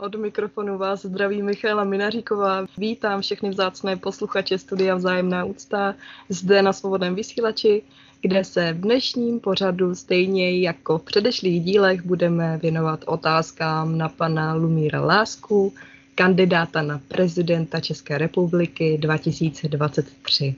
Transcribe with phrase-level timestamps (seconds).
[0.00, 2.66] Od mikrofonu vás zdraví Michála Minaříková.
[2.78, 5.94] Vítám všechny vzácné posluchače Studia Vzájemná úcta
[6.28, 7.82] zde na svobodném vysílači,
[8.20, 14.54] kde se v dnešním pořadu stejně jako v předešlých dílech budeme věnovat otázkám na pana
[14.54, 15.72] Lumíra Lásku,
[16.14, 20.54] kandidáta na prezidenta České republiky 2023.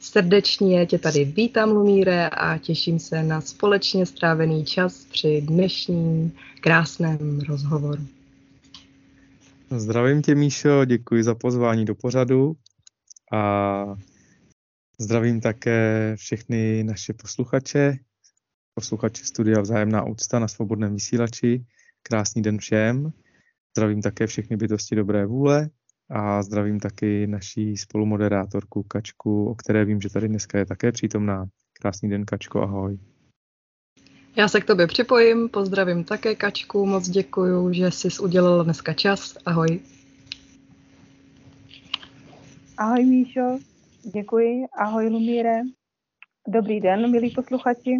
[0.00, 7.40] Srdečně tě tady vítám, Lumíre, a těším se na společně strávený čas při dnešním krásném
[7.48, 8.15] rozhovoru.
[9.70, 12.56] Zdravím tě, Míšo, děkuji za pozvání do pořadu
[13.32, 13.84] a
[15.00, 17.96] zdravím také všechny naše posluchače,
[18.74, 21.64] posluchače Studia Vzájemná úcta na svobodném vysílači.
[22.02, 23.12] Krásný den všem.
[23.76, 25.70] Zdravím také všechny bytosti dobré vůle
[26.10, 31.46] a zdravím taky naší spolumoderátorku Kačku, o které vím, že tady dneska je také přítomná.
[31.80, 32.98] Krásný den, Kačko, ahoj.
[34.36, 39.36] Já se k tobě připojím, pozdravím také Kačku, moc děkuju, že jsi udělala dneska čas.
[39.46, 39.80] Ahoj.
[42.76, 43.58] Ahoj Míšo,
[44.14, 44.66] děkuji.
[44.78, 45.60] Ahoj Lumíre.
[46.48, 47.90] Dobrý den, milí posluchači.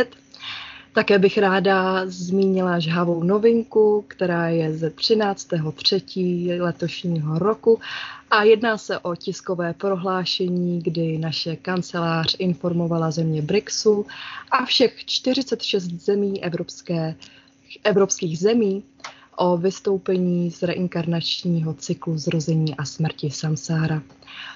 [0.94, 6.62] Také bych ráda zmínila žhavou novinku, která je ze 13.3.
[6.62, 7.80] letošního roku
[8.32, 14.06] a jedná se o tiskové prohlášení, kdy naše kancelář informovala země BRICSu
[14.52, 17.16] a všech 46 zemí evropské,
[17.84, 18.84] evropských zemí
[19.36, 24.02] o vystoupení z reinkarnačního cyklu zrození a smrti samsára.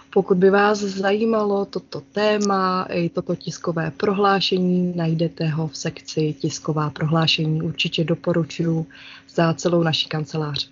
[0.10, 6.90] Pokud by vás zajímalo toto téma i toto tiskové prohlášení, najdete ho v sekci tisková
[6.90, 7.62] prohlášení.
[7.62, 8.86] Určitě doporučuji
[9.30, 10.70] za celou naši kancelář.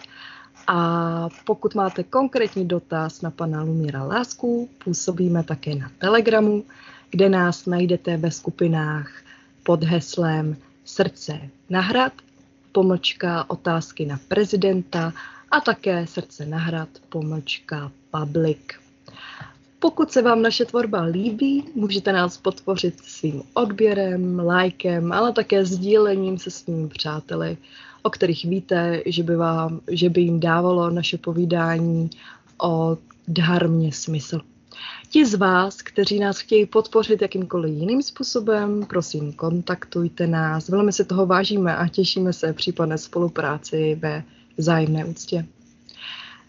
[0.68, 6.64] a pokud máte konkrétní dotaz na pana Lumíra Lásku, působíme také na Telegramu,
[7.12, 9.12] kde nás najdete ve skupinách
[9.64, 12.14] pod heslem Srdce na hrad,
[12.72, 15.14] pomlčka otázky na prezidenta
[15.52, 18.60] a také Srdce na hrad, pomlčka public.
[19.80, 26.38] Pokud se vám naše tvorba líbí, můžete nás podpořit svým odběrem, lajkem, ale také sdílením
[26.38, 27.58] se svými přáteli
[28.06, 32.10] o kterých víte, že by, vám, že by jim dávalo naše povídání
[32.64, 32.98] o
[33.28, 34.42] dharmě smysl.
[35.10, 40.70] Ti z vás, kteří nás chtějí podpořit jakýmkoliv jiným způsobem, prosím, kontaktujte nás.
[40.70, 44.24] Velmi se toho vážíme a těšíme se případné spolupráci ve
[44.58, 45.46] vzájemné úctě.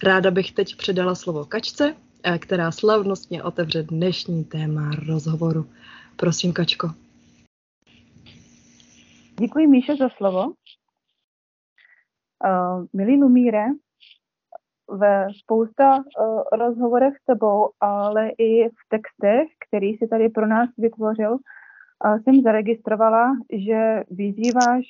[0.02, 5.66] Ráda bych teď předala slovo Kačce, eh, která slavnostně otevře dnešní téma rozhovoru.
[6.16, 6.90] Prosím, Kačko.
[9.40, 10.44] Děkuji, Míše, za slovo.
[12.44, 13.64] Uh, milý Lumíre,
[14.90, 20.68] ve spousta uh, rozhovorech s tebou, ale i v textech, který si tady pro nás
[20.78, 24.84] vytvořil, uh, jsem zaregistrovala, že vyzýváš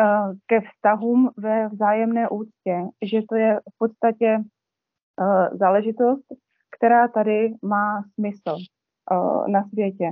[0.00, 6.26] uh, ke vztahům ve vzájemné úctě, že to je v podstatě uh, záležitost,
[6.76, 8.56] která tady má smysl
[9.10, 10.10] uh, na světě.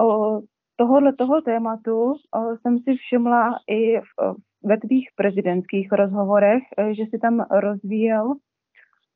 [0.00, 0.40] Uh,
[0.76, 7.04] tohohle toho tématu uh, jsem si všimla i v, ve tvých prezidentských rozhovorech, eh, že
[7.10, 8.34] si tam rozvíjel,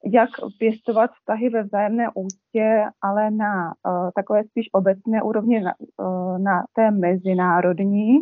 [0.05, 6.39] jak pěstovat vztahy ve vzájemné úctě, ale na uh, takové spíš obecné úrovni, na, uh,
[6.39, 8.19] na té mezinárodní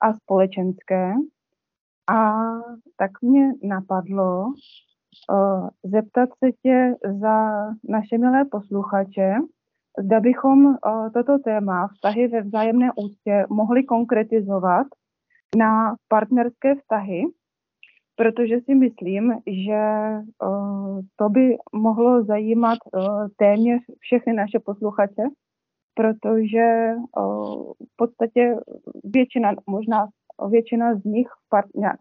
[0.00, 1.12] a společenské.
[2.10, 2.44] A
[2.96, 9.34] tak mě napadlo uh, zeptat se tě za naše milé posluchače,
[10.04, 10.74] zda bychom uh,
[11.14, 14.86] toto téma vztahy ve vzájemné úctě mohli konkretizovat
[15.56, 17.22] na partnerské vztahy,
[18.16, 19.80] protože si myslím, že
[20.42, 25.22] uh, to by mohlo zajímat uh, téměř všechny naše posluchače,
[25.94, 28.56] protože uh, v podstatě
[29.04, 30.08] většina, možná
[30.50, 31.28] většina z nich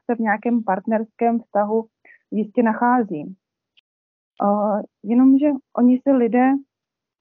[0.06, 1.86] se v nějakém partnerském vztahu
[2.32, 3.36] jistě nachází.
[5.04, 5.48] Jenomže
[5.78, 6.52] oni se lidé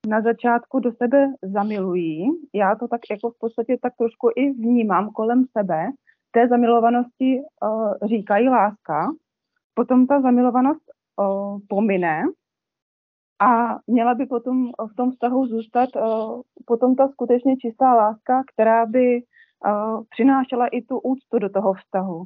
[0.08, 2.30] na začátku do sebe zamilují.
[2.54, 5.86] Já to tak jako v podstatě tak trošku i vnímám kolem sebe,
[6.30, 9.12] té zamilovanosti uh, říkají láska,
[9.74, 10.84] potom ta zamilovanost
[11.16, 12.22] uh, pomine
[13.38, 18.86] a měla by potom v tom vztahu zůstat uh, potom ta skutečně čistá láska, která
[18.86, 19.22] by
[20.10, 22.24] přinášela i tu úctu do toho vztahu.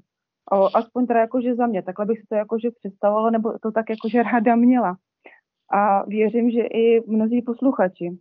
[0.75, 4.23] Aspoň teda jakože za mě, takhle bych si to jakože představovala, nebo to tak jakože
[4.32, 4.97] ráda měla.
[5.73, 8.19] A věřím, že i mnozí posluchači.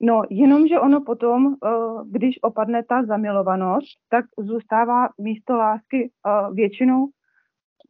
[0.00, 1.68] No, jenomže ono potom, eh,
[2.10, 7.08] když opadne ta zamilovanost, tak zůstává místo lásky eh, většinou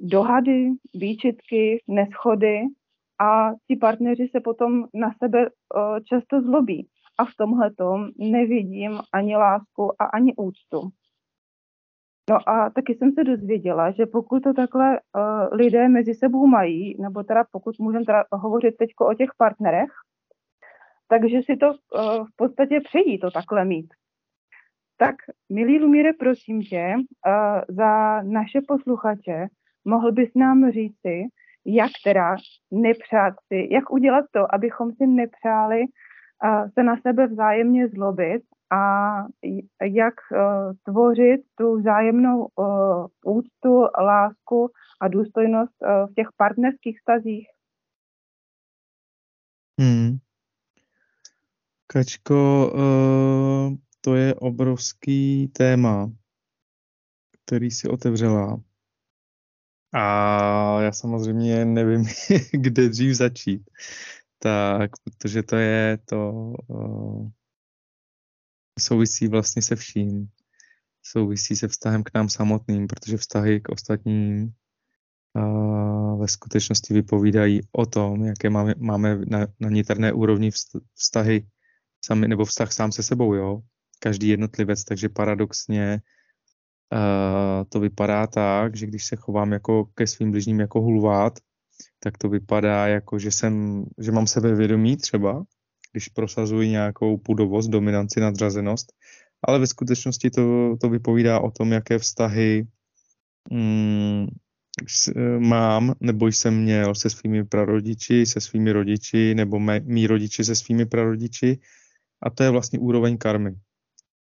[0.01, 2.61] dohady, výčitky, neschody
[3.21, 6.89] a ti partneři se potom na sebe eh, často zlobí.
[7.19, 7.71] A v tomhle
[8.19, 10.89] nevidím ani lásku a ani úctu.
[12.31, 15.01] No a taky jsem se dozvěděla, že pokud to takhle
[15.53, 19.91] lidé mezi sebou mají, nebo teda pokud můžeme teda hovořit teď o těch partnerech,
[21.09, 23.95] takže si to uh, v podstatě přejí to takhle mít.
[24.97, 25.15] Tak,
[25.53, 29.47] milý Lumíre, prosím tě, uh, za naše posluchače,
[29.85, 31.25] mohl bys nám říci,
[31.67, 32.37] jak teda
[32.71, 38.43] nepřát si, jak udělat to, abychom si nepřáli uh, se na sebe vzájemně zlobit
[38.73, 39.15] a
[39.83, 40.15] jak
[40.85, 42.49] tvořit tu vzájemnou
[43.25, 44.71] úctu, lásku
[45.01, 47.49] a důstojnost v těch partnerských stazích.
[49.81, 50.19] Hmm.
[51.95, 56.13] Kačko, uh, to je obrovský téma,
[57.31, 58.63] který si otevřela.
[59.95, 62.05] A já samozřejmě nevím,
[62.53, 63.71] kde dřív začít.
[64.39, 66.31] Tak, protože to je to
[66.67, 67.29] uh,
[68.81, 70.29] souvisí vlastně se vším.
[71.03, 74.53] Souvisí se vztahem k nám samotným, protože vztahy k ostatním
[75.37, 80.51] uh, ve skutečnosti vypovídají o tom, jaké máme, máme na, na niterné úrovni
[80.95, 81.47] vztahy
[82.05, 83.61] sami, nebo vztah sám se sebou, jo.
[83.99, 86.01] Každý jednotlivec, takže paradoxně
[86.93, 91.39] uh, to vypadá tak, že když se chovám jako ke svým bližním jako hulvát,
[91.99, 95.45] tak to vypadá jako, že jsem, že mám sebevědomí třeba,
[95.93, 98.93] když prosazuji nějakou pudovost, dominanci, nadřazenost,
[99.49, 102.67] ale ve skutečnosti to, to vypovídá o tom, jaké vztahy
[103.51, 104.27] mm,
[105.39, 110.87] mám, nebo jsem měl se svými prarodiči, se svými rodiči, nebo mý rodiči se svými
[110.87, 111.59] prarodiči,
[112.25, 113.55] a to je vlastně úroveň karmy,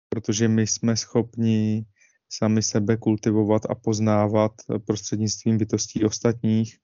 [0.09, 1.85] protože my jsme schopni
[2.29, 4.51] sami sebe kultivovat a poznávat
[4.85, 6.77] prostřednictvím bytostí ostatních.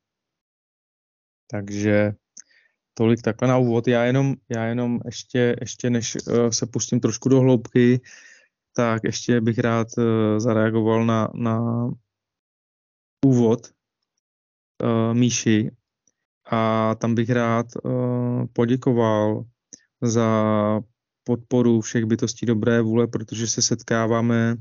[1.52, 2.14] Takže
[2.94, 3.88] tolik takhle na úvod.
[3.88, 8.02] Já jenom, já jenom ještě, ještě než uh, se pustím trošku do hloubky,
[8.76, 10.04] tak ještě bych rád uh,
[10.38, 11.88] zareagoval na, na
[13.25, 13.74] úvod
[14.84, 15.72] uh, Míši
[16.51, 17.66] a tam bych rád
[18.54, 19.46] poděkoval
[20.01, 20.30] za
[21.25, 24.58] podporu všech bytostí dobré vůle, protože se setkáváme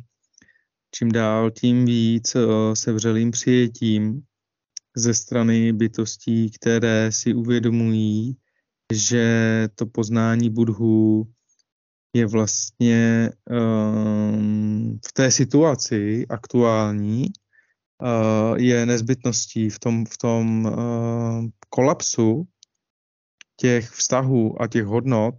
[0.95, 4.23] čím dál tím víc eh, se vřelým přijetím
[4.97, 8.37] ze strany bytostí, které si uvědomují,
[8.93, 11.27] že to poznání Budhu
[12.17, 17.27] je vlastně um, v té situaci aktuální,
[18.03, 22.47] uh, je nezbytností v tom, v tom uh, kolapsu
[23.57, 25.35] těch vztahů a těch hodnot,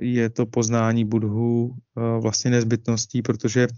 [0.00, 3.68] je to poznání Budhu eh, vlastně nezbytností, protože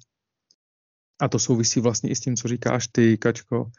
[1.20, 3.70] a to souvisí vlastně i s tím, co říkáš ty, Kačko,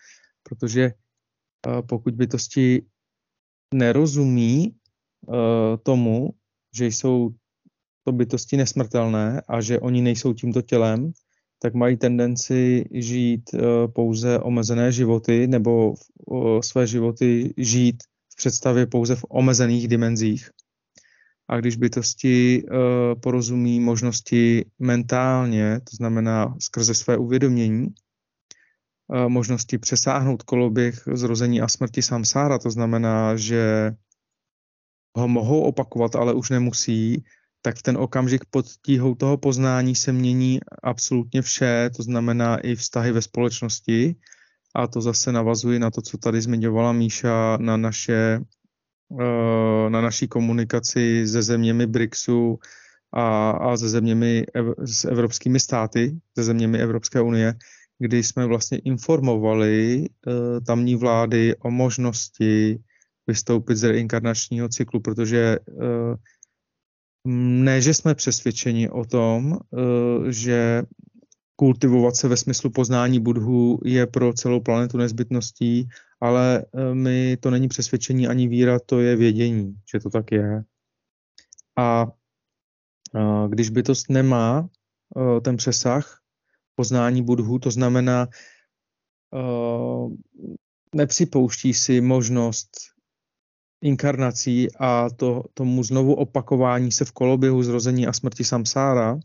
[0.44, 2.86] protože eh, pokud bytosti
[3.74, 4.76] nerozumí
[5.84, 6.30] tomu,
[6.76, 7.30] že jsou
[8.04, 11.12] to bytosti nesmrtelné a že oni nejsou tímto tělem,
[11.60, 13.50] tak mají tendenci žít
[13.94, 15.94] pouze omezené životy nebo
[16.62, 20.50] své životy žít v představě pouze v omezených dimenzích
[21.50, 22.78] a když bytosti uh,
[23.20, 32.02] porozumí možnosti mentálně, to znamená skrze své uvědomění, uh, možnosti přesáhnout koloběh zrození a smrti
[32.02, 33.92] samsára, to znamená, že
[35.18, 37.24] ho mohou opakovat, ale už nemusí,
[37.62, 42.76] tak v ten okamžik pod tíhou toho poznání se mění absolutně vše, to znamená i
[42.76, 44.16] vztahy ve společnosti.
[44.76, 48.40] A to zase navazuje na to, co tady zmiňovala Míša, na naše eh,
[49.90, 52.60] na naší komunikaci se zeměmi BRICSu
[53.14, 54.46] a, a se zeměmi,
[54.86, 57.56] s evropskými státy, se zeměmi Evropské unie,
[58.00, 60.34] kdy jsme vlastně informovali uh,
[60.66, 62.80] tamní vlády o možnosti
[63.28, 66.16] vystoupit z reinkarnačního cyklu, protože uh,
[67.64, 69.60] ne, že jsme přesvědčeni o tom, uh,
[70.30, 70.84] že
[71.60, 75.88] kultivovat se ve smyslu poznání Budhu je pro celou planetu nezbytností,
[76.22, 80.64] ale my to není přesvědčení ani víra, to je vědění, že to tak je.
[81.78, 82.08] A
[83.48, 84.70] když bytost nemá
[85.44, 86.22] ten přesah
[86.76, 88.28] poznání Budhu, to znamená,
[90.96, 92.70] nepřipouští si možnost
[93.82, 99.20] inkarnací a to, tomu znovu opakování se v koloběhu zrození a smrti samsára,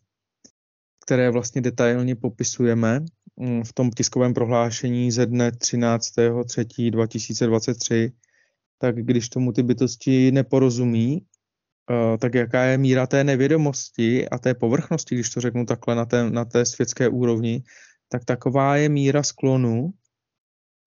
[1.02, 3.00] které vlastně detailně popisujeme
[3.36, 8.12] mm, v tom tiskovém prohlášení ze dne 13.3.2023,
[8.78, 11.26] tak když tomu ty bytosti neporozumí,
[11.90, 16.04] Eh, tak jaká je míra té nevědomosti a té povrchnosti, když to řeknu takhle na
[16.04, 17.62] té, na té světské úrovni,
[18.08, 19.92] tak taková je míra sklonu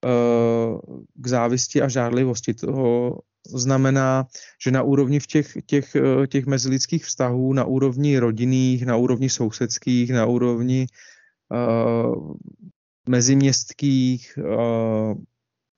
[0.05, 0.79] uh,
[1.13, 2.53] k závisti a žádlivosti.
[2.53, 3.17] To
[3.47, 4.25] znamená,
[4.63, 9.29] že na úrovni v těch, těch, eh, těch mezilidských vztahů, na úrovni rodinných, na úrovni
[9.29, 10.87] sousedských, na úrovni
[11.49, 12.33] uh,
[13.09, 15.13] meziměstských, uh,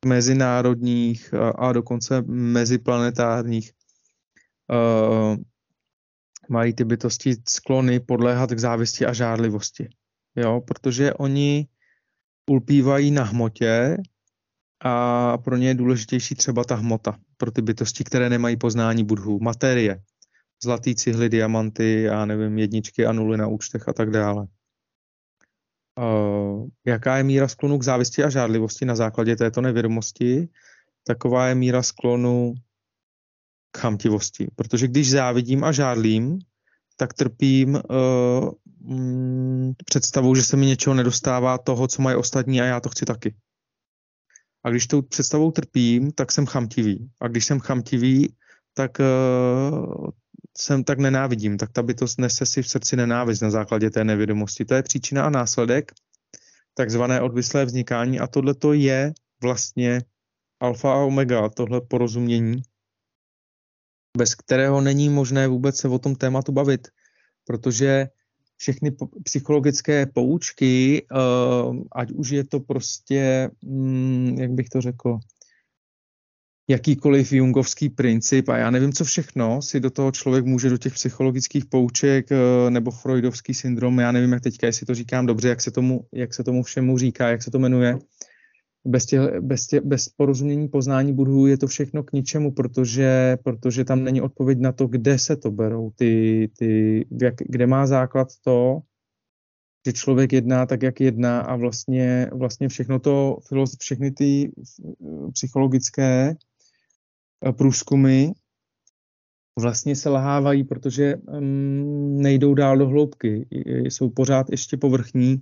[0.06, 3.72] mezinárodních a, a dokonce meziplanetárních,
[4.72, 5.36] uh,
[6.50, 9.90] mají ty bytosti sklony podléhat k závisti a žádlivosti.
[10.36, 11.68] Jo, protože oni
[12.50, 13.98] ulpívají na hmotě
[14.80, 19.40] a pro ně je důležitější třeba ta hmota, pro ty bytosti, které nemají poznání budhu,
[19.40, 20.02] materie,
[20.64, 24.48] zlatý cihly, diamanty, já nevím, jedničky a nuly na účtech a tak dále.
[26.00, 30.50] Uh, jaká je míra sklonu k závisti a žádlivosti na základě této nevědomosti?
[31.04, 32.54] Taková je míra sklonu
[33.78, 34.48] chamtivosti.
[34.56, 36.40] Protože když závidím a žádlím,
[36.96, 38.52] tak trpím uh,
[39.86, 43.36] představou, že se mi něčeho nedostává toho, co mají ostatní a já to chci taky.
[44.68, 47.12] A když tou představou trpím, tak jsem chamtivý.
[47.22, 48.36] A když jsem chamtivý,
[48.74, 50.10] tak uh,
[50.58, 51.58] jsem tak nenávidím.
[51.58, 54.66] Tak ta bytost nese si v srdci nenávist na základě té nevědomosti.
[54.66, 55.92] To je příčina a následek,
[56.74, 58.20] takzvané odvislé vznikání.
[58.20, 60.02] A tohle to je vlastně
[60.60, 62.62] alfa a omega, tohle porozumění,
[64.18, 66.88] bez kterého není možné vůbec se o tom tématu bavit,
[67.46, 68.08] protože
[68.58, 68.92] všechny
[69.24, 71.16] psychologické poučky, eh,
[71.92, 75.20] ať už je to prostě, mm, jak bych to řekl,
[76.70, 80.94] jakýkoliv jungovský princip a já nevím, co všechno si do toho člověk může do těch
[80.94, 85.62] psychologických pouček eh, nebo freudovský syndrom, já nevím, jak teďka, jestli to říkám dobře, jak
[85.62, 87.98] se tomu, jak se tomu všemu říká, jak se to jmenuje,
[88.88, 93.86] bez, tě, bez, tě, bez porozumění poznání budů je to všechno k ničemu, protože, protože
[93.86, 98.28] tam není odpověď na to, kde se to berou, ty, ty, jak, kde má základ
[98.44, 98.80] to,
[99.88, 103.38] že člověk jedná tak, jak jedná a vlastně, vlastně všechno to,
[103.80, 104.52] všechny ty
[105.34, 106.36] psychologické
[107.46, 108.32] eh, průzkumy
[109.60, 113.48] vlastně se lahávají, protože um, nejdou dál do hloubky,
[113.84, 115.38] jsou pořád ještě povrchní,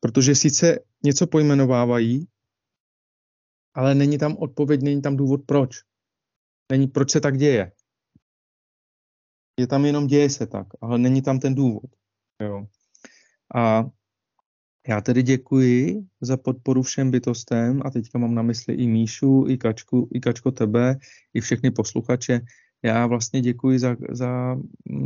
[0.00, 2.26] protože sice něco pojmenovávají,
[3.74, 5.76] ale není tam odpověď, není tam důvod proč.
[6.72, 7.72] Není, proč se tak děje.
[9.60, 11.90] Je tam jenom děje se tak, ale není tam ten důvod.
[12.42, 12.66] Jo.
[13.54, 13.84] A
[14.88, 19.58] já tedy děkuji za podporu všem bytostem a teďka mám na mysli i Míšu, i
[19.58, 20.96] Kačku, i Kačko tebe,
[21.34, 22.40] i všechny posluchače.
[22.82, 24.56] Já vlastně děkuji za, za,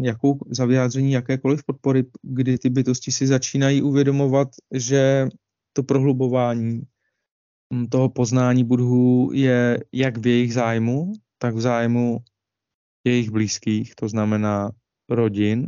[0.02, 5.28] jakou, za vyjádření jakékoliv podpory, kdy ty bytosti si začínají uvědomovat, že
[5.72, 6.82] to prohlubování
[7.90, 12.18] toho poznání budhů je jak v jejich zájmu, tak v zájmu
[13.04, 14.70] jejich blízkých, to znamená
[15.08, 15.66] rodin,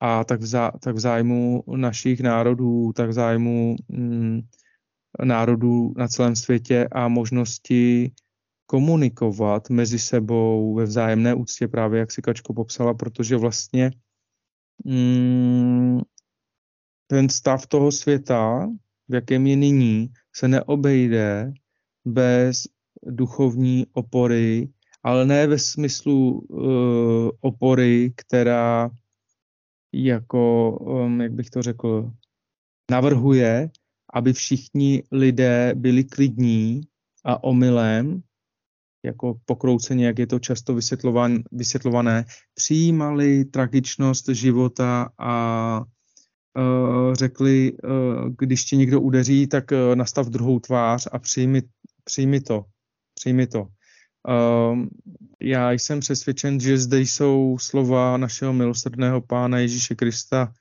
[0.00, 4.40] a tak v, zá, tak v zájmu našich národů, tak v zájmu mm,
[5.24, 8.12] národů na celém světě a možnosti
[8.66, 13.90] komunikovat mezi sebou ve vzájemné úctě, právě jak si Kačko popsala, protože vlastně
[14.84, 16.00] mm,
[17.06, 18.68] ten stav toho světa,
[19.08, 20.08] v jakém je nyní,
[20.40, 21.52] se neobejde
[22.04, 22.66] bez
[23.02, 24.68] duchovní opory,
[25.02, 28.90] ale ne ve smyslu uh, opory, která
[29.94, 32.12] jako, um, jak bych to řekl,
[32.90, 33.70] navrhuje,
[34.14, 36.80] aby všichni lidé byli klidní
[37.24, 38.22] a omylem
[39.04, 45.84] jako pokrouceně, jak je to často vysvětlovan, vysvětlované, přijímali tragičnost života a
[47.12, 51.62] řekli, uh, když ti někdo udeří, tak uh, nastav druhou tvář a přijmi,
[52.04, 52.64] přijmi to.
[53.14, 53.60] Přijmi to.
[53.60, 54.86] Uh,
[55.40, 60.52] já jsem přesvědčen, že zde jsou slova našeho milosrdného pána Ježíše Krista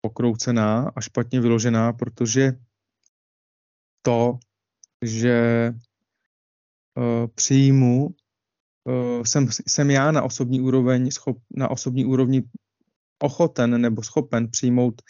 [0.00, 2.52] pokroucená a špatně vyložená, protože
[4.02, 4.38] to,
[5.04, 5.72] že
[7.34, 8.14] přijmu,
[9.22, 12.42] jsem, jsem já na osobní úroveň, schop, na osobní úrovni
[13.22, 15.02] ochoten nebo schopen přijmout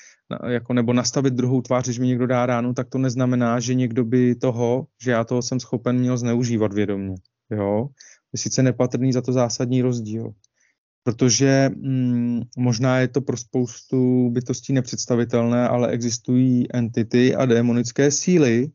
[0.49, 4.05] jako, nebo nastavit druhou tvář, když mi někdo dá ránu, tak to neznamená, že někdo
[4.05, 7.15] by toho, že já toho jsem schopen, měl zneužívat vědomě.
[7.51, 7.89] Jo?
[8.33, 10.31] Je sice nepatrný za to zásadní rozdíl.
[11.03, 18.71] Protože mm, možná je to pro spoustu bytostí nepředstavitelné, ale existují entity a démonické síly,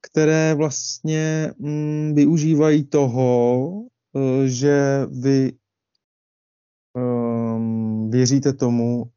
[0.00, 3.70] které vlastně mm, využívají toho,
[4.16, 5.52] eh, že vy
[6.96, 7.29] um,
[8.10, 9.12] věříte tomu,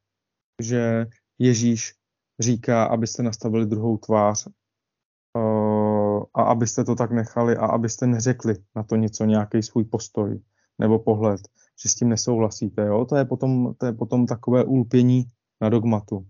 [0.62, 1.06] že
[1.40, 1.94] Ježíš
[2.40, 8.84] říká, abyste nastavili druhou tvář uh, a abyste to tak nechali a abyste neřekli na
[8.84, 10.40] to něco, nějaký svůj postoj
[10.80, 11.42] nebo pohled,
[11.84, 12.86] že s tím nesouhlasíte.
[12.86, 13.06] Jo?
[13.06, 15.26] To, je potom, to je potom takové ulpění
[15.62, 16.28] na dogmatu.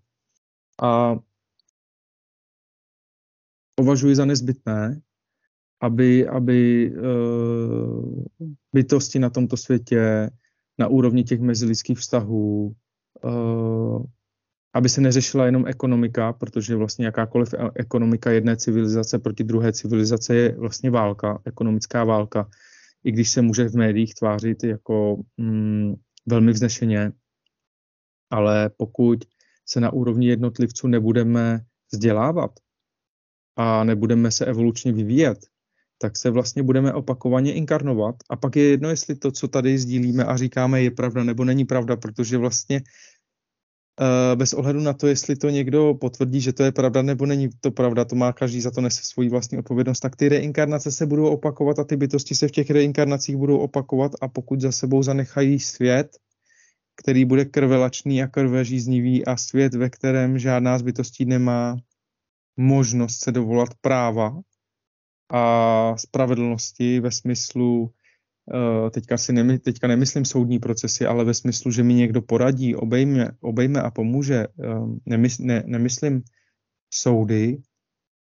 [0.81, 1.15] A
[3.75, 5.01] považuji za nezbytné,
[5.81, 8.23] aby, aby uh,
[8.73, 10.29] bytosti na tomto světě
[10.79, 12.75] na úrovni těch mezilidských vztahů,
[13.23, 14.03] uh,
[14.73, 20.35] aby se neřešila jenom ekonomika, protože vlastně jakákoliv e- ekonomika jedné civilizace proti druhé civilizace
[20.35, 22.49] je vlastně válka, ekonomická válka,
[23.03, 25.93] i když se může v médiích tvářit jako mm,
[26.25, 27.11] velmi vznešeně,
[28.29, 29.19] ale pokud
[29.65, 32.51] se na úrovni jednotlivců nebudeme vzdělávat
[33.55, 35.37] a nebudeme se evolučně vyvíjet,
[36.03, 38.15] tak se vlastně budeme opakovaně inkarnovat.
[38.29, 41.65] A pak je jedno, jestli to, co tady sdílíme a říkáme, je pravda nebo není
[41.65, 46.71] pravda, protože vlastně uh, bez ohledu na to, jestli to někdo potvrdí, že to je
[46.71, 50.15] pravda nebo není to pravda, to má každý za to nese svoji vlastní odpovědnost, tak
[50.15, 54.11] ty reinkarnace se budou opakovat a ty bytosti se v těch reinkarnacích budou opakovat.
[54.21, 56.19] A pokud za sebou zanechají svět,
[56.99, 61.79] který bude krvelačný a krvežíznivý a svět, ve kterém žádná z bytostí nemá
[62.59, 64.43] možnost se dovolat práva,
[65.33, 67.89] a spravedlnosti ve smyslu,
[68.53, 72.75] eh, teďka, si nemy, teďka nemyslím soudní procesy, ale ve smyslu, že mi někdo poradí,
[72.75, 74.47] obejme, obejme a pomůže.
[74.47, 74.65] Eh,
[75.05, 76.21] nemysl, ne, nemyslím
[76.93, 77.57] soudy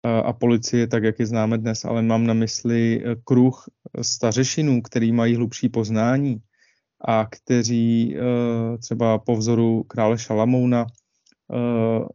[0.05, 3.65] eh, a policie, tak jak je známe dnes, ale mám na mysli kruh
[4.01, 6.38] stařešinů, který mají hlubší poznání
[7.08, 8.17] a kteří
[8.81, 10.86] třeba po vzoru krále Šalamouna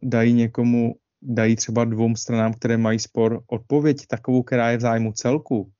[0.03, 5.11] dají někomu dají třeba dvou stranám, které mají spor, odpověď takovou, která je v zájmu
[5.11, 5.71] celku.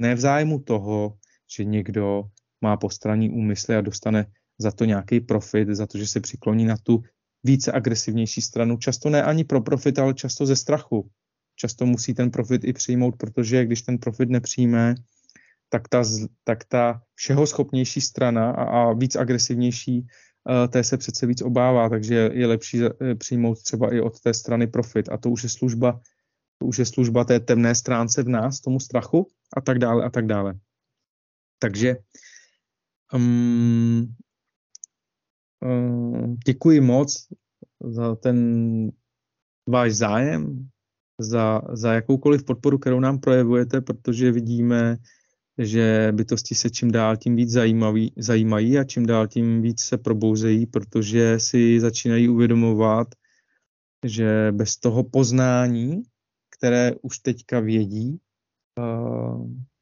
[0.00, 1.16] Ne v zájmu toho,
[1.56, 2.24] že někdo
[2.60, 4.26] má postranní úmysly a dostane
[4.58, 7.02] za to nějaký profit, za to, že se přikloní na tu
[7.44, 8.76] více agresivnější stranu.
[8.76, 11.10] Často ne ani pro profit, ale často ze strachu.
[11.56, 14.94] Často musí ten profit i přijmout, protože když ten profit nepřijme,
[15.68, 16.02] tak ta,
[16.44, 20.06] tak ta všeho schopnější strana a, a víc agresivnější
[20.68, 24.66] té se přece víc obává, takže je lepší eh, přijmout třeba i od té strany
[24.66, 25.08] profit.
[25.08, 26.00] A to už je služba,
[26.58, 30.10] to už je služba té temné stránce v nás, tomu strachu a tak dále a
[30.10, 30.54] tak dále.
[31.58, 31.96] Takže
[33.14, 34.14] um,
[35.60, 37.28] um, děkuji moc
[37.84, 38.36] za ten
[39.68, 40.68] váš zájem,
[41.18, 44.96] za, za jakoukoliv podporu, kterou nám projevujete, protože vidíme,
[45.58, 49.98] že bytosti se čím dál tím víc zajímaví, zajímají a čím dál tím víc se
[49.98, 53.08] probouzejí, protože si začínají uvědomovat,
[54.06, 56.02] že bez toho poznání,
[56.56, 58.18] které už teďka vědí,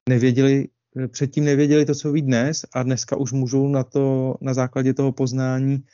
[0.09, 0.69] nevěděli,
[1.09, 5.13] předtím nevěděli to, co ví dnes a dneska už můžou na, to, na základě toho
[5.13, 5.85] poznání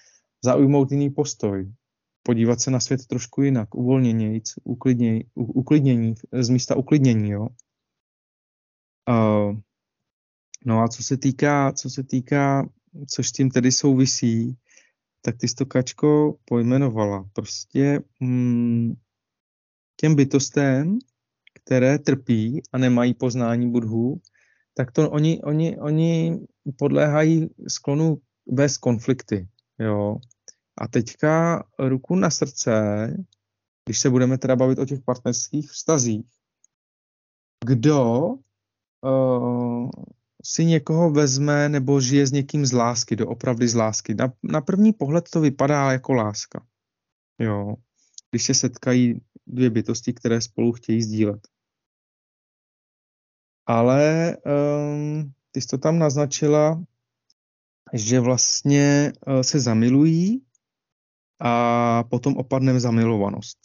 [0.45, 1.73] zaujmout jiný postoj.
[2.23, 7.31] Podívat se na svět trošku jinak, uvolnění, uklidnění, uklidnění z místa uklidnění.
[7.31, 7.49] Jo?
[9.09, 9.59] Uh,
[10.67, 12.69] No a co se týká, co se týká,
[13.09, 14.59] což s tím tedy souvisí,
[15.23, 17.29] tak ty jsi to Kačko pojmenovala.
[17.33, 18.95] Prostě mm,
[19.97, 20.99] těm bytostem,
[21.55, 24.21] které trpí a nemají poznání budhu,
[24.75, 26.41] tak to oni, oni, oni
[26.79, 29.49] podléhají sklonu bez konflikty.
[29.79, 30.17] Jo.
[30.79, 32.73] A teďka ruku na srdce,
[33.85, 36.27] když se budeme teda bavit o těch partnerských vztazích,
[37.65, 38.27] kdo
[39.03, 39.91] uh,
[40.45, 44.15] si někoho vezme nebo žije s někým z lásky, doopravdy z lásky.
[44.15, 46.67] Na, na první pohled to vypadá jako láska.
[47.39, 47.75] Jo.
[48.31, 51.49] Když se setkají dvě bytosti, které spolu chtějí sdílet.
[53.67, 56.85] Ale um, ty jsi to tam naznačila,
[57.93, 60.47] že vlastně uh, se zamilují
[61.41, 63.59] a potom opadne zamilovanost.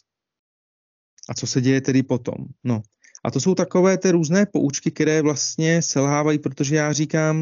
[1.29, 2.36] A co se děje tedy potom?
[2.63, 2.81] No,
[3.23, 7.38] a to jsou takové ty různé poučky, které vlastně selhávají, protože já říkám,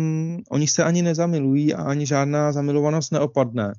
[0.50, 3.74] oni se ani nezamilují a ani žádná zamilovanost neopadne.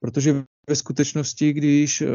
[0.00, 2.08] Protože ve skutečnosti, když uh,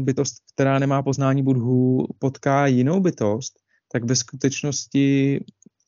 [0.00, 3.52] bytost, která nemá poznání budhu, potká jinou bytost,
[3.92, 5.40] tak ve skutečnosti,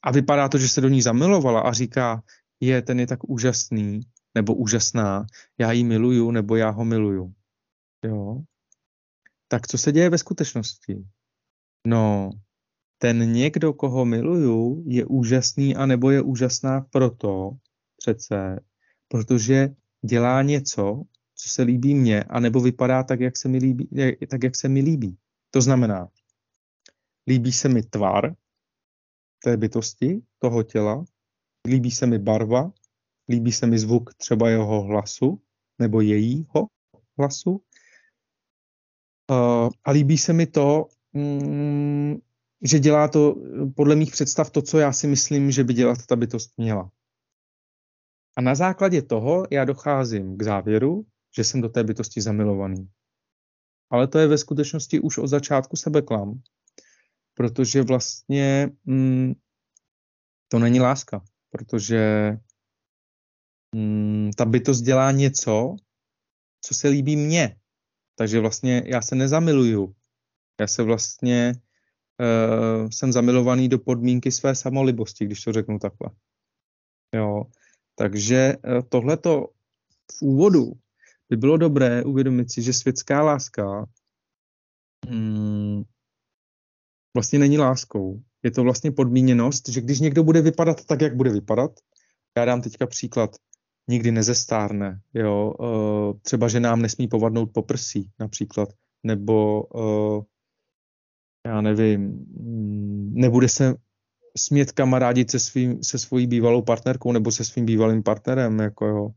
[0.03, 2.23] a vypadá to, že se do ní zamilovala a říká,
[2.61, 4.01] je, ten je tak úžasný,
[4.35, 5.27] nebo úžasná,
[5.59, 7.33] já ji miluju, nebo já ho miluju.
[8.05, 8.41] Jo?
[9.49, 11.05] Tak co se děje ve skutečnosti?
[11.87, 12.31] No,
[12.99, 17.51] ten někdo, koho miluju, je úžasný, anebo je úžasná proto
[17.97, 18.61] přece,
[19.09, 19.69] protože
[20.07, 21.03] dělá něco,
[21.35, 23.89] co se líbí mně, anebo vypadá tak, jak se mi líbí.
[24.31, 25.19] Tak, jak se mi líbí.
[25.51, 26.09] To znamená,
[27.27, 28.37] líbí se mi tvar
[29.43, 31.05] té bytosti, toho těla,
[31.69, 32.73] líbí se mi barva,
[33.29, 35.43] líbí se mi zvuk třeba jeho hlasu,
[35.79, 36.69] nebo jejího
[37.19, 37.63] hlasu,
[39.85, 42.19] a líbí se mi to, mm,
[42.63, 43.37] že dělá to
[43.77, 46.91] podle mých představ to, co já si myslím, že by dělat ta bytost měla.
[48.37, 52.89] A na základě toho já docházím k závěru, že jsem do té bytosti zamilovaný.
[53.91, 56.41] Ale to je ve skutečnosti už od začátku sebeklam,
[57.35, 59.33] protože vlastně mm,
[60.49, 62.33] to není láska, protože
[63.75, 65.77] mm, ta bytost dělá něco,
[66.61, 67.57] co se líbí mně.
[68.17, 69.95] Takže vlastně já se nezamiluju.
[70.61, 71.53] Já se vlastně
[72.21, 76.11] uh, jsem zamilovaný do podmínky své samolibosti, když to řeknu takhle.
[77.15, 77.45] Jo.
[77.95, 79.49] Takže uh, tohleto
[80.19, 80.73] v úvodu
[81.31, 83.87] by bylo dobré uvědomit si, že světská láska
[85.09, 85.83] hmm,
[87.15, 88.23] vlastně není láskou.
[88.43, 91.71] Je to vlastně podmíněnost, že když někdo bude vypadat tak, jak bude vypadat,
[92.37, 93.31] já dám teďka příklad,
[93.89, 98.69] nikdy nezestárne, jo, uh, třeba, že nám nesmí povadnout po prsí například,
[99.03, 100.25] nebo uh,
[101.47, 103.75] já nevím, mm, nebude se
[104.39, 109.09] smět kamarádit se, svým, se svojí bývalou partnerkou nebo se svým bývalým partnerem, jako jo.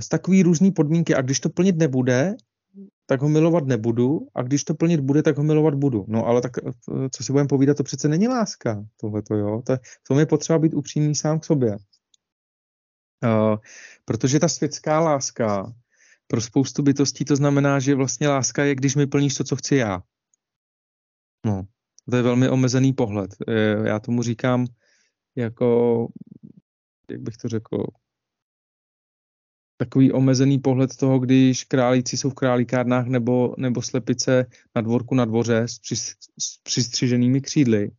[0.00, 2.34] Z takový různý podmínky a když to plnit nebude,
[3.06, 6.04] tak ho milovat nebudu a když to plnit bude, tak ho milovat budu.
[6.08, 6.72] No ale tak, eh,
[7.10, 9.62] co si budeme povídat, to přece není láska, tohleto, jo.
[9.66, 9.76] To,
[10.08, 11.76] to je potřeba být upřímný sám k sobě.
[13.24, 13.56] Uh,
[14.04, 15.72] protože ta světská láska
[16.26, 19.76] pro spoustu bytostí to znamená, že vlastně láska je, když mi plníš to, co chci
[19.76, 20.02] já.
[21.44, 21.62] No,
[22.10, 23.30] to je velmi omezený pohled.
[23.84, 24.66] Já tomu říkám
[25.36, 26.08] jako,
[27.10, 27.84] jak bych to řekl,
[29.76, 35.24] takový omezený pohled toho, když králíci jsou v králíkárnách nebo, nebo slepice na dvorku na
[35.24, 37.90] dvoře s, při, s přistřiženými křídly.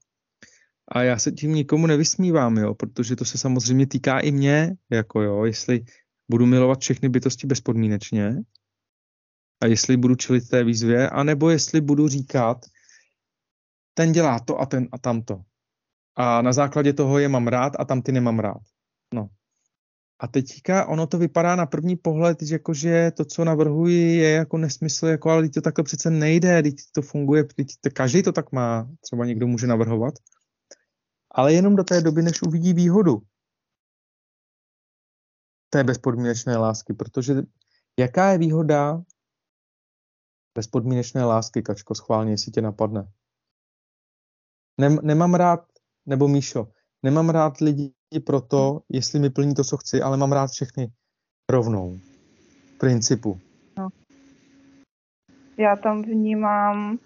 [0.88, 5.22] A já se tím nikomu nevysmívám, jo, protože to se samozřejmě týká i mě, jako
[5.22, 5.84] jo, jestli
[6.32, 8.36] budu milovat všechny bytosti bezpodmínečně
[9.62, 12.66] a jestli budu čelit té výzvě, anebo jestli budu říkat,
[13.98, 15.42] ten dělá to a ten a tamto.
[16.16, 18.62] A na základě toho je mám rád a tam ty nemám rád.
[19.14, 19.30] No.
[20.20, 24.32] A teďka ono to vypadá na první pohled, že, jako, že to, co navrhuji, je
[24.32, 28.32] jako nesmysl, jako, ale to takhle přece nejde, teď to funguje, teď to, každý to
[28.32, 30.14] tak má, třeba někdo může navrhovat,
[31.32, 33.22] ale jenom do té doby, než uvidí výhodu
[35.70, 37.36] té bezpodmínečné lásky, protože
[38.00, 39.04] jaká je výhoda
[40.56, 43.12] bezpodmínečné lásky, Kačko, schválně, jestli tě napadne?
[44.78, 45.66] Nem, nemám rád,
[46.06, 46.68] nebo Míšo,
[47.04, 47.92] nemám rád lidi
[48.26, 50.92] proto, jestli mi plní to, co chci, ale mám rád všechny
[51.52, 51.98] rovnou.
[52.80, 53.40] Principu.
[53.78, 53.88] No.
[55.58, 56.98] Já tam vnímám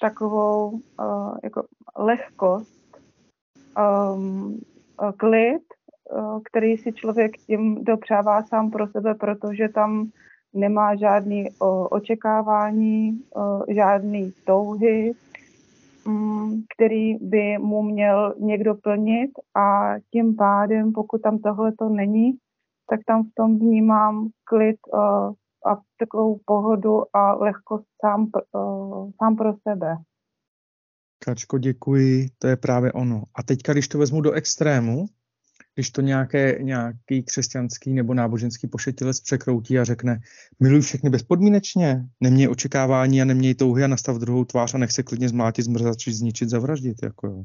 [0.00, 1.64] takovou uh, jako
[1.98, 2.98] lehkost,
[3.78, 4.60] um,
[5.16, 5.62] klid,
[6.12, 10.10] uh, který si člověk tím dopřává sám pro sebe, protože tam
[10.54, 15.12] nemá žádný uh, očekávání, uh, žádný touhy,
[16.76, 22.32] který by mu měl někdo plnit a tím pádem, pokud tam tohle to není,
[22.90, 25.00] tak tam v tom vnímám klid uh,
[25.72, 29.96] a takovou pohodu a lehkost sám, uh, sám pro sebe.
[31.24, 33.22] Kačko, děkuji, to je právě ono.
[33.34, 35.06] A teďka, když to vezmu do extrému,
[35.74, 40.20] když to nějaké, nějaký křesťanský nebo náboženský pošetilec překroutí a řekne,
[40.60, 45.02] miluj všechny bezpodmínečně, neměj očekávání a neměj touhy a nastav druhou tvář a nech se
[45.02, 46.96] klidně zmlátit, zmrzat či zničit, zavraždit.
[47.02, 47.44] Jako jo.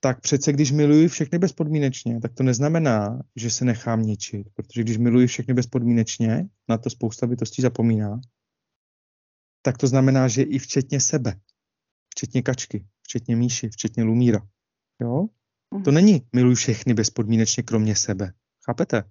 [0.00, 4.96] Tak přece, když miluji všechny bezpodmínečně, tak to neznamená, že se nechám ničit, protože když
[4.96, 8.20] miluji všechny bezpodmínečně, na to spousta bytostí zapomíná,
[9.62, 11.40] tak to znamená, že i včetně sebe,
[12.08, 14.46] včetně kačky, včetně Míši, včetně Lumíra.
[15.00, 15.26] Jo?
[15.84, 18.32] To není miluji všechny bezpodmínečně, kromě sebe.
[18.66, 19.04] Chápete?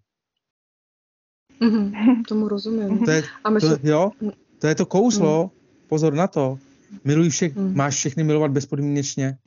[1.61, 3.05] Mm-hmm, tomu rozumím.
[3.05, 4.11] To je, A myslím, to, jo?
[4.59, 5.51] to je to kouzlo,
[5.87, 6.57] pozor na to.
[7.03, 7.75] Miluji všech, Mm.
[7.75, 9.37] máš všechny milovat bezpodmínečně,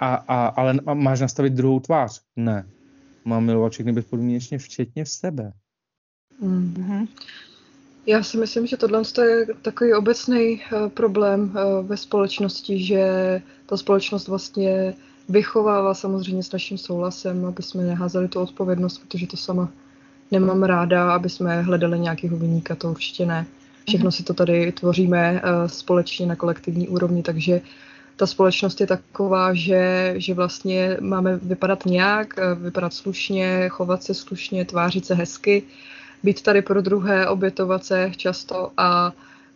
[0.00, 2.20] a, a, ale máš nastavit druhou tvář.
[2.36, 2.66] Ne.
[3.24, 5.52] Mám milovat všechny bezpodmínečně, včetně v sebe.
[6.40, 6.74] mm.
[6.78, 7.06] Mhm.
[8.06, 13.02] Já si myslím, že tohle je takový obecný uh, problém uh, ve společnosti, že
[13.66, 14.94] ta společnost vlastně
[15.28, 19.68] vychovává samozřejmě s naším souhlasem, aby jsme neházeli tu odpovědnost, protože to sama
[20.30, 23.46] nemám ráda, aby jsme hledali nějakého vyníka, to určitě ne.
[23.88, 27.60] Všechno si to tady tvoříme uh, společně na kolektivní úrovni, takže
[28.16, 34.14] ta společnost je taková, že, že vlastně máme vypadat nějak, uh, vypadat slušně, chovat se
[34.14, 35.62] slušně, tvářit se hezky,
[36.22, 39.12] být tady pro druhé, obětovat se často a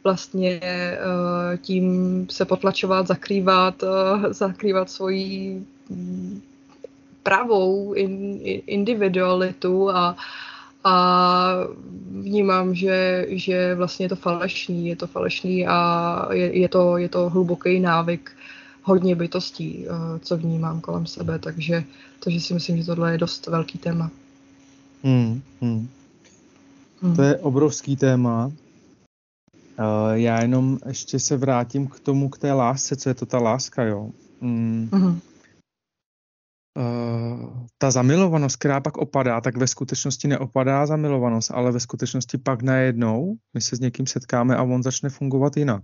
[0.06, 1.86] vlastně uh, tím
[2.30, 6.40] se potlačovat, zakrývat, uh, zakrývat svoji mm,
[7.22, 10.16] pravou in, in, individualitu a,
[10.84, 10.94] a
[12.22, 15.78] vnímám, že, že vlastně je to falešný, je to falešný a
[16.32, 18.30] je, je, to, je to hluboký návyk
[18.82, 21.84] hodně bytostí, uh, co vnímám kolem sebe, takže,
[22.22, 24.10] takže si myslím, že tohle je dost velký téma.
[25.02, 25.88] Hmm, hmm.
[27.02, 27.16] Hmm.
[27.16, 28.52] To je obrovský téma.
[29.78, 33.38] Uh, já jenom ještě se vrátím k tomu, k té lásce, co je to ta
[33.38, 34.10] láska, jo.
[34.40, 35.20] Mm, Mhm.
[36.78, 42.62] uh, ta zamilovanost, která pak opadá, tak ve skutečnosti neopadá zamilovanost, ale ve skutečnosti pak
[42.62, 45.82] najednou my se s někým setkáme a on začne fungovat jinak.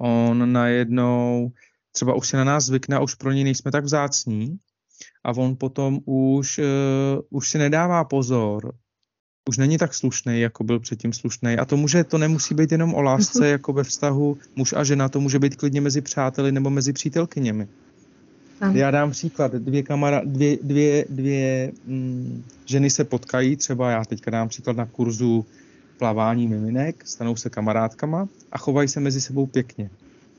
[0.00, 1.52] On najednou
[1.92, 4.56] třeba už se na nás zvykne a už pro něj nejsme tak vzácní
[5.24, 6.64] a on potom už, uh,
[7.30, 8.74] už si nedává pozor,
[9.50, 11.58] už není tak slušný, jako byl předtím slušný.
[11.58, 15.08] A to může, to nemusí být jenom o lásce, jako ve vztahu muž a žena,
[15.08, 17.68] to může být klidně mezi přáteli nebo mezi přítelkyněmi.
[18.60, 18.78] Ano.
[18.78, 19.52] Já dám příklad.
[19.52, 24.86] Dvě, kamara, dvě, dvě, dvě mm, ženy se potkají, třeba já teďka dám příklad na
[24.86, 25.46] kurzu
[25.98, 29.90] plavání miminek, stanou se kamarádkama a chovají se mezi sebou pěkně,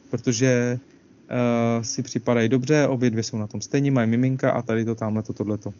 [0.09, 4.85] protože uh, si připadají dobře, obě dvě jsou na tom stejně, mají miminka a tady
[4.85, 5.73] to, tamhle to, tohleto.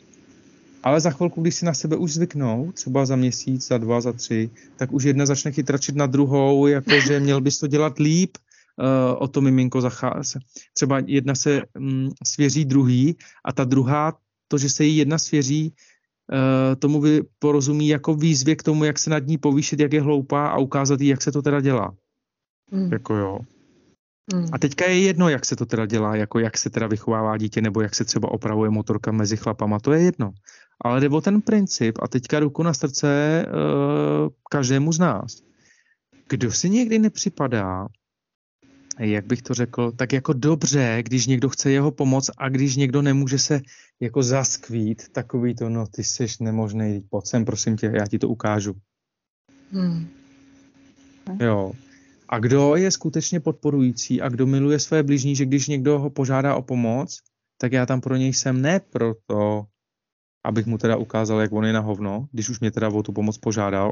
[0.84, 4.14] Ale za chvilku, když si na sebe už zvyknou, třeba za měsíc, za dva, za
[4.14, 9.24] tři, tak už jedna začne chytračit na druhou, jakože měl bys to dělat líp, uh,
[9.24, 10.40] o to miminko zachází.
[10.74, 13.16] Třeba jedna se um, svěří druhý
[13.46, 14.18] a ta druhá,
[14.48, 15.74] to, že se jí jedna svěří,
[16.32, 20.02] uh, tomu by porozumí jako výzvě k tomu, jak se nad ní povýšit, jak je
[20.02, 21.94] hloupá a ukázat jí, jak se to teda dělá.
[22.72, 22.92] Mm.
[22.92, 23.40] Jako jo.
[24.34, 24.46] Mm.
[24.52, 27.62] A teďka je jedno, jak se to teda dělá, jako jak se teda vychovává dítě,
[27.62, 30.32] nebo jak se třeba opravuje motorka mezi chlapama, to je jedno.
[30.82, 35.42] Ale jde o ten princip a teďka ruku na srdce uh, každému z nás.
[36.30, 37.88] Kdo si někdy nepřipadá,
[39.00, 43.02] jak bych to řekl, tak jako dobře, když někdo chce jeho pomoc a když někdo
[43.02, 43.62] nemůže se
[44.00, 48.30] jako zaskvít, takový to, no ty jsi nemožný, pojď sem, prosím tě, já ti to
[48.30, 48.76] ukážu.
[49.72, 50.08] Mm.
[51.40, 51.72] Jo.
[52.32, 56.56] A kdo je skutečně podporující a kdo miluje své blížní, že když někdo ho požádá
[56.56, 57.18] o pomoc,
[57.58, 59.66] tak já tam pro něj jsem ne proto,
[60.46, 63.12] abych mu teda ukázal, jak on je na hovno, když už mě teda o tu
[63.12, 63.92] pomoc požádal.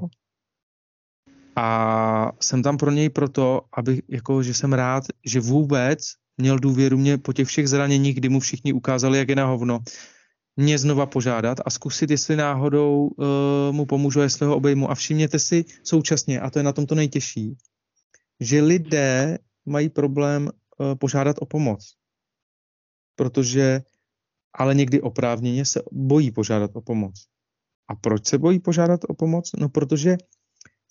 [1.55, 5.99] A jsem tam pro něj proto, aby, jako, že jsem rád, že vůbec
[6.37, 9.79] měl důvěru mě po těch všech zraněních, kdy mu všichni ukázali, jak je na hovno,
[10.57, 13.25] mě znova požádat a zkusit, jestli náhodou uh,
[13.71, 14.91] mu pomůžu, jestli ho obejmu.
[14.91, 17.57] A všimněte si současně, a to je na tom to nejtěžší,
[18.39, 21.95] že lidé mají problém uh, požádat o pomoc.
[23.15, 23.81] Protože,
[24.53, 27.13] ale někdy oprávněně se bojí požádat o pomoc.
[27.89, 29.51] A proč se bojí požádat o pomoc?
[29.57, 30.17] No, protože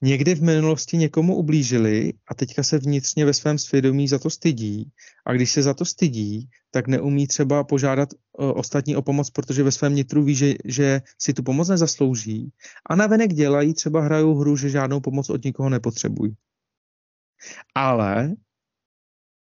[0.02, 4.90] někdy v minulosti někomu ublížili a teďka se vnitřně ve svém svědomí za to stydí.
[5.26, 9.62] A když se za to stydí, tak neumí třeba požádat uh, ostatní o pomoc, protože
[9.62, 12.52] ve svém nitru ví, že, že si tu pomoc nezaslouží.
[12.90, 16.36] A navenek dělají, třeba hrajou hru, že žádnou pomoc od nikoho nepotřebují.
[17.74, 18.34] Ale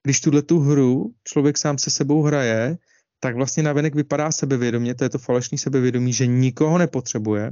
[0.02, 2.78] když tuhle tu hru člověk sám se sebou hraje,
[3.20, 7.50] tak vlastně navenek vypadá sebevědomě, to je to falešný sebevědomí, že nikoho nepotřebuje,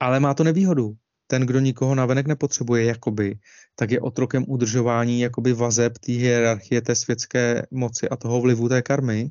[0.00, 0.94] ale má to nevýhodu.
[1.26, 3.38] Ten, kdo nikoho navenek nepotřebuje, jakoby,
[3.74, 8.82] tak je otrokem udržování jakoby vazeb té hierarchie té světské moci a toho vlivu té
[8.82, 9.30] karmy,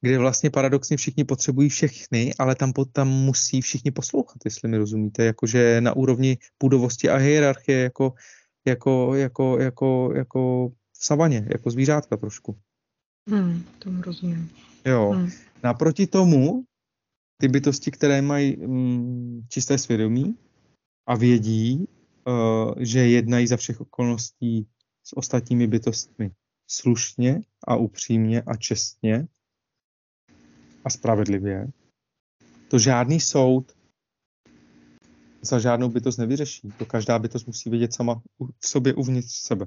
[0.00, 5.24] kde vlastně paradoxně všichni potřebují všechny, ale tam, tam musí všichni poslouchat, jestli mi rozumíte,
[5.24, 8.12] jakože na úrovni půdovosti a hierarchie jako,
[8.68, 12.58] jako, jako, jako, jako v savaně, jako zvířátka trošku.
[13.30, 14.50] Hmm, tomu rozumím.
[14.84, 15.10] Jo.
[15.10, 15.30] Hmm.
[15.62, 16.64] Naproti tomu,
[17.40, 20.38] ty bytosti, které mají mm, čisté svědomí
[21.06, 21.88] a vědí,
[22.26, 24.66] uh, že jednají za všech okolností
[25.04, 26.30] s ostatními bytostmi
[26.70, 29.28] slušně a upřímně a čestně
[30.84, 31.66] a spravedlivě,
[32.68, 33.77] to žádný soud
[35.42, 36.72] za žádnou bytost nevyřeší.
[36.78, 38.22] To každá bytost musí vidět sama
[38.60, 39.66] v sobě uvnitř sebe.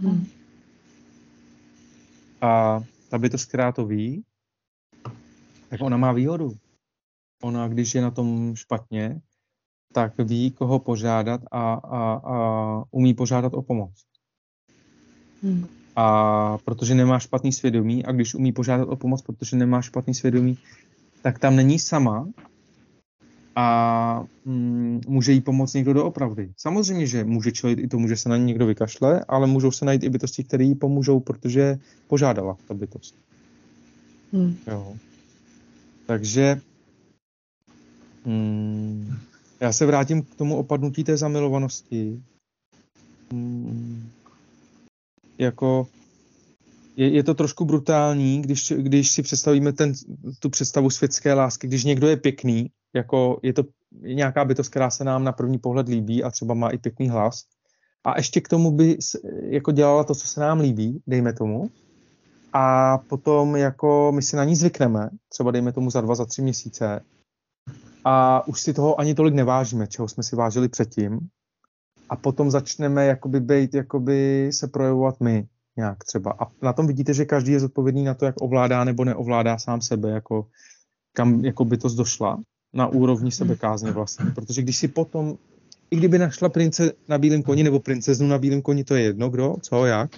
[0.00, 0.26] Hmm.
[2.40, 4.24] A ta bytost, která to ví,
[5.68, 6.52] tak ona má výhodu.
[7.42, 9.20] Ona, když je na tom špatně,
[9.92, 13.92] tak ví, koho požádat a, a, a umí požádat o pomoc.
[15.42, 15.66] Hmm.
[15.96, 20.58] A protože nemá špatný svědomí a když umí požádat o pomoc, protože nemá špatný svědomí,
[21.22, 22.26] tak tam není sama
[23.56, 26.52] a mm, může jí pomoct někdo doopravdy.
[26.56, 29.84] Samozřejmě, že může čelit i tomu, že se na ní někdo vykašle, ale můžou se
[29.84, 33.14] najít i bytosti, které jí pomůžou, protože požádala ta bytost.
[34.32, 34.56] Hmm.
[34.66, 34.96] Jo.
[36.06, 36.60] Takže
[38.24, 39.16] mm,
[39.60, 42.22] já se vrátím k tomu opadnutí té zamilovanosti.
[43.32, 44.10] Mm,
[45.38, 45.88] jako
[46.96, 49.92] je, je to trošku brutální, když, když si představíme ten,
[50.38, 53.62] tu představu světské lásky, když někdo je pěkný, jako je to
[54.00, 57.44] nějaká bytost, která se nám na první pohled líbí a třeba má i pěkný hlas,
[58.04, 58.98] a ještě k tomu by
[59.40, 61.70] jako dělala to, co se nám líbí, dejme tomu,
[62.52, 66.42] a potom jako my si na ní zvykneme, třeba dejme tomu za dva, za tři
[66.42, 67.00] měsíce,
[68.04, 71.20] a už si toho ani tolik nevážíme, čeho jsme si vážili předtím,
[72.08, 76.36] a potom začneme jakoby být, jakoby se projevovat my nějak třeba.
[76.40, 79.80] A na tom vidíte, že každý je zodpovědný na to, jak ovládá nebo neovládá sám
[79.80, 80.46] sebe, jako
[81.12, 82.38] kam jako by to došla
[82.74, 84.30] na úrovni sebekázně vlastně.
[84.34, 85.38] Protože když si potom,
[85.90, 89.30] i kdyby našla prince na bílém koni nebo princeznu na bílém koni, to je jedno,
[89.30, 90.10] kdo, co, jak,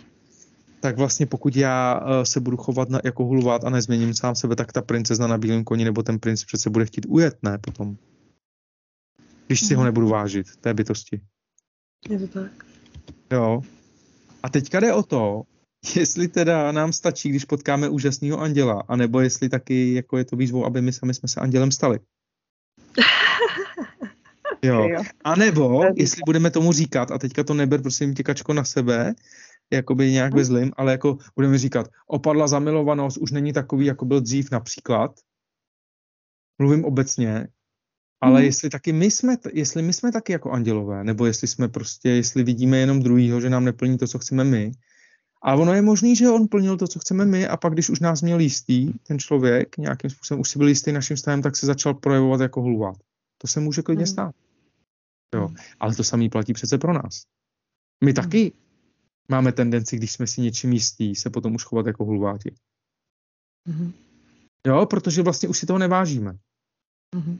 [0.80, 4.56] tak vlastně pokud já uh, se budu chovat na, jako hulvát a nezměním sám sebe,
[4.56, 7.96] tak ta princezna na bílém koni nebo ten princ přece bude chtít ujet, ne, potom.
[9.46, 9.84] Když si ho mhm.
[9.86, 11.20] nebudu vážit, té bytosti.
[12.08, 12.66] Je to tak.
[13.32, 13.62] Jo.
[14.42, 15.42] A teďka jde o to,
[15.96, 20.64] jestli teda nám stačí, když potkáme úžasného anděla, anebo jestli taky jako je to výzvou,
[20.64, 21.98] aby my sami jsme se andělem stali.
[24.66, 24.88] Jo.
[25.24, 29.14] A nebo, jestli budeme tomu říkat, a teďka to neber, prosím tě, kačko, na sebe,
[29.70, 34.20] jakoby nějak ve zlým, ale jako budeme říkat, opadla zamilovanost, už není takový, jako byl
[34.20, 35.20] dřív například.
[36.58, 37.48] Mluvím obecně,
[38.20, 38.46] ale hmm.
[38.46, 42.42] jestli taky my jsme, jestli my jsme taky jako andělové, nebo jestli jsme prostě, jestli
[42.42, 44.72] vidíme jenom druhýho, že nám neplní to, co chceme my.
[45.42, 48.00] A ono je možný, že on plnil to, co chceme my, a pak, když už
[48.00, 51.66] nás měl jistý, ten člověk, nějakým způsobem už si byl jistý naším stavem, tak se
[51.66, 52.96] začal projevovat jako hulvat.
[53.38, 54.12] To se může klidně hmm.
[54.12, 54.34] stát.
[55.36, 55.46] Jo.
[55.46, 55.56] Hmm.
[55.80, 57.22] Ale to samý platí přece pro nás.
[58.04, 58.14] My hmm.
[58.14, 58.52] taky
[59.28, 62.54] máme tendenci, když jsme si něčím jistí, se potom už chovat jako hulváti.
[63.68, 63.92] Hmm.
[64.66, 66.38] Jo, protože vlastně už si toho nevážíme.
[67.14, 67.38] Hmm.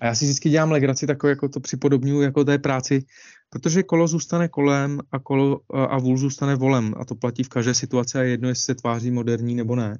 [0.00, 3.04] A já si vždycky dělám legraci takové, jako to připodobňuji jako té práci,
[3.50, 6.94] protože kolo zůstane kolem a, kolo, a vůl zůstane volem.
[6.96, 9.98] A to platí v každé situaci a jedno, jestli se tváří moderní nebo ne.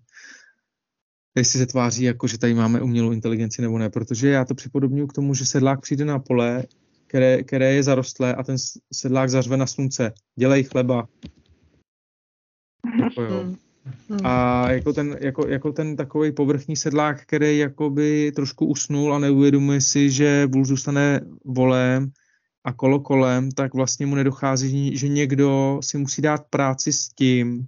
[1.37, 3.91] Jestli se tváří jako, že tady máme umělou inteligenci nebo ne.
[3.91, 6.65] Protože já to připodobňuji k tomu, že sedlák přijde na pole,
[7.07, 8.57] které, které je zarostlé a ten
[8.93, 10.13] sedlák zařve na slunce.
[10.39, 11.09] Dělej chleba.
[13.03, 13.43] Jako jo.
[13.43, 13.57] Hmm.
[14.09, 14.21] Hmm.
[14.25, 19.81] A jako ten, jako, jako ten takový povrchní sedlák, který jakoby trošku usnul a neuvědomuje
[19.81, 22.11] si, že vůl zůstane volem
[22.65, 27.67] a kolo kolem, tak vlastně mu nedochází, že někdo si musí dát práci s tím,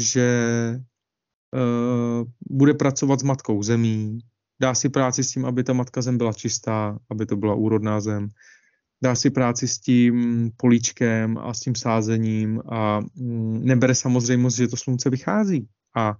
[0.00, 0.28] že
[1.54, 4.18] uh, bude pracovat s matkou zemí,
[4.60, 8.00] dá si práci s tím, aby ta matka zem byla čistá, aby to byla úrodná
[8.00, 8.28] zem,
[9.02, 14.68] dá si práci s tím políčkem a s tím sázením a mm, nebere samozřejmost, že
[14.68, 15.68] to slunce vychází.
[15.96, 16.16] A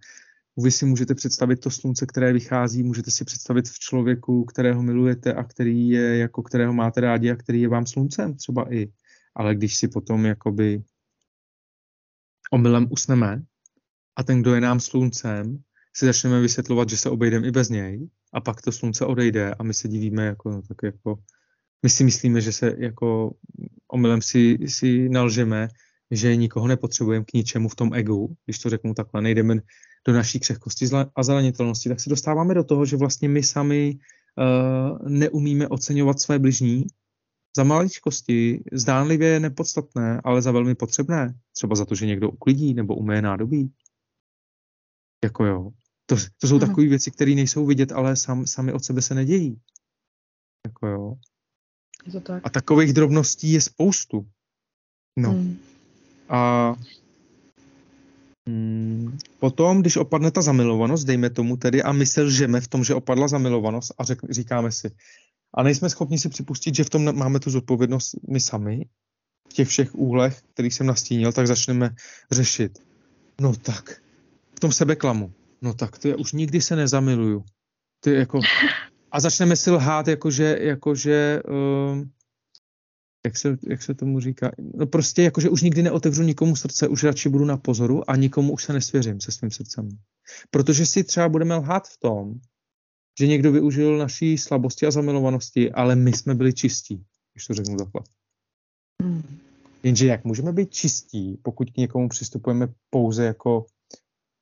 [0.56, 5.34] vy si můžete představit to slunce, které vychází, můžete si představit v člověku, kterého milujete
[5.34, 8.92] a který je, jako kterého máte rádi a který je vám sluncem třeba i.
[9.34, 10.82] Ale když si potom jakoby
[12.50, 13.42] omylem usneme
[14.16, 15.62] a ten, kdo je nám sluncem,
[15.96, 19.62] si začneme vysvětlovat, že se obejdeme i bez něj a pak to slunce odejde a
[19.62, 21.18] my se divíme jako, no, tak jako
[21.82, 23.34] my si myslíme, že se jako
[23.88, 25.68] omylem si, si nalžeme,
[26.10, 29.56] že nikoho nepotřebujeme k ničemu v tom egu, když to řeknu takhle, nejdeme
[30.06, 33.98] do naší křehkosti a zranitelnosti, tak se dostáváme do toho, že vlastně my sami
[34.38, 36.84] uh, neumíme oceňovat své bližní
[37.56, 41.34] za maličkosti, zdánlivě nepodstatné, ale za velmi potřebné.
[41.52, 43.72] Třeba za to, že někdo uklidí nebo uměje nádobí.
[45.24, 45.70] Jako jo.
[46.10, 49.60] To, to jsou takové věci, které nejsou vidět, ale sam, sami od sebe se nedějí.
[50.66, 51.14] Jako jo.
[52.06, 52.42] Je to tak.
[52.46, 54.26] A takových drobností je spoustu.
[55.18, 55.30] No.
[55.30, 55.58] Hmm.
[56.28, 56.74] A
[58.48, 62.84] mm, potom, když opadne ta zamilovanost, dejme tomu tedy, a my se lžeme v tom,
[62.84, 64.90] že opadla zamilovanost a řek, říkáme si,
[65.54, 68.86] a nejsme schopni si připustit, že v tom máme tu zodpovědnost my sami,
[69.50, 71.90] v těch všech úhlech, který jsem nastínil, tak začneme
[72.30, 72.78] řešit.
[73.40, 74.02] No tak,
[74.56, 75.32] v tom sebeklamu.
[75.62, 77.44] No tak, to je, už nikdy se nezamiluju.
[78.06, 78.40] Je jako,
[79.12, 82.10] a začneme si lhát, jakože, jakože um,
[83.24, 87.04] jak se, jak se tomu říká, no prostě jakože už nikdy neotevřu nikomu srdce, už
[87.04, 89.88] radši budu na pozoru a nikomu už se nesvěřím se svým srdcem.
[90.50, 92.34] Protože si třeba budeme lhát v tom,
[93.18, 97.04] že někdo využil naší slabosti a zamilovanosti, ale my jsme byli čistí,
[97.34, 98.02] když to řeknu takhle.
[99.02, 99.38] Hmm.
[99.82, 103.66] Jenže jak můžeme být čistí, pokud k někomu přistupujeme pouze jako,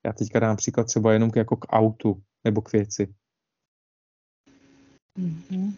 [0.06, 3.14] já teďka dám příklad třeba jenom jako k autu nebo k věci.
[5.18, 5.72] Mm-hmm.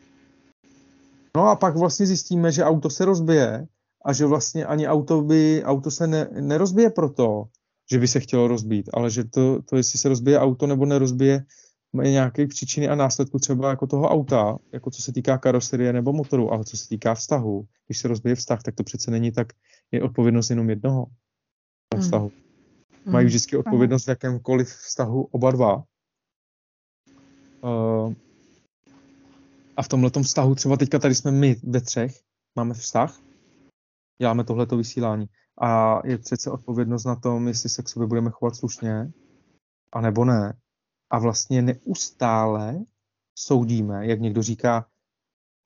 [1.37, 3.67] No a pak vlastně zjistíme, že auto se rozbije
[4.05, 7.45] a že vlastně ani auto, by, auto se ne, nerozbije proto,
[7.91, 11.45] že by se chtělo rozbít, ale že to, to, jestli se rozbije auto nebo nerozbije,
[11.93, 16.13] má nějaké příčiny a následku třeba jako toho auta, jako co se týká karoserie nebo
[16.13, 17.67] motoru, ale co se týká vztahu.
[17.87, 19.53] Když se rozbije vztah, tak to přece není tak,
[19.91, 21.07] je odpovědnost jenom jednoho
[22.01, 22.29] vztahu.
[22.29, 22.50] Hmm.
[23.07, 25.85] Mají vždycky odpovědnost v jakémkoliv vztahu oba dva.
[27.63, 28.15] Uh,
[29.77, 32.21] a v tomhle vztahu třeba teďka tady jsme my ve třech,
[32.57, 33.21] máme vztah,
[34.21, 35.27] děláme tohleto vysílání
[35.61, 39.13] a je přece odpovědnost na tom, jestli se k sobě budeme chovat slušně,
[39.93, 40.59] anebo ne.
[41.11, 42.85] A vlastně neustále
[43.39, 44.87] soudíme, jak někdo říká,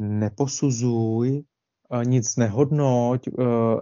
[0.02, 1.44] neposuzuj,
[1.92, 3.32] eh, nic nehodnoť, eh,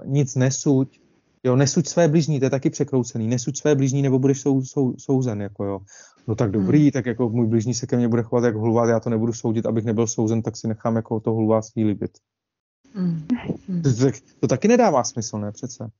[0.04, 1.00] nic nesuď,
[1.44, 4.94] jo, nesuď své blížní, to je taky překroucený, nesuď své blížní, nebo budeš sou, sou,
[4.98, 5.80] souzen, jako jo.
[6.28, 6.90] No tak dobrý, hmm.
[6.90, 9.66] tak jako můj blížní se ke mně bude chovat jako hulvát, já to nebudu soudit,
[9.66, 12.10] abych nebyl souzen, tak si nechám jako to hulváctví líbit.
[12.94, 13.26] Hmm.
[13.82, 15.90] To, to, to taky nedává smysl, ne přece.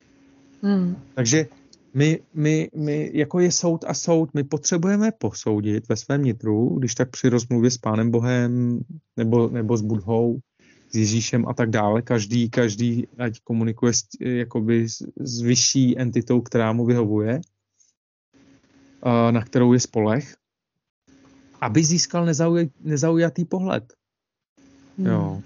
[0.63, 0.97] Hmm.
[1.15, 1.47] Takže
[1.95, 6.95] my, my, my, jako je soud a soud, my potřebujeme posoudit ve svém nitru, když
[6.95, 8.81] tak při rozmluvě s Pánem Bohem
[9.17, 10.39] nebo, nebo s Budhou,
[10.93, 12.03] s Ježíšem a tak dále.
[12.03, 17.41] Každý, každý ať komunikuje s, jakoby s, s vyšší entitou, která mu vyhovuje,
[19.31, 20.37] na kterou je spolech,
[21.61, 23.93] aby získal nezauj, nezaujatý pohled.
[24.99, 25.07] Hmm.
[25.07, 25.43] Jo.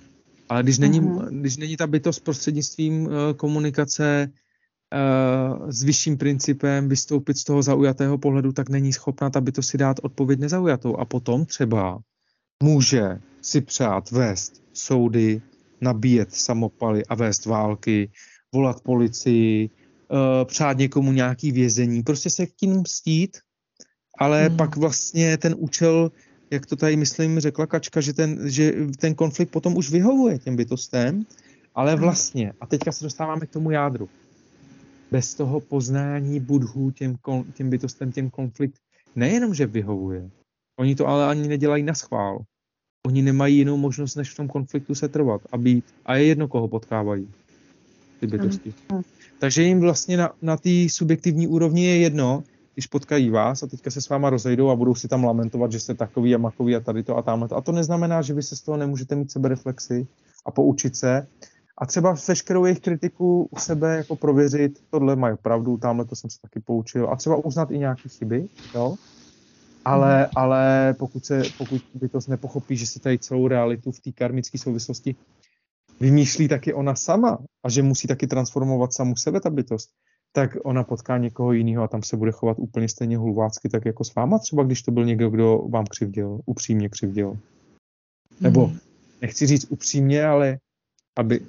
[0.48, 7.36] Ale když není, když není ta bytost prostřednictvím uh, komunikace uh, s vyšším principem vystoupit
[7.38, 10.96] z toho zaujatého pohledu, tak není schopná ta bytost si dát odpověď nezaujatou.
[10.96, 11.98] A potom třeba
[12.62, 15.42] může si přát vést soudy,
[15.80, 18.10] nabíjet samopaly a vést války,
[18.52, 23.38] volat policii, uh, přát někomu nějaký vězení, prostě se k tím mstít,
[24.18, 24.56] ale hmm.
[24.56, 26.10] pak vlastně ten účel,
[26.50, 30.56] jak to tady myslím řekla Kačka, že ten, že ten konflikt potom už vyhovuje těm
[30.56, 31.26] bytostem,
[31.74, 32.00] ale hmm.
[32.00, 34.08] vlastně, a teďka se dostáváme k tomu jádru,
[35.10, 37.16] bez toho poznání budhů těm,
[37.54, 38.78] těm bytostem, těm konflikt
[39.16, 40.30] nejenom, že vyhovuje,
[40.78, 42.44] oni to ale ani nedělají na schvál.
[43.06, 45.84] Oni nemají jinou možnost, než v tom konfliktu se trvat a být.
[46.06, 47.28] A je jedno, koho potkávají
[48.20, 48.74] ty bytosti.
[49.38, 52.42] Takže jim vlastně na, na té subjektivní úrovni je jedno,
[52.74, 55.80] když potkají vás a teďka se s váma rozejdou a budou si tam lamentovat, že
[55.80, 57.48] jste takový a makový a tady to a tamhle.
[57.56, 60.06] A to neznamená, že vy se z toho nemůžete mít sebereflexy
[60.46, 61.26] a poučit se.
[61.78, 66.30] A třeba veškerou jejich kritiku u sebe jako prověřit, tohle mají pravdu, tamhle to jsem
[66.30, 67.08] se taky poučil.
[67.10, 68.96] A třeba uznat i nějaké chyby, jo.
[69.86, 74.12] Ale, ale pokud, se, pokud by to nepochopí, že si tady celou realitu v té
[74.12, 75.14] karmické souvislosti
[76.00, 79.90] vymýšlí taky ona sama a že musí taky transformovat samu sebe ta bytost,
[80.32, 84.04] tak ona potká někoho jiného a tam se bude chovat úplně stejně hulvácky, tak jako
[84.04, 87.38] s váma třeba, když to byl někdo, kdo vám křivděl, upřímně křivděl.
[88.40, 88.78] Nebo hmm.
[89.22, 90.58] nechci říct upřímně, ale
[91.16, 91.40] aby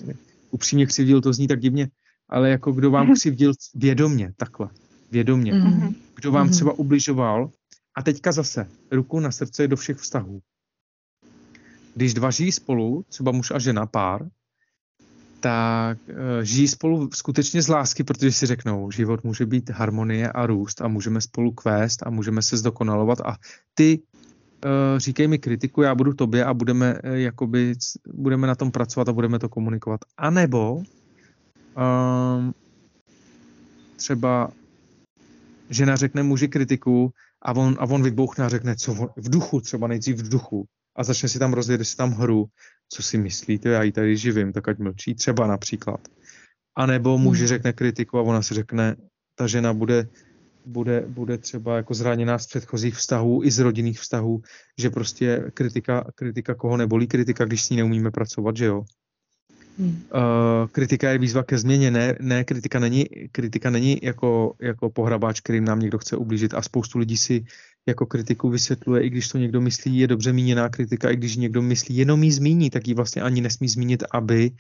[0.51, 1.87] upřímně křivděl, to zní tak divně,
[2.29, 4.69] ale jako kdo vám křivděl vědomně, takhle,
[5.11, 5.53] vědomně.
[5.53, 5.95] Mm-hmm.
[6.15, 6.51] Kdo vám mm-hmm.
[6.51, 7.51] třeba ubližoval
[7.97, 10.41] a teďka zase ruku na srdce do všech vztahů.
[11.95, 14.29] Když dva žijí spolu, třeba muž a žena, pár,
[15.39, 20.45] tak uh, žijí spolu skutečně z lásky, protože si řeknou, život může být harmonie a
[20.45, 23.37] růst a můžeme spolu kvést a můžeme se zdokonalovat a
[23.73, 27.73] ty uh, říkej mi kritiku, já budu tobě a budeme, uh, jakoby,
[28.13, 30.01] budeme na tom pracovat a budeme to komunikovat.
[30.17, 32.53] A nebo um,
[33.95, 34.51] třeba
[35.69, 39.61] žena řekne muži kritiku a on, a on vybouchne a řekne, co on, v duchu,
[39.61, 40.65] třeba nejdřív v duchu
[40.95, 42.49] a začne si tam rozjet si tam hru
[42.89, 46.07] co si myslíte, já ji tady živím, tak ať mlčí, třeba například.
[46.75, 47.47] A nebo muž hmm.
[47.47, 48.95] řekne kritiku a ona si řekne,
[49.35, 50.09] ta žena bude,
[50.65, 54.41] bude, bude třeba jako zraněná z předchozích vztahů i z rodinných vztahů,
[54.77, 58.83] že prostě kritika, kritika koho nebolí kritika, když s ní neumíme pracovat, že jo.
[59.79, 59.89] Hmm.
[59.89, 65.39] Uh, kritika je výzva ke změně, ne, ne kritika není, kritika není jako, jako pohrabáč,
[65.39, 67.45] kterým nám někdo chce ublížit a spoustu lidí si
[67.87, 71.61] jako kritiku vysvětluje, i když to někdo myslí, je dobře míněná kritika, i když někdo
[71.61, 74.51] myslí, jenom jí zmíní, tak ji vlastně ani nesmí zmínit, aby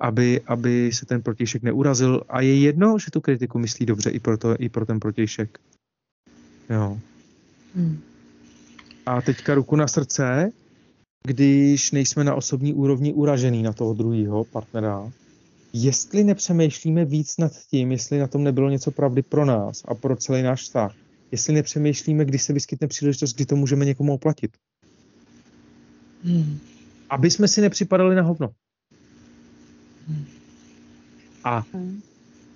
[0.00, 4.20] aby, aby se ten protějšek neurazil a je jedno, že tu kritiku myslí dobře i
[4.20, 5.58] pro, to, i pro ten protějšek.
[6.70, 6.98] Jo.
[7.74, 8.00] Hmm.
[9.06, 10.50] A teďka ruku na srdce,
[11.26, 15.12] když nejsme na osobní úrovni uražený na toho druhého partnera,
[15.72, 20.16] jestli nepřemýšlíme víc nad tím, jestli na tom nebylo něco pravdy pro nás a pro
[20.16, 20.94] celý náš vztah,
[21.32, 24.50] jestli nepřemýšlíme, kdy se vyskytne příležitost, kdy to můžeme někomu oplatit.
[26.24, 26.58] Hmm.
[27.10, 28.50] Aby jsme si nepřipadali na hovno.
[30.08, 30.24] Hmm.
[31.44, 31.64] A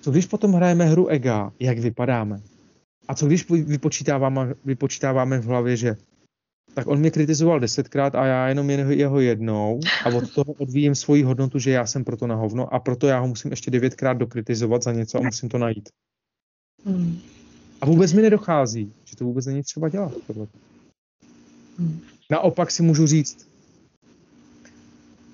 [0.01, 2.41] co když potom hrajeme hru ega, jak vypadáme?
[3.09, 5.97] A co když vypočítáváme, vypočítáváme v hlavě, že
[6.79, 10.95] tak on mě kritizoval desetkrát a já jenom jen jeho jednou a od toho odvíjím
[10.95, 14.19] svoji hodnotu, že já jsem proto na hovno a proto já ho musím ještě devětkrát
[14.19, 15.89] dokritizovat za něco a musím to najít.
[16.85, 17.19] Hmm.
[17.81, 20.13] A vůbec mi nedochází, že to vůbec není třeba dělat.
[20.27, 20.47] Tohle.
[21.79, 22.01] Hmm.
[22.31, 23.49] Naopak si můžu říct,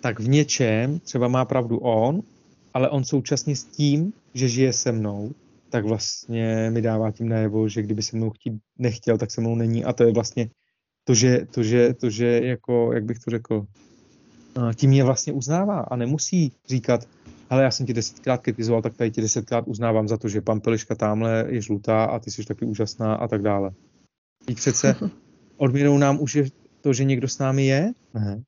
[0.01, 2.20] tak v něčem třeba má pravdu on,
[2.74, 5.32] ale on současně s tím, že žije se mnou,
[5.70, 9.55] tak vlastně mi dává tím najevo, že kdyby se mnou chtít nechtěl, tak se mnou
[9.55, 10.49] není a to je vlastně
[11.05, 13.67] to, že, to, že, to, že jako, jak bych to řekl,
[14.75, 17.09] tím je vlastně uznává a nemusí říkat,
[17.51, 20.61] ale já jsem ti desetkrát kritizoval, tak tady ti desetkrát uznávám za to, že pan
[20.61, 23.71] Peliška tamhle je žlutá a ty jsi taky úžasná a tak dále.
[24.47, 24.97] I přece
[25.57, 26.45] odměnou nám už je
[26.81, 27.93] to, že někdo s námi je?
[28.15, 28.43] Ne.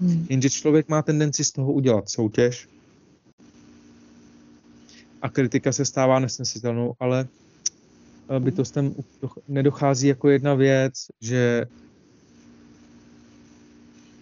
[0.00, 0.26] Hmm.
[0.30, 2.68] Jenže člověk má tendenci z toho udělat soutěž
[5.22, 7.28] a kritika se stává nesnesitelnou, ale
[8.38, 8.94] bytostem
[9.48, 11.66] nedochází jako jedna věc, že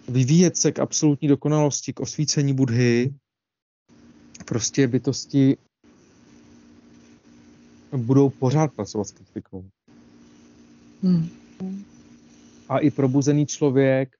[0.09, 3.15] vyvíjet se k absolutní dokonalosti, k osvícení Budhy,
[4.45, 5.57] prostě bytosti
[7.97, 9.65] budou pořád pracovat s kritikou.
[11.03, 11.29] Hmm.
[12.69, 14.17] A i probuzený člověk,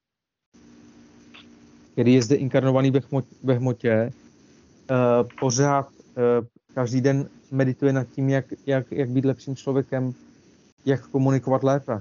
[1.93, 4.11] který je zde inkarnovaný ve, hmotě, ve hmotě
[4.91, 6.47] uh, pořád uh,
[6.79, 10.15] každý den medituje nad tím, jak, jak, jak být lepším člověkem,
[10.87, 12.01] jak komunikovat lépe.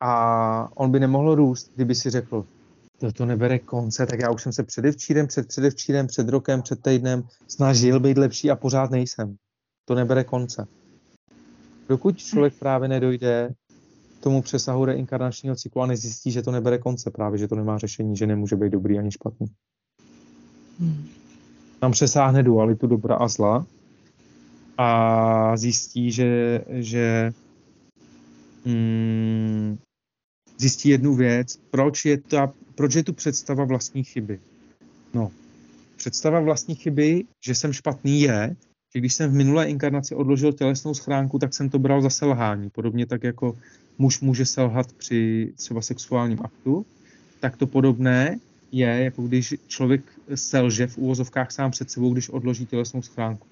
[0.00, 2.46] A on by nemohl růst, kdyby si řekl,
[2.98, 6.82] to, to nebere konce, tak já už jsem se předevčírem, před předevčírem, před rokem, před
[6.82, 9.36] týdnem snažil být lepší a pořád nejsem.
[9.84, 10.66] To nebere konce.
[11.88, 13.50] Dokud člověk právě nedojde
[14.18, 17.78] k tomu přesahu reinkarnačního cyklu a nezjistí, že to nebere konce, právě že to nemá
[17.78, 19.46] řešení, že nemůže být dobrý ani špatný.
[20.80, 21.06] Hmm.
[21.80, 23.66] Tam přesáhne dualitu dobra a zla
[24.78, 27.32] a zjistí, že, že
[28.66, 29.78] hmm,
[30.58, 34.40] zjistí jednu věc, proč je, ta, proč je tu představa vlastní chyby.
[35.14, 35.30] No,
[35.96, 38.56] představa vlastní chyby, že jsem špatný je,
[38.94, 42.70] že když jsem v minulé inkarnaci odložil tělesnou schránku, tak jsem to bral za selhání.
[42.70, 43.56] Podobně tak jako
[43.98, 46.86] muž může selhat při třeba sexuálním aktu,
[47.40, 48.38] tak to podobné
[48.72, 50.02] je, jako když člověk
[50.34, 53.46] selže v úvozovkách sám před sebou, když odloží tělesnou schránku.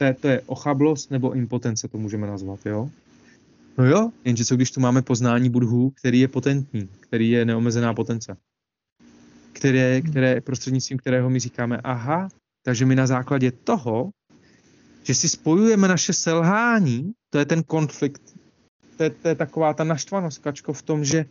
[0.00, 2.90] To je, to je ochablost nebo impotence, to můžeme nazvat, jo?
[3.78, 7.94] No jo, jenže co když tu máme poznání budhu, který je potentní, který je neomezená
[7.94, 8.36] potence,
[9.52, 12.28] které, které prostřednictvím kterého my říkáme, aha,
[12.64, 14.10] takže my na základě toho,
[15.02, 18.22] že si spojujeme naše selhání, to je ten konflikt,
[18.96, 21.24] to je, to je taková ta naštvanost, Kačko, v tom, že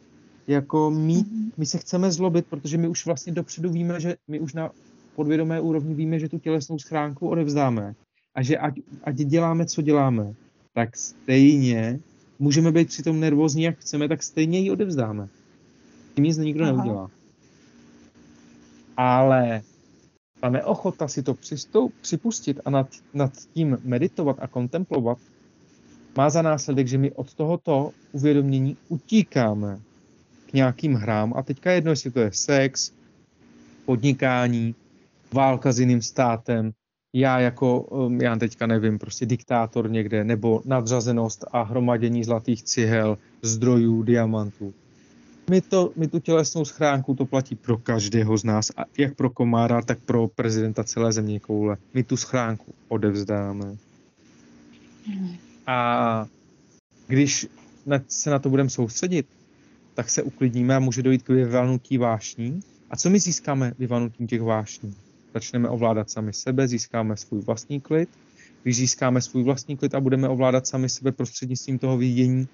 [0.47, 1.25] jako my,
[1.57, 4.71] my se chceme zlobit, protože my už vlastně dopředu víme, že my už na
[5.15, 7.95] podvědomé úrovni víme, že tu tělesnou schránku odevzdáme
[8.35, 8.73] a že ať,
[9.03, 10.33] ať děláme, co děláme,
[10.73, 11.99] tak stejně
[12.39, 15.27] můžeme být přitom nervózní, jak chceme, tak stejně ji odevzdáme.
[16.15, 16.73] Tím nic nikdo Aha.
[16.73, 17.11] neudělá.
[18.97, 19.61] Ale
[20.39, 25.17] ta neochota si to přistoup, připustit a nad, nad tím meditovat a kontemplovat
[26.17, 29.79] má za následek, že my od tohoto uvědomění utíkáme
[30.49, 31.33] k nějakým hrám.
[31.35, 32.91] A teďka jedno, jestli to je sex,
[33.85, 34.75] podnikání,
[35.33, 36.71] válka s jiným státem,
[37.13, 43.17] já jako, um, já teďka nevím, prostě diktátor někde, nebo nadřazenost a hromadění zlatých cihel,
[43.41, 44.73] zdrojů, diamantů.
[45.49, 49.29] My, to, my tu tělesnou schránku, to platí pro každého z nás, a jak pro
[49.29, 51.77] komára, tak pro prezidenta celé země koule.
[51.93, 53.77] My tu schránku odevzdáme.
[55.67, 56.25] A
[57.07, 57.47] když
[58.07, 59.27] se na to budeme soustředit,
[59.93, 62.59] tak se uklidníme a může dojít k vyvalnutí vášní.
[62.89, 64.95] A co my získáme vyvalnutím těch vášní?
[65.33, 68.09] Začneme ovládat sami sebe, získáme svůj vlastní klid.
[68.63, 72.47] Když získáme svůj vlastní klid a budeme ovládat sami sebe prostřednictvím toho vidění,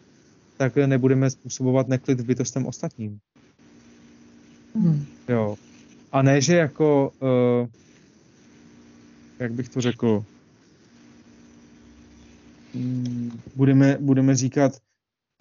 [0.57, 3.19] tak nebudeme způsobovat neklid v bytostem ostatním.
[4.75, 5.05] Hmm.
[5.29, 5.55] Jo.
[6.11, 7.67] A ne, že jako, uh,
[9.39, 10.25] jak bych to řekl,
[12.73, 14.81] um, budeme, budeme říkat,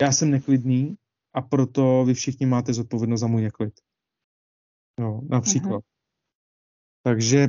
[0.03, 0.97] já jsem neklidný
[1.35, 3.74] a proto vy všichni máte zodpovědnost za můj neklid.
[5.01, 5.85] Jo, například.
[7.05, 7.48] Takže,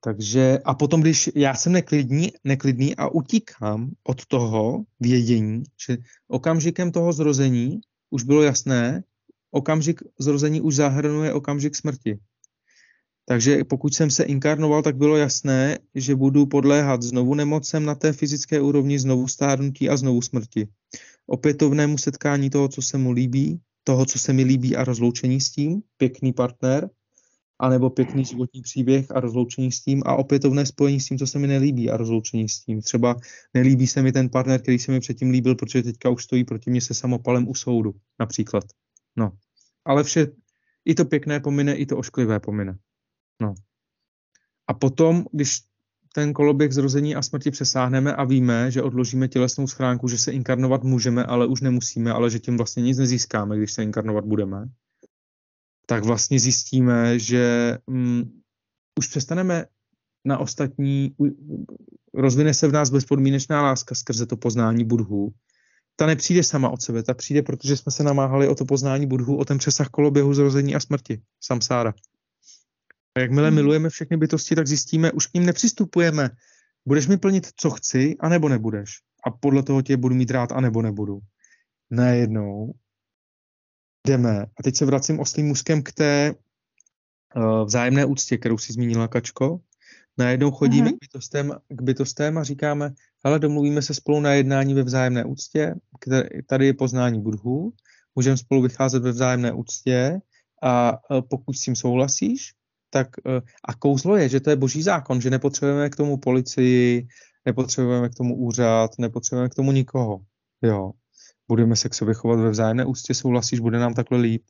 [0.00, 5.96] takže a potom, když já jsem neklidný, neklidný a utíkám od toho vědění, že
[6.28, 9.04] okamžikem toho zrození už bylo jasné,
[9.50, 12.18] okamžik zrození už zahrnuje okamžik smrti.
[13.26, 18.12] Takže pokud jsem se inkarnoval, tak bylo jasné, že budu podléhat znovu nemocem na té
[18.12, 20.68] fyzické úrovni, znovu stárnutí a znovu smrti.
[21.26, 25.50] Opětovnému setkání toho, co se mu líbí, toho, co se mi líbí a rozloučení s
[25.50, 26.90] tím, pěkný partner,
[27.58, 31.38] anebo pěkný životní příběh a rozloučení s tím a opětovné spojení s tím, co se
[31.38, 32.82] mi nelíbí a rozloučení s tím.
[32.82, 33.16] Třeba
[33.54, 36.70] nelíbí se mi ten partner, který se mi předtím líbil, protože teďka už stojí proti
[36.70, 38.64] mě se samopalem u soudu, například.
[39.16, 39.32] No.
[39.84, 40.26] Ale vše,
[40.84, 42.78] i to pěkné pomine, i to ošklivé pomine.
[43.40, 43.54] No.
[44.66, 45.60] A potom, když
[46.14, 50.82] ten koloběh zrození a smrti přesáhneme a víme, že odložíme tělesnou schránku, že se inkarnovat
[50.82, 54.68] můžeme, ale už nemusíme, ale že tím vlastně nic nezískáme, když se inkarnovat budeme,
[55.86, 58.42] tak vlastně zjistíme, že um,
[58.98, 59.66] už přestaneme
[60.24, 61.14] na ostatní,
[62.14, 65.32] rozvine se v nás bezpodmínečná láska skrze to poznání budhu.
[65.96, 69.36] Ta nepřijde sama od sebe, ta přijde, protože jsme se namáhali o to poznání budhu,
[69.36, 71.94] o ten přesah koloběhu zrození a smrti, samsára.
[73.16, 73.54] A jakmile hmm.
[73.54, 76.30] milujeme všechny bytosti, tak zjistíme, už k ním nepřistupujeme.
[76.88, 78.90] Budeš mi plnit, co chci, anebo nebudeš.
[79.26, 81.18] A podle toho tě budu mít rád, anebo nebudu.
[81.90, 82.72] Najednou
[84.06, 84.42] jdeme.
[84.42, 86.34] A teď se vracím oslým mužskem k té
[87.36, 89.60] uh, vzájemné úctě, kterou si zmínila, Kačko.
[90.18, 90.96] Najednou chodíme mm-hmm.
[90.96, 92.92] k, bytostem, k bytostem a říkáme,
[93.24, 97.72] hele, domluvíme se spolu na jednání ve vzájemné úctě, které, tady je poznání budhu,
[98.14, 100.18] můžeme spolu vycházet ve vzájemné úctě
[100.62, 102.52] a uh, pokud s tím souhlasíš,
[102.90, 103.32] tak uh,
[103.64, 107.06] a kouzlo je, že to je boží zákon, že nepotřebujeme k tomu policii,
[107.46, 110.20] nepotřebujeme k tomu úřad, nepotřebujeme k tomu nikoho.
[110.62, 110.92] Jo
[111.48, 114.42] budeme se k sobě chovat ve vzájemné ústě, souhlasíš, bude nám takhle líp.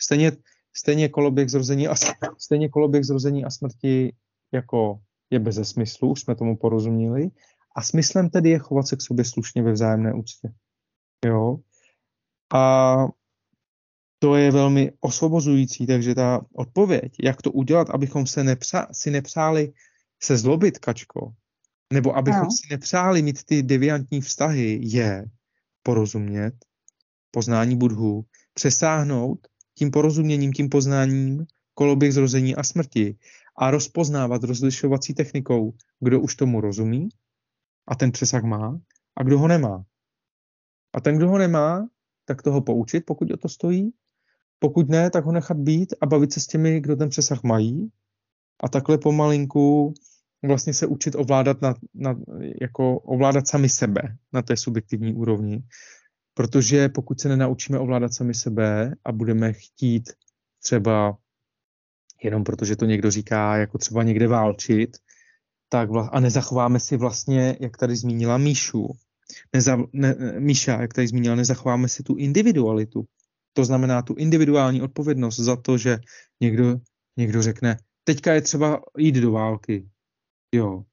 [0.00, 0.32] Stejně,
[0.76, 1.94] stejně koloběh zrození a,
[2.38, 4.14] stejně koloběh zrození a smrti
[4.52, 5.00] jako
[5.30, 7.30] je bez smyslu, už jsme tomu porozuměli.
[7.76, 10.52] A smyslem tedy je chovat se k sobě slušně ve vzájemné úctě.
[11.24, 11.58] Jo?
[12.54, 12.96] A
[14.18, 19.72] to je velmi osvobozující, takže ta odpověď, jak to udělat, abychom se nepřá, si nepřáli
[20.22, 21.32] se zlobit, kačko,
[21.92, 22.50] nebo abychom no.
[22.50, 25.24] si nepřáli mít ty deviantní vztahy, je
[25.82, 26.54] porozumět
[27.30, 28.24] poznání budhu,
[28.54, 33.16] přesáhnout tím porozuměním, tím poznáním koloběh zrození a smrti
[33.58, 37.08] a rozpoznávat rozlišovací technikou, kdo už tomu rozumí
[37.88, 38.80] a ten přesah má
[39.16, 39.84] a kdo ho nemá.
[40.94, 41.88] A ten, kdo ho nemá,
[42.24, 43.92] tak toho poučit, pokud o to stojí.
[44.58, 47.92] Pokud ne, tak ho nechat být a bavit se s těmi, kdo ten přesah mají.
[48.62, 49.94] A takhle pomalinku
[50.48, 52.16] vlastně se učit ovládat, na, na,
[52.60, 55.62] jako ovládat sami sebe na té subjektivní úrovni.
[56.34, 60.10] Protože pokud se nenaučíme ovládat sami sebe a budeme chtít
[60.64, 61.16] třeba
[62.24, 64.96] jenom protože to někdo říká, jako třeba někde válčit,
[65.68, 68.88] tak vla, a nezachováme si vlastně, jak tady zmínila Míšu,
[69.52, 73.04] neza, ne, Míša, jak tady zmínila, nezachováme si tu individualitu.
[73.52, 75.98] To znamená tu individuální odpovědnost za to, že
[76.40, 76.76] někdo,
[77.16, 79.88] někdo řekne, teďka je třeba jít do války,
[80.54, 80.84] jo,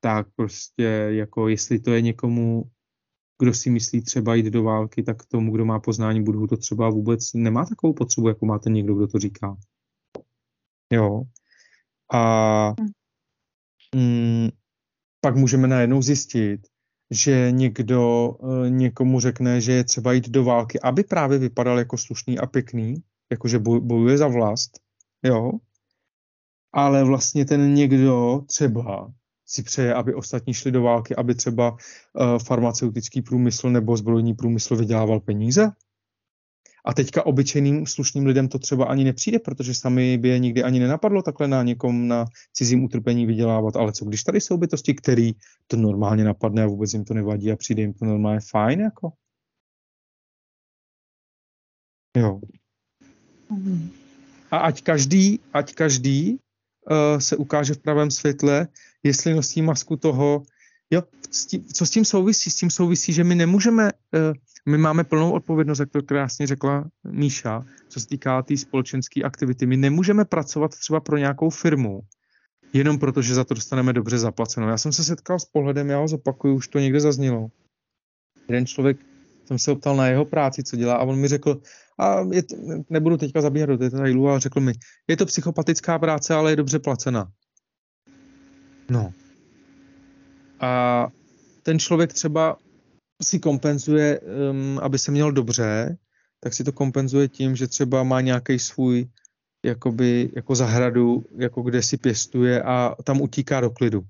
[0.00, 2.70] tak prostě jako jestli to je někomu,
[3.38, 6.90] kdo si myslí třeba jít do války, tak tomu, kdo má poznání budhu, to třeba
[6.90, 9.56] vůbec nemá takovou potřebu, jako má ten někdo, kdo to říká.
[10.92, 11.22] Jo.
[12.12, 12.74] A
[13.94, 14.48] mm,
[15.20, 16.60] pak můžeme najednou zjistit,
[17.10, 21.98] že někdo e, někomu řekne, že je třeba jít do války, aby právě vypadal jako
[21.98, 22.94] slušný a pěkný,
[23.30, 24.80] jakože bojuje za vlast,
[25.22, 25.52] jo,
[26.76, 29.12] ale vlastně ten někdo třeba
[29.46, 31.78] si přeje, aby ostatní šli do války, aby třeba uh,
[32.38, 35.70] farmaceutický průmysl nebo zbrojní průmysl vydělával peníze.
[36.84, 40.78] A teďka obyčejným slušným lidem to třeba ani nepřijde, protože sami by je nikdy ani
[40.78, 43.76] nenapadlo takhle na někom na cizím utrpení vydělávat.
[43.76, 45.32] Ale co když tady jsou bytosti, který
[45.66, 49.12] to normálně napadne a vůbec jim to nevadí a přijde jim to normálně fajn jako?
[52.16, 52.40] Jo.
[53.50, 53.90] Mhm.
[54.50, 56.38] A ať každý, ať každý
[57.18, 58.68] se ukáže v pravém světle,
[59.02, 60.42] jestli nosí masku toho,
[60.90, 62.50] jo, s tím, co s tím souvisí?
[62.50, 64.34] S tím souvisí, že my nemůžeme, uh,
[64.66, 69.22] my máme plnou odpovědnost, jak to krásně řekla Míša, co se týká té tý společenské
[69.22, 69.66] aktivity.
[69.66, 72.00] My nemůžeme pracovat třeba pro nějakou firmu,
[72.72, 74.68] jenom proto, že za to dostaneme dobře zaplaceno.
[74.68, 77.48] Já jsem se setkal s pohledem, já ho zopakuju, už to někde zaznělo.
[78.48, 78.96] Jeden člověk,
[79.46, 81.60] jsem se optal na jeho práci, co dělá, a on mi řekl,
[81.98, 82.56] a je to,
[82.90, 84.72] nebudu teďka zabíhat do detailů, ale řekl mi,
[85.08, 87.32] je to psychopatická práce, ale je dobře placena.
[88.90, 89.12] No.
[90.60, 91.06] A
[91.62, 92.58] ten člověk třeba
[93.22, 95.96] si kompenzuje, um, aby se měl dobře,
[96.40, 99.08] tak si to kompenzuje tím, že třeba má nějaký svůj
[99.64, 104.02] jakoby, jako zahradu, jako kde si pěstuje a tam utíká do klidu.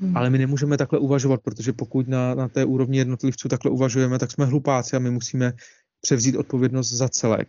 [0.00, 0.16] Hmm.
[0.16, 4.32] Ale my nemůžeme takhle uvažovat, protože pokud na, na té úrovni jednotlivců takhle uvažujeme, tak
[4.32, 5.52] jsme hlupáci a my musíme
[6.00, 7.48] převzít odpovědnost za celek.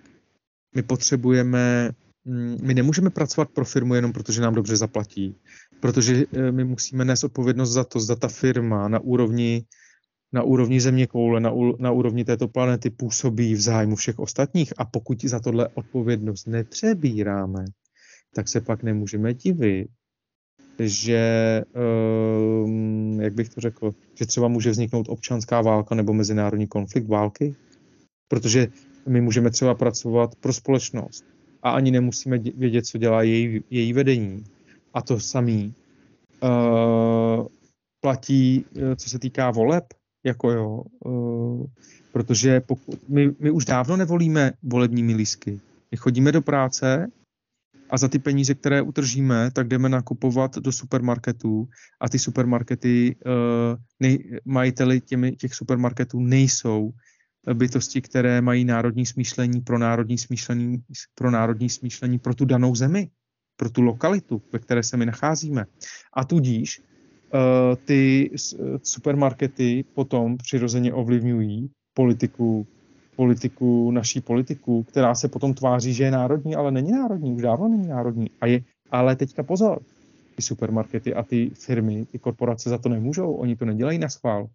[0.75, 1.91] My potřebujeme,
[2.25, 5.35] mm, my nemůžeme pracovat pro firmu jenom protože nám dobře zaplatí,
[5.79, 9.65] protože eh, my musíme nést odpovědnost za to, zda ta firma na úrovni
[10.33, 14.85] na úrovni země koule, na, na úrovni této planety působí v zájmu všech ostatních a
[14.85, 17.65] pokud za tohle odpovědnost nepřebíráme,
[18.35, 19.87] tak se pak nemůžeme divit,
[20.87, 21.63] že,
[22.63, 27.55] um, jak bych to řekl, že třeba může vzniknout občanská válka nebo mezinárodní konflikt války,
[28.27, 28.67] protože
[29.07, 31.25] my můžeme třeba pracovat pro společnost
[31.63, 34.43] a ani nemusíme vědět, co dělá její, její vedení.
[34.93, 35.73] A to samý
[36.43, 37.47] uh,
[38.01, 39.83] platí, eh, co se týká voleb,
[40.23, 41.65] jako jo, uh,
[42.11, 45.59] protože pokud, my, my už dávno nevolíme volebními lísky.
[45.91, 47.07] My chodíme do práce
[47.89, 51.67] a za ty peníze, které utržíme, tak jdeme nakupovat do supermarketů
[52.01, 56.91] a ty supermarkety, uh, nej, majiteli těmi, těch supermarketů nejsou
[57.53, 60.77] bytosti, které mají národní smýšlení pro národní smýšlení,
[61.15, 63.09] pro národní smýšlení pro tu danou zemi,
[63.55, 65.65] pro tu lokalitu, ve které se my nacházíme.
[66.13, 68.31] A tudíž uh, ty
[68.83, 72.67] supermarkety potom přirozeně ovlivňují politiku,
[73.19, 77.67] politiku, naší politiku, která se potom tváří, že je národní, ale není národní, už dávno
[77.67, 78.29] není národní.
[78.41, 79.83] A je, ale teďka pozor,
[80.35, 84.47] ty supermarkety a ty firmy, ty korporace za to nemůžou, oni to nedělají na schvál.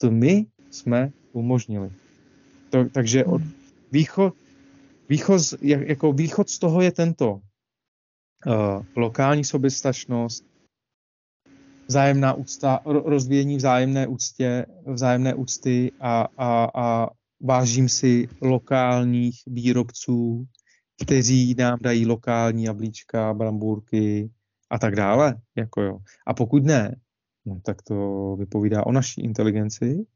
[0.00, 1.90] To my jsme umožnili.
[2.70, 3.42] To, takže od
[3.92, 4.34] východ,
[5.08, 7.30] východ, jako východ z toho je tento.
[7.30, 10.44] Uh, lokální soběstačnost,
[11.88, 20.44] vzájemná úcta, rozvíjení vzájemné úctě, vzájemné úcty a, a, a vážím si lokálních výrobců,
[21.02, 24.30] kteří nám dají lokální jablíčka, brambůrky
[24.70, 25.34] a tak dále.
[25.56, 25.98] Jako jo.
[26.26, 26.96] A pokud ne,
[27.46, 30.06] no, tak to vypovídá o naší inteligenci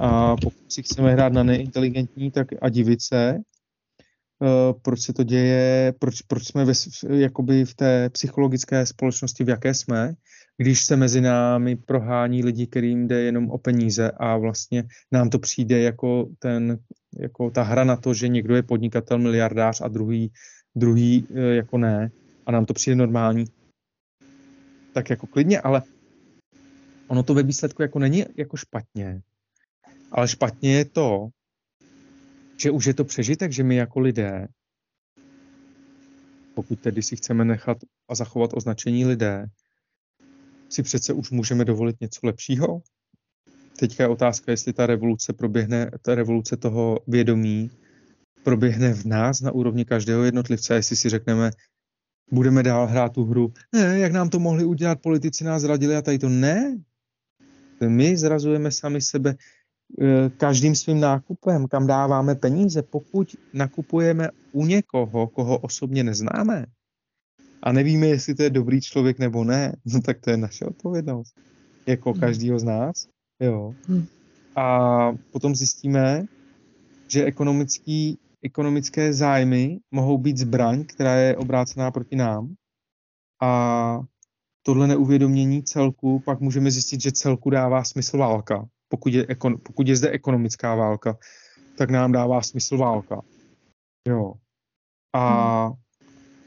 [0.00, 3.38] a pokud si chceme hrát na neinteligentní, tak a divit se,
[4.40, 6.72] uh, proč se to děje, proč, proč jsme ve,
[7.08, 10.14] jakoby v té psychologické společnosti, v jaké jsme,
[10.56, 15.38] když se mezi námi prohání lidi, kterým jde jenom o peníze a vlastně nám to
[15.38, 16.78] přijde jako, ten,
[17.18, 20.32] jako ta hra na to, že někdo je podnikatel, miliardář a druhý,
[20.74, 22.10] druhý uh, jako ne
[22.46, 23.44] a nám to přijde normální,
[24.92, 25.82] tak jako klidně, ale
[27.08, 29.20] ono to ve výsledku jako není jako špatně,
[30.10, 31.28] ale špatně je to,
[32.56, 34.48] že už je to přežitek, že my jako lidé,
[36.54, 37.78] pokud tedy si chceme nechat
[38.08, 39.46] a zachovat označení lidé,
[40.72, 42.82] si přece už můžeme dovolit něco lepšího.
[43.78, 47.70] Teďka je otázka, jestli ta revoluce proběhne, ta revoluce toho vědomí
[48.42, 51.50] proběhne v nás na úrovni každého jednotlivce, jestli si řekneme,
[52.32, 56.02] budeme dál hrát tu hru, ne, jak nám to mohli udělat, politici nás zradili a
[56.02, 56.78] tady to ne.
[57.88, 59.34] My zrazujeme sami sebe
[60.00, 66.66] E, každým svým nákupem, kam dáváme peníze, pokud nakupujeme u někoho, koho osobně neznáme
[67.62, 71.34] a nevíme, jestli to je dobrý člověk nebo ne, no tak to je naše odpovědnost.
[71.86, 72.20] Jako hmm.
[72.20, 73.08] každýho z nás.
[73.40, 73.74] Jo.
[73.88, 74.06] Hmm.
[74.56, 76.24] A potom zjistíme,
[77.08, 82.54] že ekonomický, ekonomické zájmy mohou být zbraň, která je obrácená proti nám.
[83.42, 84.00] A
[84.62, 89.26] tohle neuvědomění celku pak můžeme zjistit, že celku dává smysl válka pokud je,
[89.64, 91.18] pokud je zde ekonomická válka,
[91.78, 93.20] tak nám dává smysl válka.
[94.08, 94.34] Jo.
[95.12, 95.76] A hmm.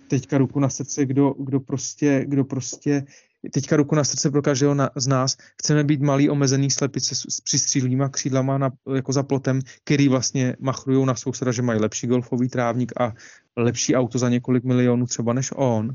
[0.07, 3.05] Teďka ruku na srdce, kdo, kdo prostě, kdo prostě
[3.51, 7.19] teďka ruku na srdce pro každého na, z nás, chceme být malý omezený slepice s,
[7.29, 12.07] s přistřílnýma křídlama na, jako za plotem, který vlastně machrují na souseda, že mají lepší
[12.07, 13.13] golfový trávník a
[13.57, 15.93] lepší auto za několik milionů třeba než on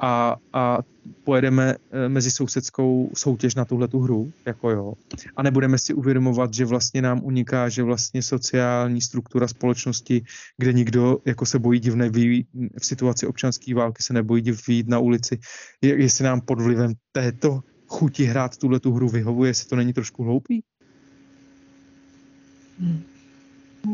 [0.00, 0.78] a, a
[1.24, 4.92] pojedeme eh, mezi sousedskou soutěž na tuhle tu hru, jako jo,
[5.36, 10.24] a nebudeme si uvědomovat, že vlastně nám uniká, že vlastně sociální struktura společnosti,
[10.58, 12.46] kde nikdo jako se bojí divné vý,
[12.80, 15.38] v situaci občanské války se nebojí div výjít na ulici,
[15.82, 19.92] je, jestli nám pod vlivem této chuti hrát tuhle tu hru vyhovuje, jestli to není
[19.92, 20.62] trošku hloupý?
[22.78, 23.02] Hmm.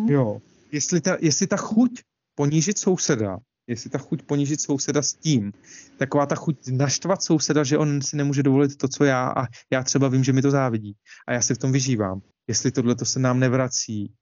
[0.08, 0.38] Jo,
[0.72, 2.02] jestli ta, jestli ta chuť
[2.34, 5.52] ponížit souseda jestli ta chuť ponížit souseda s tím,
[5.96, 9.82] taková ta chuť naštvat souseda, že on si nemůže dovolit to, co já a já
[9.82, 10.94] třeba vím, že mi to závidí.
[11.28, 12.20] A já si v tom vyžívám.
[12.48, 14.12] Jestli tohle to se nám nevrací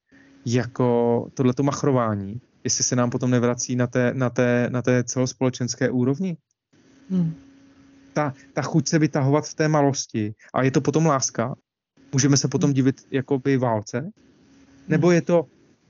[0.46, 5.90] jako tohleto machrování, jestli se nám potom nevrací na té, na té, na té celospolečenské
[5.90, 6.36] úrovni.
[7.10, 7.34] Hmm.
[8.12, 11.54] Ta, ta chuť se vytahovat v té malosti a je to potom láska,
[12.12, 14.10] můžeme se potom divit jako by válce,
[14.88, 15.46] nebo je to,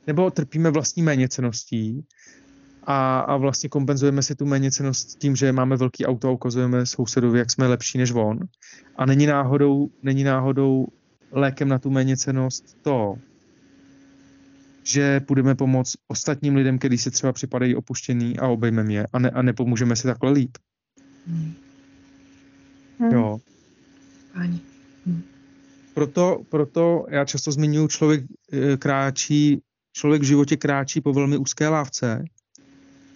[0.07, 2.05] nebo trpíme vlastní méněceností
[2.87, 7.39] a, a vlastně kompenzujeme si tu méněcenost tím, že máme velký auto a ukazujeme sousedovi,
[7.39, 8.39] jak jsme lepší než on.
[8.97, 10.87] A není náhodou, není náhodou
[11.33, 13.15] lékem na tu méněcenost to,
[14.83, 19.31] že půjdeme pomoct ostatním lidem, kteří se třeba připadají opuštěný a obejmeme je a, ne,
[19.31, 20.59] a nepomůžeme si takhle líp.
[21.27, 21.55] Hmm.
[23.13, 23.39] Jo.
[24.35, 24.61] Ani.
[25.07, 25.23] Hmm.
[25.95, 29.61] Proto, proto já často zmiňuji, člověk eh, kráčí,
[29.93, 32.25] člověk v životě kráčí po velmi úzké lávce.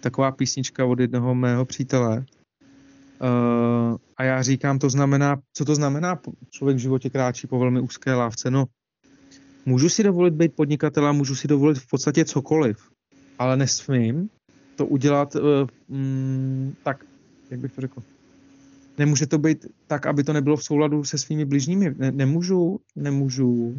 [0.01, 2.17] Taková písnička od jednoho mého přítele.
[2.17, 6.19] Uh, a já říkám, to znamená, co to znamená,
[6.49, 8.51] člověk v životě kráčí po velmi úzké lávce.
[8.51, 8.65] No,
[9.65, 12.89] můžu si dovolit být podnikatel můžu si dovolit v podstatě cokoliv,
[13.39, 14.29] ale nesmím
[14.75, 15.41] to udělat uh,
[15.87, 17.05] mm, tak,
[17.49, 18.03] jak bych to řekl,
[18.99, 21.95] Nemůže to být tak, aby to nebylo v souladu se svými bližními.
[21.97, 23.77] Ne, nemůžu, nemůžu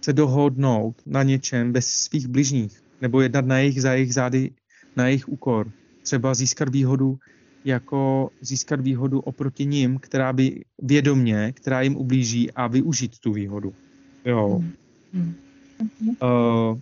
[0.00, 4.50] se dohodnout na něčem bez svých bližních, nebo jednat na jejich, za jejich zády,
[4.96, 5.70] na jejich úkor.
[6.02, 7.18] Třeba získat výhodu
[7.64, 13.74] jako získat výhodu oproti ním, která by vědomně, která jim ublíží a využít tu výhodu.
[14.24, 14.62] Jo.
[15.12, 15.34] Mm.
[16.22, 16.78] Uh,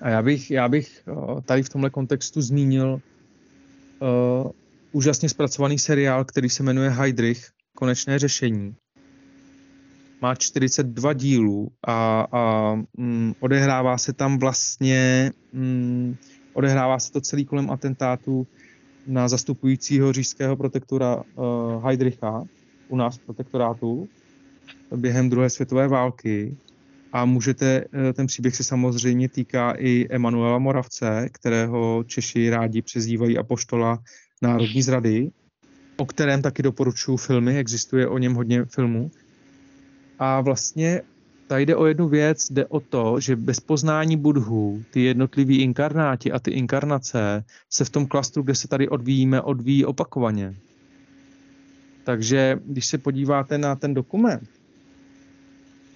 [0.00, 3.00] a já bych, já bych uh, tady v tomhle kontextu zmínil
[4.00, 4.50] uh,
[4.92, 8.74] úžasně zpracovaný seriál, který se jmenuje Heidrich, konečné řešení.
[10.22, 16.16] Má 42 dílů a, a mm, odehrává se tam vlastně, mm,
[16.60, 18.46] odehrává se to celý kolem atentátu
[19.06, 22.44] na zastupujícího říšského protektora uh, Heidricha
[22.88, 24.08] u nás v protektorátu
[24.96, 26.56] během druhé světové války.
[27.12, 33.38] A můžete, eh, ten příběh se samozřejmě týká i Emanuela Moravce, kterého Češi rádi přezdívají
[33.38, 33.98] apoštola
[34.42, 35.30] Národní zrady,
[35.96, 39.10] o kterém taky doporučuji filmy, existuje o něm hodně filmů.
[40.18, 41.02] A vlastně
[41.50, 46.32] tady jde o jednu věc, jde o to, že bez poznání budhů, ty jednotliví inkarnáti
[46.32, 50.54] a ty inkarnace se v tom klastru, kde se tady odvíjíme, odvíjí opakovaně.
[52.04, 54.48] Takže když se podíváte na ten dokument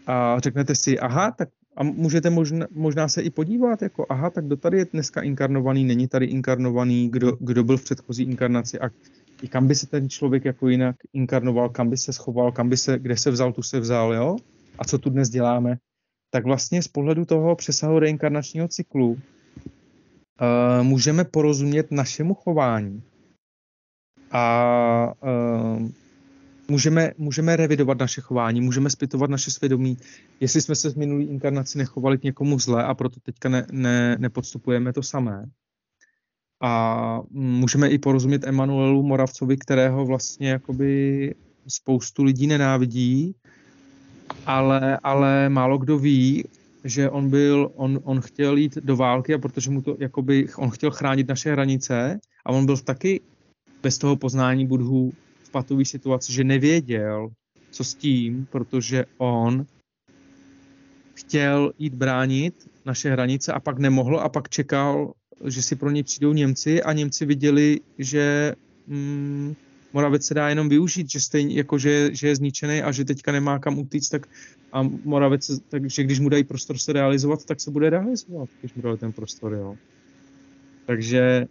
[0.07, 4.47] a řeknete si, aha, tak a můžete možná, možná se i podívat, jako aha, tak
[4.47, 8.91] kdo tady je dneska inkarnovaný, není tady inkarnovaný, kdo, kdo byl v předchozí inkarnaci a
[9.43, 12.77] i kam by se ten člověk jako jinak inkarnoval, kam by se schoval, kam by
[12.77, 14.37] se, kde se vzal, tu se vzal, jo?
[14.79, 15.77] A co tu dnes děláme?
[16.31, 19.19] Tak vlastně z pohledu toho přesahu reinkarnačního cyklu uh,
[20.83, 23.03] můžeme porozumět našemu chování
[24.31, 25.89] a uh,
[26.69, 29.99] můžeme, můžeme revidovat naše chování, můžeme zpytovat naše svědomí,
[30.41, 34.17] jestli jsme se v minulý inkarnaci nechovali k někomu zle a proto teďka ne, ne,
[34.19, 35.47] nepodstupujeme to samé.
[36.63, 41.35] A můžeme i porozumět Emanuelu Moravcovi, kterého vlastně jakoby
[41.69, 43.35] spoustu lidí nenávidí,
[44.47, 46.45] ale, ale málo kdo ví,
[46.85, 50.71] že on byl, on, on chtěl jít do války a protože mu to, jakoby, on
[50.71, 53.21] chtěl chránit naše hranice a on byl taky
[53.83, 55.13] bez toho poznání budhů
[55.51, 57.29] patové situaci, že nevěděl,
[57.71, 59.67] co s tím, protože on
[61.15, 65.13] chtěl jít bránit naše hranice a pak nemohl a pak čekal,
[65.45, 68.55] že si pro ně přijdou Němci a Němci viděli, že
[68.87, 69.55] mm,
[69.95, 73.33] Moravec se dá jenom využít, že, stejně, jako že, že je zničený a že teďka
[73.33, 74.27] nemá kam utíct, tak
[74.73, 78.83] a Moravec, takže když mu dají prostor se realizovat, tak se bude realizovat, když mu
[78.83, 79.77] dali ten prostor, jo.
[80.87, 81.47] Takže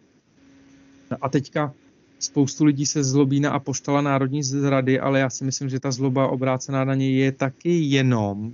[1.22, 1.74] a teďka
[2.20, 6.28] spoustu lidí se zlobí na apoštola národní zrady, ale já si myslím, že ta zloba
[6.28, 8.54] obrácená na něj je taky jenom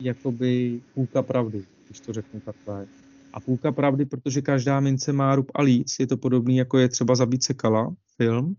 [0.00, 2.86] jakoby půlka pravdy, když to řeknu takhle.
[3.32, 6.88] A půlka pravdy, protože každá mince má rub a líc, je to podobný, jako je
[6.88, 8.56] třeba Zabít Sekala, film,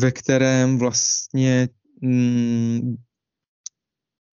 [0.00, 1.68] ve kterém vlastně
[2.00, 2.96] mm,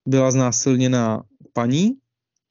[0.08, 1.92] byla znásilněna paní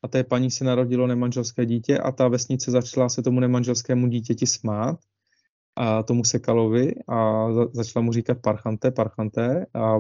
[0.04, 4.48] a té paní se narodilo nemanželské dítě a ta vesnice začala se tomu nemanželskému dítěti
[4.48, 5.00] smát
[5.76, 9.96] a tomu Sekalovi a začala mu říkat parchante, parchante a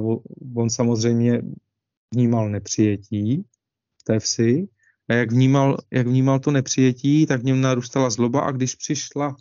[0.55, 1.41] on samozřejmě
[2.13, 3.43] vnímal nepřijetí
[4.01, 4.67] v té vsi
[5.09, 9.35] a jak vnímal, jak vnímal to nepřijetí, tak v něm narůstala zloba a když přišla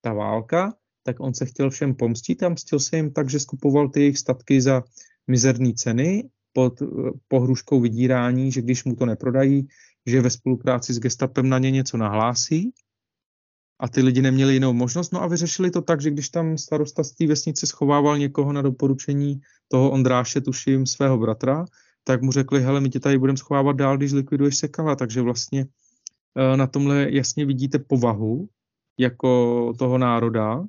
[0.00, 0.74] ta válka,
[1.06, 4.18] tak on se chtěl všem pomstit a mstil se jim tak, že skupoval ty jejich
[4.18, 4.82] statky za
[5.26, 6.82] mizerné ceny pod
[7.28, 9.68] pohruškou vydírání, že když mu to neprodají,
[10.06, 12.74] že ve spolupráci s gestapem na ně něco nahlásí
[13.80, 15.12] a ty lidi neměli jinou možnost.
[15.12, 18.62] No a vyřešili to tak, že když tam starosta z té vesnice schovával někoho na
[18.62, 21.64] doporučení toho Ondráše, tuším, svého bratra,
[22.04, 24.96] tak mu řekli, hele, my tě tady budeme schovávat dál, když likviduješ sekala.
[24.96, 25.66] Takže vlastně
[26.36, 28.48] eh, na tomhle jasně vidíte povahu
[28.98, 30.64] jako toho národa,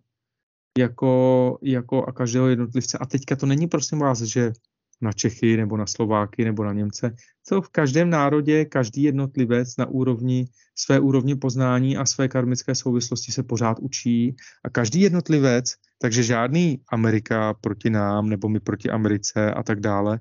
[0.78, 2.98] jako, jako a každého jednotlivce.
[2.98, 4.52] A teďka to není, prosím vás, že
[5.02, 7.16] na Čechy nebo na Slováky nebo na Němce.
[7.44, 13.32] Co v každém národě, každý jednotlivec na úrovni své úrovni poznání a své karmické souvislosti
[13.32, 19.52] se pořád učí a každý jednotlivec, takže žádný Amerika proti nám nebo my proti Americe
[19.52, 20.20] a tak dále,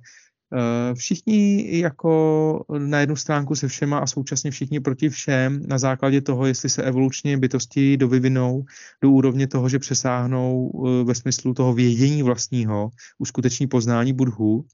[0.94, 6.46] všichni jako na jednu stránku se všema a současně všichni proti všem na základě toho,
[6.46, 8.64] jestli se evolučně bytosti dovyvinou
[9.02, 14.66] do úrovně toho, že přesáhnou eh, ve smyslu toho vědění vlastního, uskuteční poznání budhu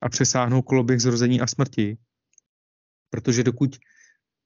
[0.00, 1.98] a přesáhnou koloběh zrození a smrti.
[3.10, 3.76] Protože dokud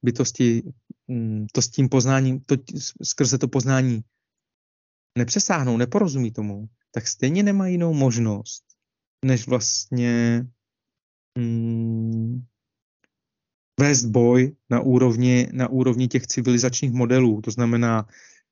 [0.02, 0.62] bytosti
[1.08, 2.56] mm, to s tím poznáním, to,
[3.02, 4.00] skrze to poznání
[5.18, 8.62] nepřesáhnou, neporozumí tomu, tak stejně nemají jinou možnost,
[9.24, 10.44] než vlastně
[11.38, 12.42] mm,
[13.80, 17.40] vést boj na úrovni, na úrovni těch civilizačních modelů.
[17.40, 18.06] To znamená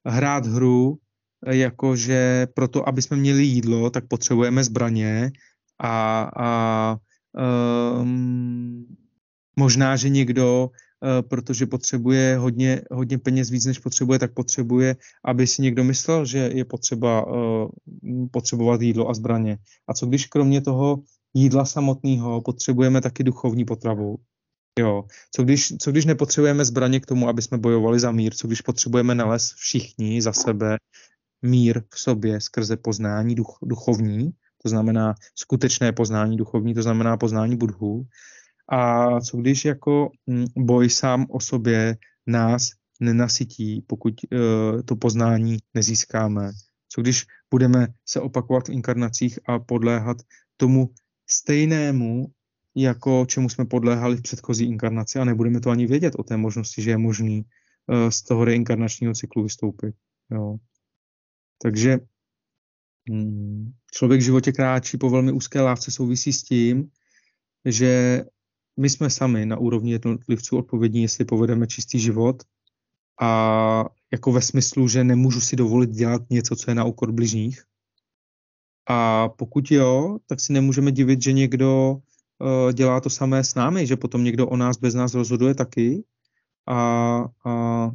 [0.07, 0.99] hrát hru,
[1.47, 5.33] jakože proto, aby jsme měli jídlo, tak potřebujeme zbraně
[5.79, 6.97] a, a
[8.01, 8.87] um,
[9.57, 15.47] možná, že někdo, uh, protože potřebuje hodně, hodně peněz víc, než potřebuje, tak potřebuje, aby
[15.47, 17.69] si někdo myslel, že je potřeba uh,
[18.31, 19.59] potřebovat jídlo a zbraně.
[19.89, 21.03] A co když kromě toho
[21.35, 24.17] jídla samotného potřebujeme taky duchovní potravu.
[24.79, 25.05] Jo.
[25.35, 28.35] Co, když, co když nepotřebujeme zbraně k tomu, aby jsme bojovali za mír?
[28.35, 30.77] Co když potřebujeme nalézt všichni za sebe
[31.43, 34.31] mír v sobě skrze poznání duch, duchovní,
[34.63, 38.07] to znamená skutečné poznání duchovní, to znamená poznání budhu.
[38.69, 42.71] A co když jako hm, boj sám o sobě nás
[43.01, 46.51] nenasytí, pokud uh, to poznání nezískáme?
[46.89, 50.17] Co když budeme se opakovat v inkarnacích a podléhat
[50.57, 50.91] tomu
[51.31, 52.27] stejnému,
[52.77, 56.83] jako čemu jsme podléhali v předchozí inkarnaci a nebudeme to ani vědět o té možnosti,
[56.83, 57.45] že je možný
[57.87, 59.95] uh, z toho reinkarnačního cyklu vystoupit.
[60.31, 60.57] Jo.
[61.63, 61.99] Takže
[63.11, 66.91] hmm, člověk v životě kráčí po velmi úzké lávce souvisí s tím,
[67.65, 68.25] že
[68.81, 72.43] my jsme sami na úrovni jednotlivců odpovědní, jestli povedeme čistý život
[73.21, 77.63] a jako ve smyslu, že nemůžu si dovolit dělat něco, co je na úkor bližních,
[78.89, 81.97] a pokud jo, tak si nemůžeme divit, že někdo
[82.39, 86.05] uh, dělá to samé s námi, že potom někdo o nás bez nás rozhoduje taky.
[86.69, 87.91] A, a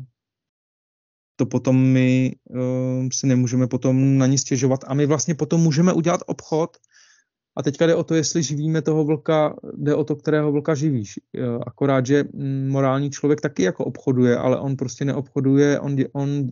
[1.36, 4.80] to potom my uh, si nemůžeme potom na ní stěžovat.
[4.88, 6.78] A my vlastně potom můžeme udělat obchod.
[7.56, 11.20] A teďka jde o to, jestli živíme toho vlka, jde o to, kterého vlka živíš.
[11.38, 16.50] Uh, akorát, že mm, morální člověk taky jako obchoduje, ale on prostě neobchoduje, on, on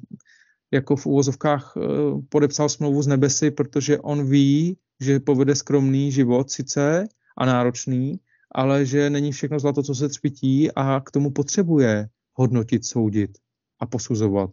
[0.71, 1.81] jako v úvozovkách eh,
[2.29, 7.07] podepsal smlouvu z nebesy, protože on ví, že povede skromný život sice
[7.37, 8.19] a náročný,
[8.51, 13.31] ale že není všechno zlato, co se třpití a k tomu potřebuje hodnotit, soudit
[13.79, 14.49] a posuzovat,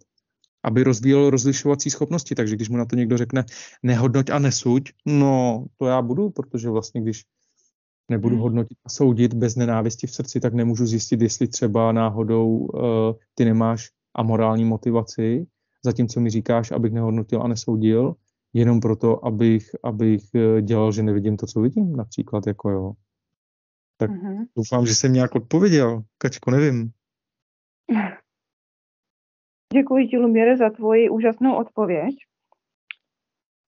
[0.65, 2.35] aby rozvíjel rozlišovací schopnosti.
[2.35, 3.45] Takže když mu na to někdo řekne
[3.83, 7.25] nehodnoť a nesuď, no to já budu, protože vlastně když
[8.11, 8.43] nebudu hmm.
[8.43, 12.81] hodnotit a soudit bez nenávisti v srdci, tak nemůžu zjistit, jestli třeba náhodou uh,
[13.35, 15.47] ty nemáš amorální motivaci
[15.85, 18.15] zatímco mi říkáš, abych nehodnotil a nesoudil,
[18.53, 22.93] jenom proto, abych, abych eh, dělal, že nevidím to, co vidím, například, jako jo.
[23.97, 24.47] Tak mm-hmm.
[24.57, 26.03] doufám, že jsem nějak odpověděl.
[26.19, 26.91] Kačko, nevím.
[29.73, 32.15] Děkuji ti, Lumiere, za tvoji úžasnou odpověď.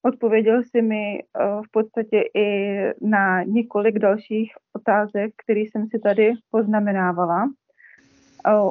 [0.05, 6.33] Odpověděl jsi mi uh, v podstatě i na několik dalších otázek, které jsem si tady
[6.49, 7.49] poznamenávala.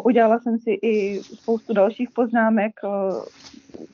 [0.04, 2.72] Udělala jsem si i spoustu dalších poznámek,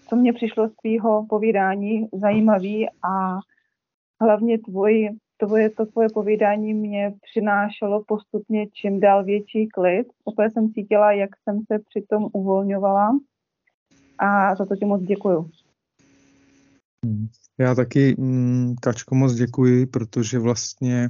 [0.09, 3.39] co mě přišlo z tvýho povídání zajímavý a
[4.21, 10.07] hlavně tvoj, tvoje, to tvoje povídání mě přinášelo postupně čím dál větší klid.
[10.25, 13.19] Úplně jsem cítila, jak jsem se přitom uvolňovala
[14.19, 15.51] a za to ti moc děkuju.
[17.59, 21.09] Já taky, mm, Kačko, moc děkuji, protože vlastně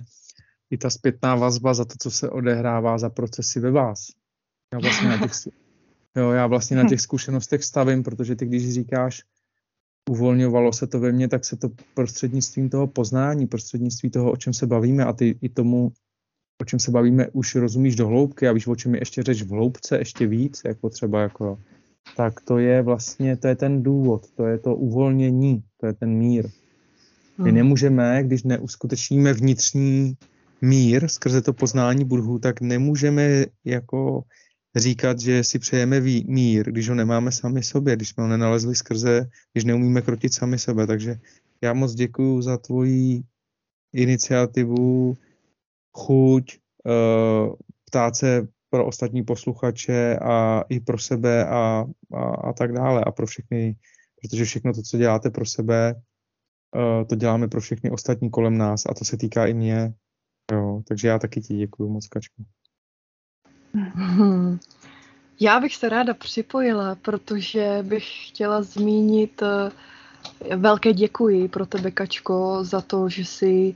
[0.70, 4.06] i ta zpětná vazba za to, co se odehrává za procesy ve vás,
[4.72, 5.32] já vlastně na těch,
[6.16, 9.22] jo, já vlastně na těch zkušenostech stavím, protože ty, když říkáš,
[10.10, 14.52] uvolňovalo se to ve mně, tak se to prostřednictvím toho poznání, prostřednictvím toho, o čem
[14.52, 15.92] se bavíme a ty i tomu,
[16.62, 19.42] o čem se bavíme, už rozumíš do hloubky a víš, o čem je ještě řeč
[19.42, 21.58] v hloubce, ještě víc, jako třeba jako,
[22.16, 26.10] tak to je vlastně, to je ten důvod, to je to uvolnění, to je ten
[26.10, 26.48] mír.
[27.38, 27.54] My hmm.
[27.54, 30.14] nemůžeme, když neuskutečníme vnitřní
[30.62, 34.22] mír skrze to poznání Budhu, tak nemůžeme jako
[34.77, 39.29] říkat, že si přejeme mír, když ho nemáme sami sobě, když jsme ho nenalezli skrze,
[39.53, 40.87] když neumíme krotit sami sebe.
[40.87, 41.16] Takže
[41.62, 43.22] já moc děkuji za tvoji
[43.93, 45.16] iniciativu,
[45.93, 47.55] chuť, uh,
[47.85, 53.11] ptát se pro ostatní posluchače a i pro sebe a, a, a tak dále a
[53.11, 53.77] pro všechny,
[54.20, 55.95] protože všechno to, co děláte pro sebe,
[56.74, 59.95] uh, to děláme pro všechny ostatní kolem nás a to se týká i mě.
[60.53, 62.43] Jo, takže já taky ti děkuji moc, Kačko.
[65.40, 69.49] Já bych se ráda připojila, protože bych chtěla zmínit uh,
[70.57, 73.74] velké děkuji pro tebe, Kačko, za to, že jsi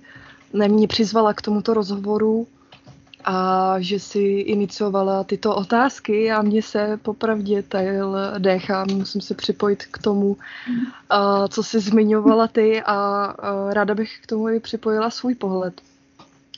[0.68, 2.46] mě přizvala k tomuto rozhovoru
[3.24, 9.34] a že si iniciovala tyto otázky a mě se popravdě tajil dech a musím se
[9.34, 10.36] připojit k tomu, uh,
[11.48, 15.80] co jsi zmiňovala ty a uh, ráda bych k tomu i připojila svůj pohled.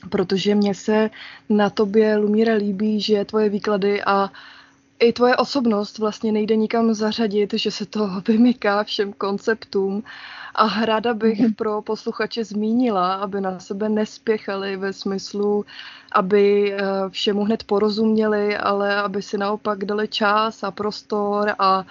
[0.09, 1.09] Protože mně se
[1.49, 4.29] na tobě, Lumíre, líbí, že tvoje výklady a
[4.99, 10.03] i tvoje osobnost vlastně nejde nikam zařadit, že se to vymyká všem konceptům
[10.55, 11.53] a ráda bych mhm.
[11.53, 15.65] pro posluchače zmínila, aby na sebe nespěchali ve smyslu,
[16.11, 16.79] aby eh,
[17.09, 21.85] všemu hned porozuměli, ale aby si naopak dali čas a prostor a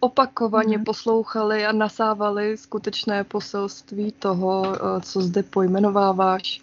[0.00, 0.84] opakovaně mm.
[0.84, 6.60] poslouchali a nasávali skutečné poselství toho, eh, co zde pojmenováváš.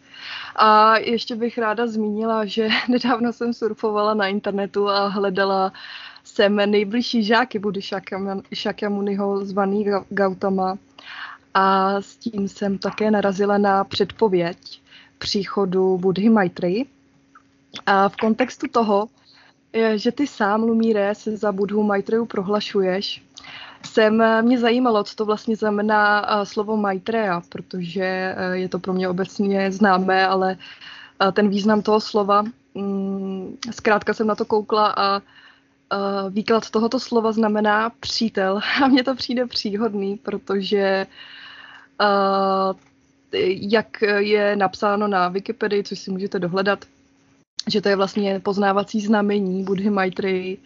[0.55, 5.71] A ještě bych ráda zmínila, že nedávno jsem surfovala na internetu a hledala
[6.23, 7.79] jsem nejbližší žáky Budy
[8.53, 10.77] Shakyamuniho zvaný Gautama
[11.53, 14.57] a s tím jsem také narazila na předpověď
[15.17, 16.85] příchodu Budhy Maitreyi.
[17.85, 19.07] A v kontextu toho,
[19.95, 23.23] že ty sám, Lumíre, se za Budhu Maitreyu prohlašuješ,
[23.85, 29.71] jsem mě zajímalo, co to vlastně znamená slovo Maitreya, protože je to pro mě obecně
[29.71, 30.57] známé, ale
[31.33, 32.43] ten význam toho slova,
[32.75, 35.21] mm, zkrátka jsem na to koukla a
[36.29, 38.59] výklad tohoto slova znamená přítel.
[38.83, 41.07] A mně to přijde příhodný, protože
[43.47, 46.85] jak je napsáno na Wikipedii, což si můžete dohledat,
[47.69, 50.57] že to je vlastně poznávací znamení Budhy Maitreyi,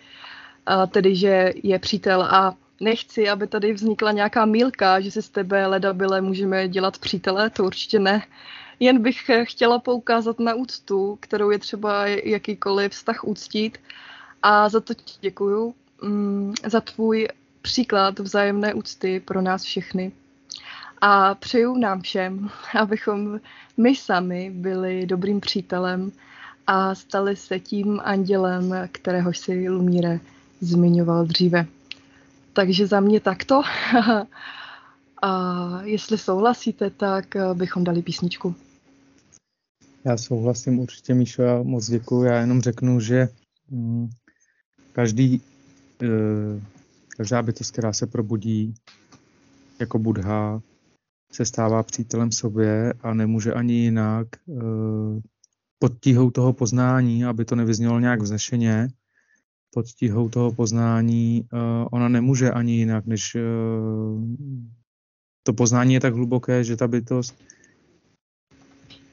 [0.91, 5.67] tedy že je přítel a nechci, aby tady vznikla nějaká mílka, že si z tebe
[5.67, 8.21] ledabile můžeme dělat přítele, to určitě ne.
[8.79, 13.77] Jen bych chtěla poukázat na úctu, kterou je třeba jakýkoliv vztah úctít
[14.43, 17.27] a za to ti děkuju, mm, za tvůj
[17.61, 20.11] příklad vzájemné úcty pro nás všechny.
[21.01, 23.39] A přeju nám všem, abychom
[23.77, 26.11] my sami byli dobrým přítelem
[26.69, 30.19] a stali se tím andělem, kterého si Lumíre
[30.61, 31.65] zmiňoval dříve.
[32.53, 33.61] Takže za mě takto.
[35.21, 38.55] a jestli souhlasíte, tak bychom dali písničku.
[40.05, 42.23] Já souhlasím určitě, Míšo, já moc děkuji.
[42.23, 43.29] Já jenom řeknu, že
[43.69, 44.09] mm,
[44.91, 45.41] každý,
[46.03, 46.61] eh,
[47.17, 48.73] každá bytost, která se probudí
[49.79, 50.61] jako Budha,
[51.31, 55.19] se stává přítelem sobě a nemůže ani jinak uh,
[55.79, 58.87] pod tíhou toho poznání, aby to nevyznělo nějak vznešeně,
[59.73, 61.59] pod tíhou toho poznání uh,
[61.91, 64.23] ona nemůže ani jinak, než uh,
[65.43, 67.43] to poznání je tak hluboké, že ta bytost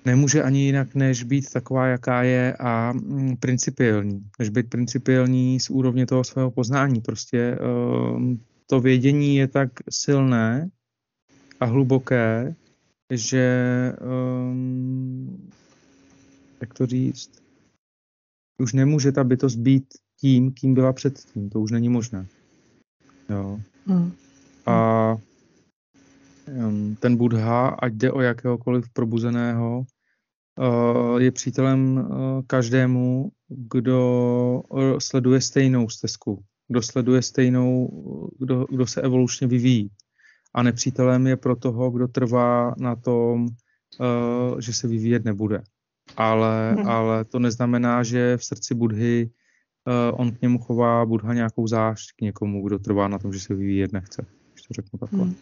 [0.05, 4.23] nemůže ani jinak, než být taková, jaká je a mm, principiální.
[4.39, 7.01] Než být principiální z úrovně toho svého poznání.
[7.01, 8.23] Prostě uh,
[8.67, 10.71] to vědění je tak silné,
[11.61, 12.55] a hluboké,
[13.11, 13.47] že
[16.61, 17.30] jak to říct,
[18.59, 19.84] už nemůže ta bytost být
[20.20, 21.50] tím, kým byla předtím.
[21.50, 22.26] To už není možné.
[23.30, 23.61] Jo.
[23.86, 24.12] Hmm.
[24.66, 25.16] A
[27.00, 29.84] ten Buddha, ať jde o jakéhokoliv probuzeného,
[30.59, 37.88] uh, je přítelem uh, každému, kdo uh, sleduje stejnou stezku, kdo sleduje stejnou,
[38.38, 39.90] kdo, kdo se evolučně vyvíjí
[40.54, 43.48] a nepřítelem je pro toho, kdo trvá na tom,
[44.59, 45.62] že se vyvíjet nebude.
[46.17, 46.88] Ale, hmm.
[46.88, 49.30] ale to neznamená, že v srdci Budhy
[49.87, 53.41] uh, on k němu chová Budha nějakou zášť k někomu, kdo trvá na tom, že
[53.41, 54.26] se vyvíjet nechce.
[54.53, 55.25] Když to řeknu takhle.
[55.25, 55.34] Hmm.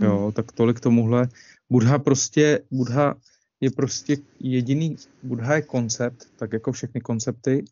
[0.00, 1.28] Jo, tak tolik tomuhle.
[1.70, 3.14] Budha prostě, Budha
[3.60, 7.64] je prostě jediný, Budha je koncept, tak jako všechny koncepty.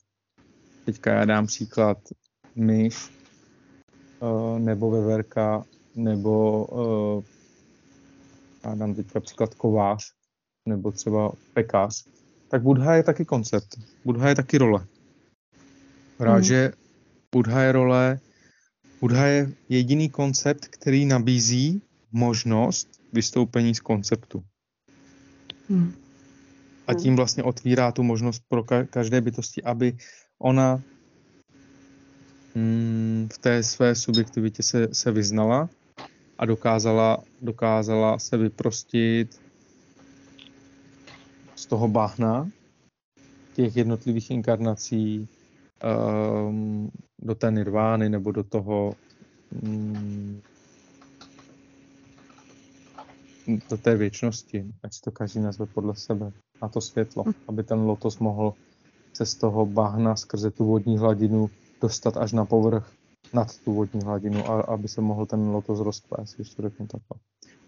[0.85, 1.99] Teďka já dám příklad
[2.57, 3.11] myš,
[4.21, 5.65] uh, nebo veverka,
[5.95, 7.25] nebo uh,
[8.65, 10.16] já dám teďka příklad kovář,
[10.67, 12.05] nebo třeba pekář,
[12.49, 13.79] tak Budha je taky koncept.
[14.05, 14.87] Budha je taky role.
[16.21, 16.71] Rád, mm.
[17.33, 18.19] Budha je role,
[19.01, 21.83] Budha je jediný koncept, který nabízí
[22.13, 24.43] možnost vystoupení z konceptu.
[25.69, 25.93] Mm.
[26.87, 29.97] A tím vlastně otvírá tu možnost pro každé bytosti, aby
[30.39, 30.83] ona
[32.55, 35.69] mm, v té své subjektivitě se, se vyznala
[36.39, 39.41] a dokázala, dokázala se vyprostit
[41.67, 42.51] z toho bahna
[43.55, 45.29] těch jednotlivých inkarnací
[46.49, 46.91] um,
[47.23, 48.95] do té nirvány nebo do toho
[49.63, 50.43] um,
[53.71, 56.33] do té věčnosti, ať si to každý nazve podle sebe,
[56.63, 58.55] na to světlo, aby ten lotos mohl
[59.13, 62.93] se z toho bahna skrze tu vodní hladinu dostat až na povrch
[63.33, 67.19] nad tu vodní hladinu, a aby se mohl ten lotos rozplést, když to řeknu takhle.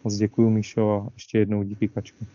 [0.04, 2.26] Moc děkuji, Míšo, a ještě jednou díky, Kačku.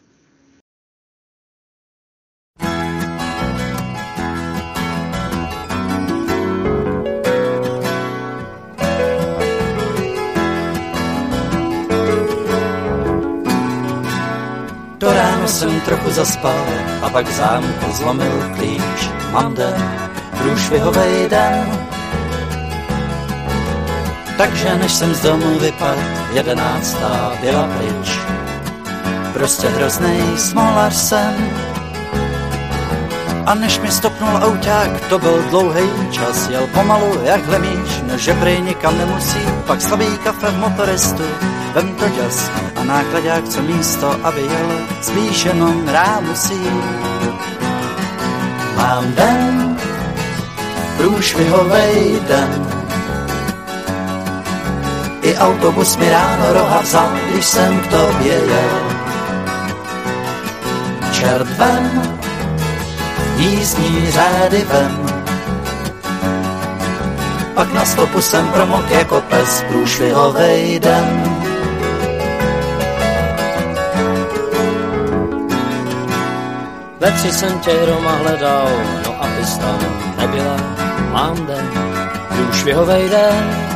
[16.23, 16.65] Zaspal
[17.01, 18.99] a pak zámku zlomil klíč.
[19.31, 19.75] Mám den,
[20.37, 21.87] průšvihovej den,
[24.37, 25.97] takže než jsem z domu vypad,
[26.33, 28.19] jedenáctá byla pryč.
[29.33, 31.72] Prostě hroznej smolař jsem.
[33.45, 38.33] A než mi stopnul auták, to byl dlouhý čas, jel pomalu jak hlemíš, no že
[38.33, 41.23] prej nikam nemusí, pak slabý kafe v motoristu,
[41.73, 44.69] vem to děs a nákladák co místo, aby jel,
[45.01, 45.85] spíš jenom
[46.21, 46.61] musí.
[48.75, 49.77] Mám den,
[50.97, 52.67] průšvihovej den,
[55.21, 58.81] i autobus mi ráno roha vzal, když jsem k tobě jel.
[61.11, 61.47] Čert
[63.37, 65.23] jízdní řády ven.
[67.55, 71.39] Pak na stopu jsem promok jako pes průšvihovej den.
[76.99, 78.67] Ve tři jsem tě doma hledal,
[79.05, 79.79] no a ty tam
[80.17, 80.55] nebyla.
[81.11, 81.69] Mám den,
[82.29, 83.73] průšvihovej den,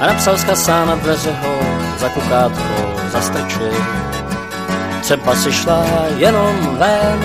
[0.00, 1.54] a napsal z na dveře ho
[1.98, 4.09] za kukátkou zastrčil.
[5.10, 5.84] Třeba si šla
[6.16, 7.18] jenom ven,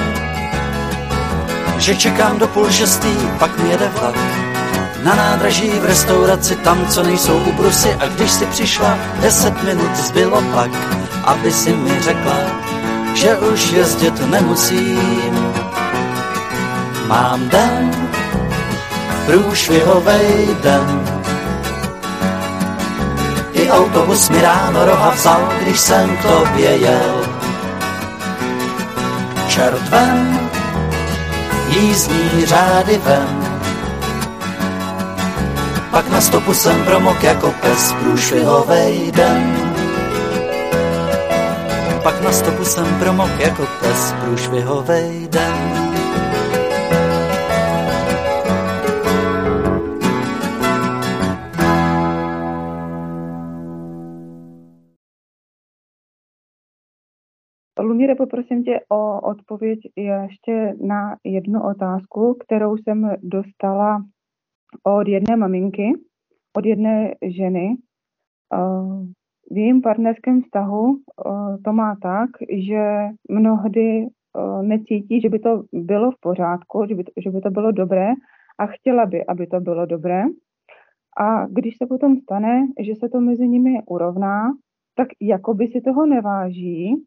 [1.77, 4.15] že čekám do půl šestý, pak mi jede vlak.
[5.03, 10.41] Na nádraží v restauraci, tam, co nejsou ubrusy a když si přišla, deset minut zbylo
[10.53, 10.71] pak,
[11.23, 12.37] aby si mi řekla,
[13.15, 15.53] že už jezdit nemusím.
[17.07, 18.09] Mám den,
[19.25, 21.05] průšvihovej den,
[23.69, 27.14] autobus mi ráno roha vzal, když jsem k tobě jel.
[29.55, 30.39] Čert ven,
[31.67, 33.59] jízdní řády ven,
[35.91, 39.73] pak na stopu jsem promok jako pes průšvihovej den.
[42.03, 45.94] Pak na stopu jsem promok jako pes průšvihovej den.
[58.05, 64.03] Lumíre, poprosím tě o odpověď ještě na jednu otázku, kterou jsem dostala
[64.83, 65.93] od jedné maminky,
[66.57, 67.75] od jedné ženy.
[68.53, 68.57] Eh,
[69.51, 75.63] v jejím partnerském vztahu eh, to má tak, že mnohdy eh, necítí, že by to
[75.73, 78.09] bylo v pořádku, že by to, že by to bylo dobré
[78.57, 80.23] a chtěla by, aby to bylo dobré.
[81.17, 84.51] A když se potom stane, že se to mezi nimi urovná,
[84.95, 87.05] tak jako by si toho neváží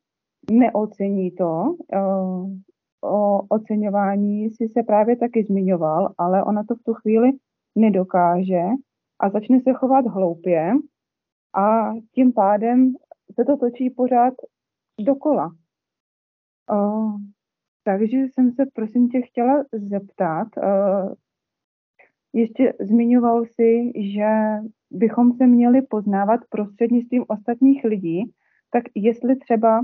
[0.50, 1.76] neocení to.
[1.92, 2.68] Eh,
[3.04, 7.30] o oceňování si se právě taky zmiňoval, ale ona to v tu chvíli
[7.76, 8.62] nedokáže
[9.20, 10.72] a začne se chovat hloupě
[11.56, 12.94] a tím pádem
[13.34, 14.34] se to točí pořád
[15.00, 15.54] dokola.
[16.72, 17.16] Uh,
[17.84, 21.14] takže jsem se prosím tě chtěla zeptat, uh,
[22.32, 24.28] ještě zmiňoval si, že
[24.90, 28.32] bychom se měli poznávat prostřednictvím ostatních lidí,
[28.70, 29.80] tak jestli třeba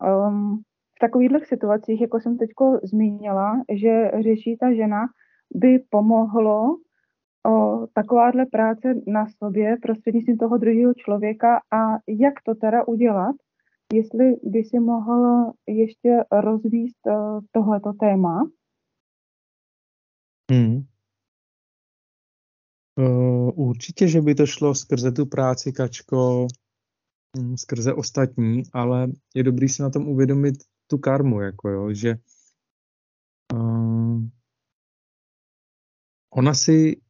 [0.00, 0.62] um,
[0.96, 2.50] v takových situacích, jako jsem teď
[2.82, 5.06] zmínila, že řeší ta žena,
[5.54, 6.76] by pomohlo
[7.46, 13.36] o, takováhle práce na sobě prostřednictvím toho druhého člověka a jak to teda udělat,
[13.92, 17.00] jestli by si mohl ještě rozvíst
[17.52, 18.42] tohleto téma.
[20.52, 20.82] Hmm.
[22.98, 26.46] Uh, určitě, že by to šlo skrze tu práci, Kačko,
[27.56, 30.54] skrze ostatní, ale je dobrý si na tom uvědomit
[30.86, 32.14] tu karmu, jako jo, že
[33.52, 34.24] uh,
[36.34, 37.00] ona si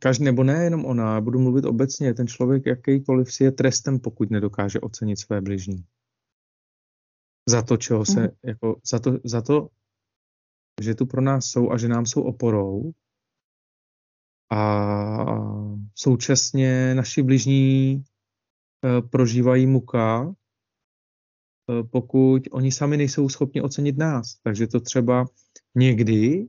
[0.00, 4.30] každý, nebo ne jenom ona, budu mluvit obecně, ten člověk jakýkoliv si je trestem, pokud
[4.30, 5.84] nedokáže ocenit své bližní.
[7.48, 8.28] Za to, čeho se, mm.
[8.44, 9.68] jako, za to, za to,
[10.82, 12.92] že tu pro nás jsou a že nám jsou oporou
[14.52, 14.58] a
[15.94, 18.04] současně naši bližní
[19.10, 20.34] prožívají muka,
[21.70, 24.34] eh, pokud oni sami nejsou schopni ocenit nás.
[24.42, 25.26] Takže to třeba
[25.74, 26.48] někdy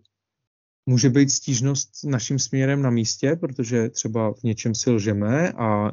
[0.86, 5.92] Může být stížnost naším směrem na místě, protože třeba v něčem si lžeme a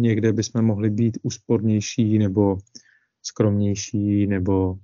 [0.00, 2.58] někde bychom mohli být úspornější nebo
[3.22, 4.78] skromnější nebo,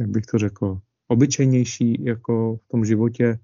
[0.00, 3.38] jak bych to řekl, obyčejnější jako v tom životě.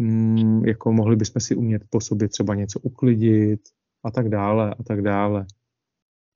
[0.00, 3.60] Mm, jako mohli bychom si umět po sobě třeba něco uklidit
[4.06, 5.46] a tak dále a tak dále.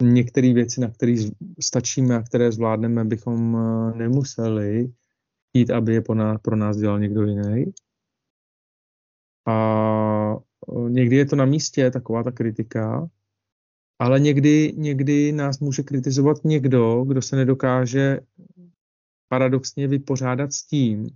[0.02, 1.16] Některé věci, na které
[1.60, 4.92] stačíme a které zvládneme, bychom eh, nemuseli
[5.48, 6.02] chtít, aby je
[6.42, 7.64] pro nás dělal někdo jiný.
[9.46, 13.08] A eh, někdy je to na místě, taková ta kritika,
[13.98, 18.20] ale někdy, někdy nás může kritizovat někdo, kdo se nedokáže
[19.28, 21.08] paradoxně vypořádat s tím,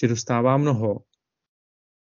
[0.00, 1.00] že dostává mnoho,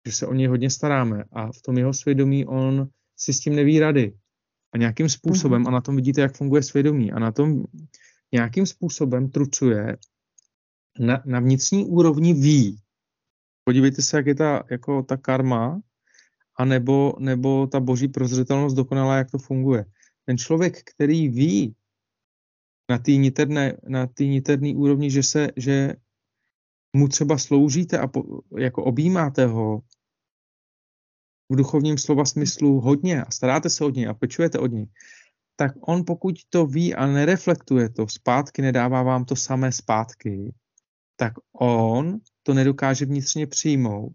[0.07, 3.57] že se o něj hodně staráme a v tom jeho svědomí on si s tím
[3.57, 4.13] neví rady.
[4.75, 5.69] A nějakým způsobem, mm-hmm.
[5.69, 7.65] a na tom vidíte, jak funguje svědomí, a na tom
[8.33, 9.97] nějakým způsobem trucuje,
[10.99, 12.81] na, na vnitřní úrovni ví.
[13.65, 15.81] Podívejte se, jak je ta, jako ta karma,
[16.59, 19.85] a nebo, nebo ta boží prozřetelnost dokonalá, jak to funguje.
[20.25, 21.75] Ten člověk, který ví
[22.91, 25.95] na té niterné, na niterné úrovni, že, se, že
[26.97, 29.83] mu třeba sloužíte a po, jako objímáte ho
[31.49, 34.87] v duchovním slova smyslu hodně a staráte se od něj a pečujete od něj,
[35.57, 40.55] tak on pokud to ví a nereflektuje to zpátky, nedává vám to samé zpátky,
[41.17, 44.13] tak on to nedokáže vnitřně přijmout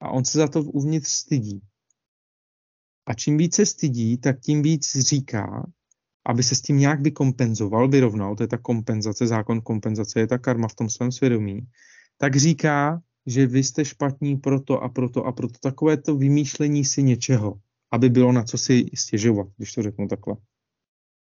[0.00, 1.60] a on se za to uvnitř stydí.
[3.06, 5.66] A čím více stydí, tak tím víc říká,
[6.26, 10.38] aby se s tím nějak vykompenzoval, vyrovnal, to je ta kompenzace, zákon kompenzace, je ta
[10.38, 11.60] karma v tom svém svědomí,
[12.18, 15.58] tak říká, že vy jste špatní proto a proto a proto.
[15.60, 17.54] Takové to vymýšlení si něčeho,
[17.92, 20.36] aby bylo na co si stěžovat, když to řeknu takhle.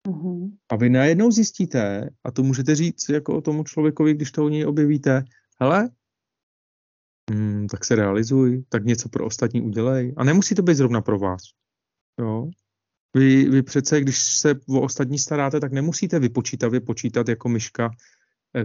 [0.08, 0.52] Mm-hmm.
[0.70, 4.50] A vy najednou zjistíte, a to můžete říct jako o tomu člověkovi, když to u
[4.50, 5.24] něj objevíte,
[5.62, 5.90] hele,
[7.32, 10.14] hmm, tak se realizuj, tak něco pro ostatní udělej.
[10.18, 11.42] A nemusí to být zrovna pro vás.
[12.20, 12.50] Jo?
[13.16, 17.92] Vy, vy přece, když se o ostatní staráte, tak nemusíte vypočítavě počítat jako myška,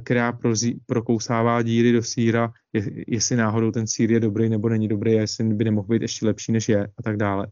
[0.05, 4.89] která prozí, prokousává díry do síra, je, jestli náhodou ten sír je dobrý nebo není
[4.89, 7.47] dobrý, jestli by nemohl být ještě lepší, než je a tak dále.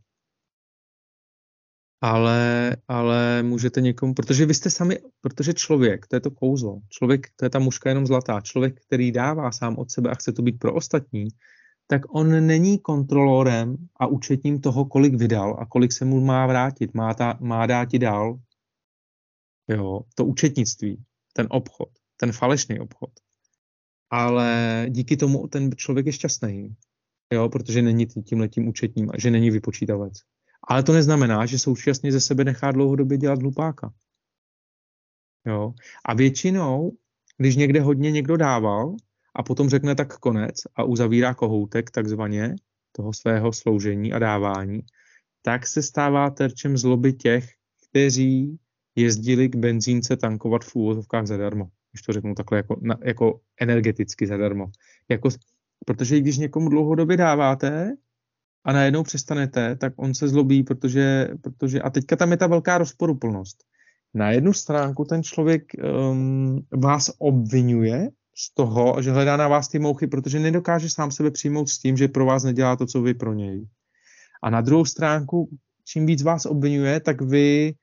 [2.00, 7.26] Ale, ale můžete někomu, protože vy jste sami, protože člověk, to je to kouzlo, člověk,
[7.36, 10.42] to je ta mužka jenom zlatá, člověk, který dává sám od sebe a chce to
[10.42, 11.28] být pro ostatní,
[11.86, 16.94] tak on není kontrolorem a účetním toho, kolik vydal a kolik se mu má vrátit,
[16.94, 18.38] má, ta, má dát dál.
[19.68, 21.88] Jo, to účetnictví, ten obchod,
[22.20, 23.10] ten falešný obchod.
[24.10, 26.76] Ale díky tomu ten člověk je šťastný,
[27.32, 30.12] jo, protože není tím letím účetním a že není vypočítavec.
[30.68, 33.92] Ale to neznamená, že současně ze sebe nechá dlouhodobě dělat hlupáka.
[35.46, 35.72] Jo.
[36.04, 36.92] A většinou,
[37.36, 38.96] když někde hodně někdo dával,
[39.38, 42.54] a potom řekne tak konec a uzavírá kohoutek takzvaně
[42.92, 44.80] toho svého sloužení a dávání,
[45.42, 47.48] tak se stává terčem zloby těch,
[47.88, 48.58] kteří
[48.96, 51.70] jezdili k benzínce tankovat v úvozovkách zadarmo.
[51.92, 54.66] Když to řeknu takhle jako, na, jako energeticky zadarmo.
[55.08, 55.28] Jako,
[55.86, 57.96] protože když někomu dlouhodobě dáváte
[58.64, 62.78] a najednou přestanete, tak on se zlobí, protože, protože a teďka tam je ta velká
[62.78, 63.64] rozporuplnost.
[64.14, 65.62] Na jednu stránku ten člověk
[66.10, 71.30] um, vás obvinuje z toho, že hledá na vás ty mouchy, protože nedokáže sám sebe
[71.30, 73.68] přijmout s tím, že pro vás nedělá to, co vy pro něj.
[74.42, 75.50] A na druhou stránku,
[75.84, 77.74] čím víc vás obvinuje, tak vy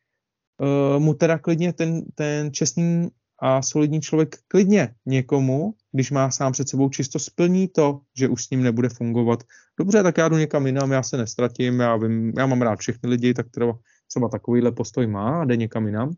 [0.62, 3.10] uh, mu teda klidně ten, ten čestný
[3.46, 8.46] a solidní člověk klidně někomu, když má sám před sebou čisto, splní to, že už
[8.46, 9.44] s ním nebude fungovat.
[9.80, 13.10] Dobře, tak já jdu někam jinam, já se nestratím, já, vím, já mám rád všechny
[13.10, 16.14] lidi, tak třeba, třeba takovýhle postoj má a jde někam jinam.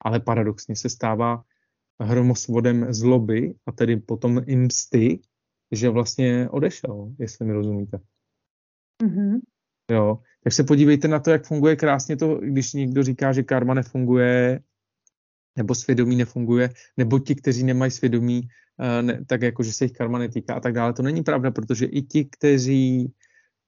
[0.00, 1.42] Ale paradoxně se stává
[2.00, 5.20] hromosvodem zloby a tedy potom i msty,
[5.72, 7.98] že vlastně odešel, jestli mi rozumíte.
[9.02, 9.40] Mm-hmm.
[9.90, 13.74] Jo, tak se podívejte na to, jak funguje krásně to, když někdo říká, že karma
[13.74, 14.60] nefunguje,
[15.56, 19.92] nebo svědomí nefunguje, nebo ti, kteří nemají svědomí, uh, ne, tak jako, že se jich
[19.92, 20.92] karma netýká a tak dále.
[20.92, 23.12] To není pravda, protože i ti, kteří,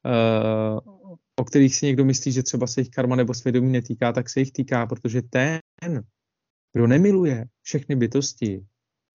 [0.07, 0.95] uh,
[1.37, 4.41] o kterých si někdo myslí, že třeba se jich karma nebo svědomí netýká, tak se
[4.41, 5.61] jich týká, protože ten,
[6.73, 8.65] kdo nemiluje všechny bytosti,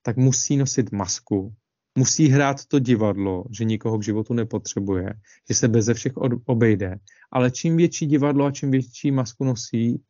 [0.02, 1.54] tak musí nosit masku,
[1.98, 5.14] musí hrát to divadlo, že nikoho k životu nepotřebuje,
[5.50, 6.14] že se beze všech
[6.46, 6.96] obejde.
[7.32, 10.02] Ale čím větší divadlo a čím větší masku nosí,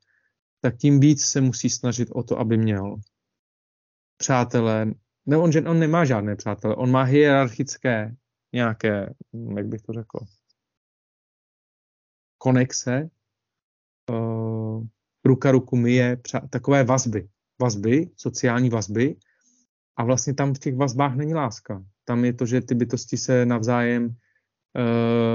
[0.63, 2.95] tak tím víc se musí snažit o to, aby měl
[4.17, 4.85] přátelé.
[5.25, 8.15] Ne, on, že on nemá žádné přátelé, on má hierarchické
[8.53, 9.13] nějaké,
[9.55, 10.19] jak bych to řekl,
[12.37, 13.09] konexe,
[14.09, 14.85] uh,
[15.25, 17.29] ruka ruku myje, přá, takové vazby
[17.61, 19.15] vazby, sociální vazby
[19.95, 21.83] a vlastně tam v těch vazbách není láska.
[22.05, 24.15] tam je to, že ty bytosti se navzájem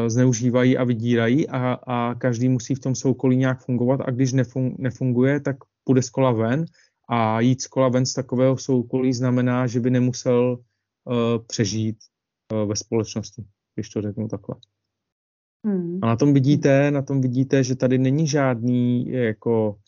[0.06, 4.78] zneužívají a vydírají a, a každý musí v tom soukolí nějak fungovat a když nefung,
[4.78, 6.64] nefunguje, tak půjde z kola ven
[7.08, 10.58] a jít z kola ven z takového soukolí znamená, že by nemusel
[11.04, 11.14] uh,
[11.46, 11.96] přežít
[12.52, 13.44] uh, ve společnosti,
[13.74, 14.54] když to řeknu takhle.
[15.66, 15.98] Hmm.
[16.02, 19.78] A na tom vidíte, na tom vidíte, že tady není žádný, jako,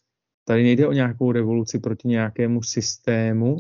[0.45, 3.57] tady nejde o nějakou revoluci proti nějakému systému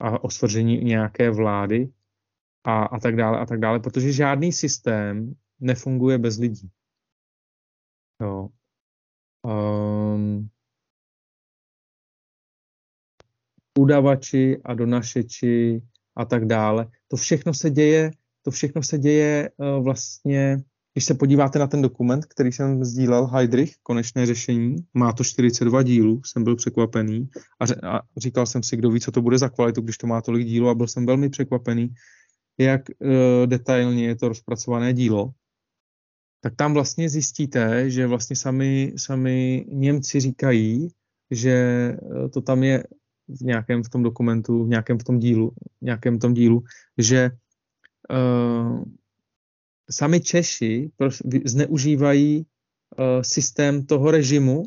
[0.00, 1.88] a o svržení nějaké vlády
[2.64, 6.70] a, a tak dále a tak dále, protože žádný systém nefunguje bez lidí.
[8.22, 8.48] Jo.
[9.44, 10.48] Um,
[13.78, 15.82] udavači a donašeči
[16.16, 16.86] a tak dále.
[17.08, 18.10] To všechno se děje,
[18.42, 20.62] to všechno se děje uh, vlastně
[20.92, 25.82] když se podíváte na ten dokument, který jsem sdílel, Heidrich, konečné řešení, má to 42
[25.82, 27.28] dílů, jsem byl překvapený
[27.60, 30.20] a, a říkal jsem si, kdo ví, co to bude za kvalitu, když to má
[30.22, 31.94] tolik dílů a byl jsem velmi překvapený,
[32.60, 35.32] jak uh, detailně je to rozpracované dílo.
[36.40, 40.88] Tak tam vlastně zjistíte, že vlastně sami, sami Němci říkají,
[41.30, 42.84] že eh, to tam je
[43.28, 45.50] v nějakém v tom dokumentu, v nějakém v tom dílu,
[45.80, 46.62] v nějakém tom dílu,
[46.98, 47.30] že
[48.10, 48.84] uh,
[49.90, 50.90] sami Češi
[51.44, 54.62] zneužívají uh, systém toho režimu,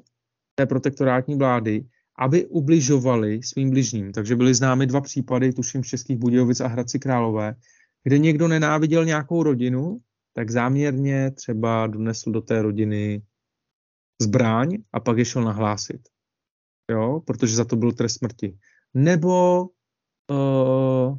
[0.56, 1.86] té protektorátní vlády,
[2.20, 4.11] aby ubližovali svým bližním.
[4.11, 7.56] Takže byly známy dva případy, tuším v Českých Budějovic a Hradci Králové,
[8.04, 10.02] kde někdo nenáviděl nějakou rodinu,
[10.34, 13.22] tak záměrně třeba donesl do té rodiny
[14.22, 16.02] zbraň a pak je šel nahlásit.
[16.92, 18.58] Jo, protože za to byl trest smrti.
[18.94, 19.62] Nebo
[20.32, 21.18] uh,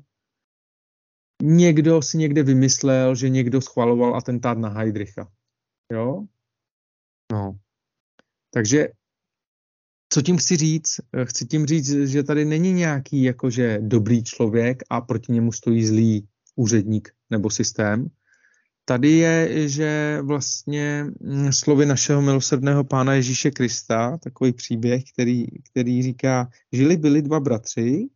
[1.42, 5.32] někdo si někde vymyslel, že někdo schvaloval atentát na Heidricha.
[5.92, 6.24] Jo?
[7.32, 7.58] No.
[8.50, 8.88] Takže
[10.12, 11.00] co tím chci říct?
[11.24, 16.28] Chci tím říct, že tady není nějaký jakože dobrý člověk a proti němu stojí zlý
[16.56, 18.06] úředník nebo systém.
[18.84, 21.06] Tady je, že vlastně
[21.50, 28.08] slovy našeho milosrdného pána Ježíše Krista, takový příběh, který, který říká, žili byli dva bratři,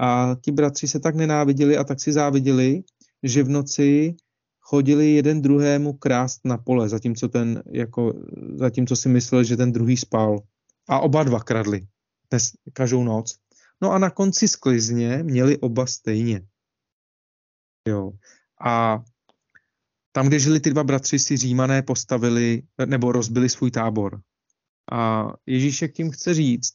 [0.00, 2.82] a ti bratři se tak nenáviděli a tak si záviděli,
[3.22, 4.14] že v noci
[4.60, 8.14] chodili jeden druhému krást na pole, zatímco, ten, jako,
[8.54, 10.38] zatímco si myslel, že ten druhý spal.
[10.88, 11.86] A oba dva kradli
[12.30, 13.36] dnes, každou noc.
[13.82, 16.42] No a na konci sklizně měli oba stejně.
[17.88, 18.12] Jo.
[18.60, 19.02] A
[20.12, 24.20] tam, kde žili ty dva bratři, si římané postavili nebo rozbili svůj tábor.
[24.92, 26.74] A Ježíšek tím chce říct,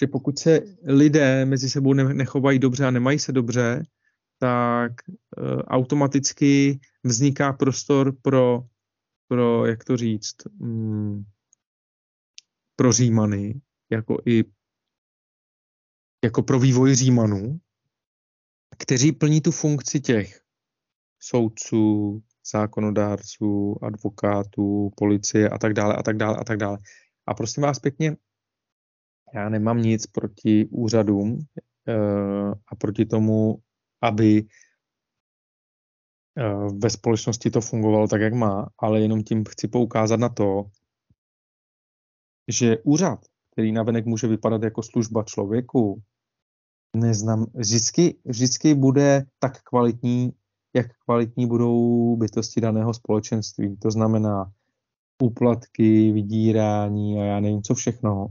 [0.00, 3.82] že pokud se lidé mezi sebou nechovají dobře a nemají se dobře,
[4.38, 8.64] tak uh, automaticky vzniká prostor pro,
[9.28, 11.24] pro jak to říct, um,
[12.76, 13.60] pro Římany,
[13.90, 14.44] jako i
[16.24, 17.60] jako pro vývoj Římanů,
[18.78, 20.40] kteří plní tu funkci těch
[21.18, 22.22] soudců,
[22.52, 26.78] zákonodárců, advokátů, policie a tak dále a tak dále a tak dále.
[27.26, 28.16] A prosím vás pěkně,
[29.34, 33.58] já nemám nic proti úřadům uh, a proti tomu,
[34.02, 34.46] aby
[36.38, 40.64] uh, ve společnosti to fungovalo tak, jak má, ale jenom tím chci poukázat na to,
[42.48, 43.18] že úřad,
[43.52, 46.02] který navenek může vypadat jako služba člověku,
[46.94, 50.32] neznam, vždycky, vždycky bude tak kvalitní,
[50.76, 53.76] jak kvalitní budou bytosti daného společenství.
[53.76, 54.52] To znamená
[55.22, 58.26] úplatky, vydírání a já nevím co všechno.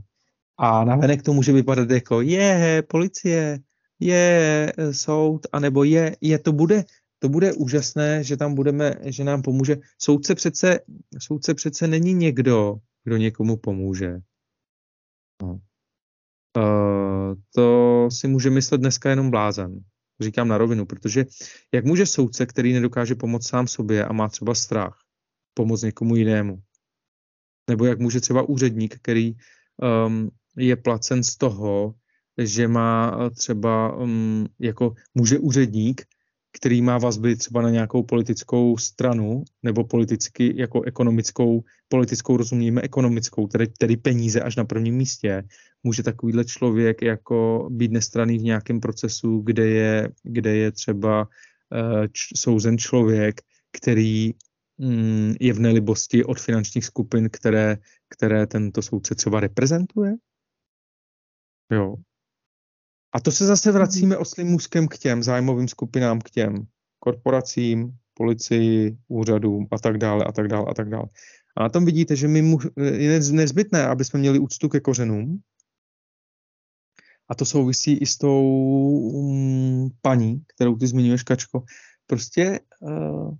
[0.58, 3.58] A navenek to může vypadat jako je policie,
[4.00, 6.84] je soud, anebo je, je to bude,
[7.18, 9.76] to bude úžasné, že tam budeme, že nám pomůže.
[9.98, 10.80] Soudce přece,
[11.18, 14.20] soudce přece není někdo, kdo někomu pomůže.
[15.42, 15.60] No.
[16.56, 19.80] Uh, to si může myslet dneska jenom blázen.
[20.20, 21.24] Říkám na rovinu, protože
[21.74, 24.98] jak může soudce, který nedokáže pomoct sám sobě a má třeba strach,
[25.54, 26.58] pomoct někomu jinému?
[27.70, 29.32] Nebo jak může třeba úředník, který
[30.06, 31.94] um, je placen z toho,
[32.38, 36.02] že má eh, třeba um, jako může úředník,
[36.54, 43.46] který má vazby třeba na nějakou politickou stranu nebo politicky jako ekonomickou, politickou rozumíme ekonomickou,
[43.46, 45.42] tedy, tedy peníze až na prvním místě,
[45.82, 52.06] může takovýhle člověk jako být nestraný v nějakém procesu, kde je, kde je třeba uh,
[52.12, 53.40] č, souzen člověk,
[53.72, 54.32] který
[54.76, 57.78] um, je v nelibosti od finančních skupin, které,
[58.08, 60.14] které tento soudce třeba reprezentuje?
[61.72, 61.94] Jo.
[63.14, 66.66] A to se zase vracíme oslým můzkem k těm zájmovým skupinám, k těm
[66.98, 71.04] korporacím, policii, úřadům a tak dále a tak dále a tak dále.
[71.56, 75.42] A na tom vidíte, že my mu, je nezbytné, aby jsme měli úctu ke kořenům,
[77.28, 78.42] A to souvisí i s tou
[79.14, 81.64] um, paní, kterou ty zmiňuješ, Kačko.
[82.06, 83.34] Prostě uh,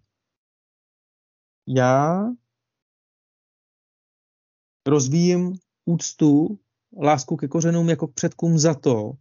[1.69, 2.25] já
[4.87, 5.53] rozvíjím
[5.85, 6.59] úctu,
[7.03, 9.13] lásku ke kořenům jako k předkům za to,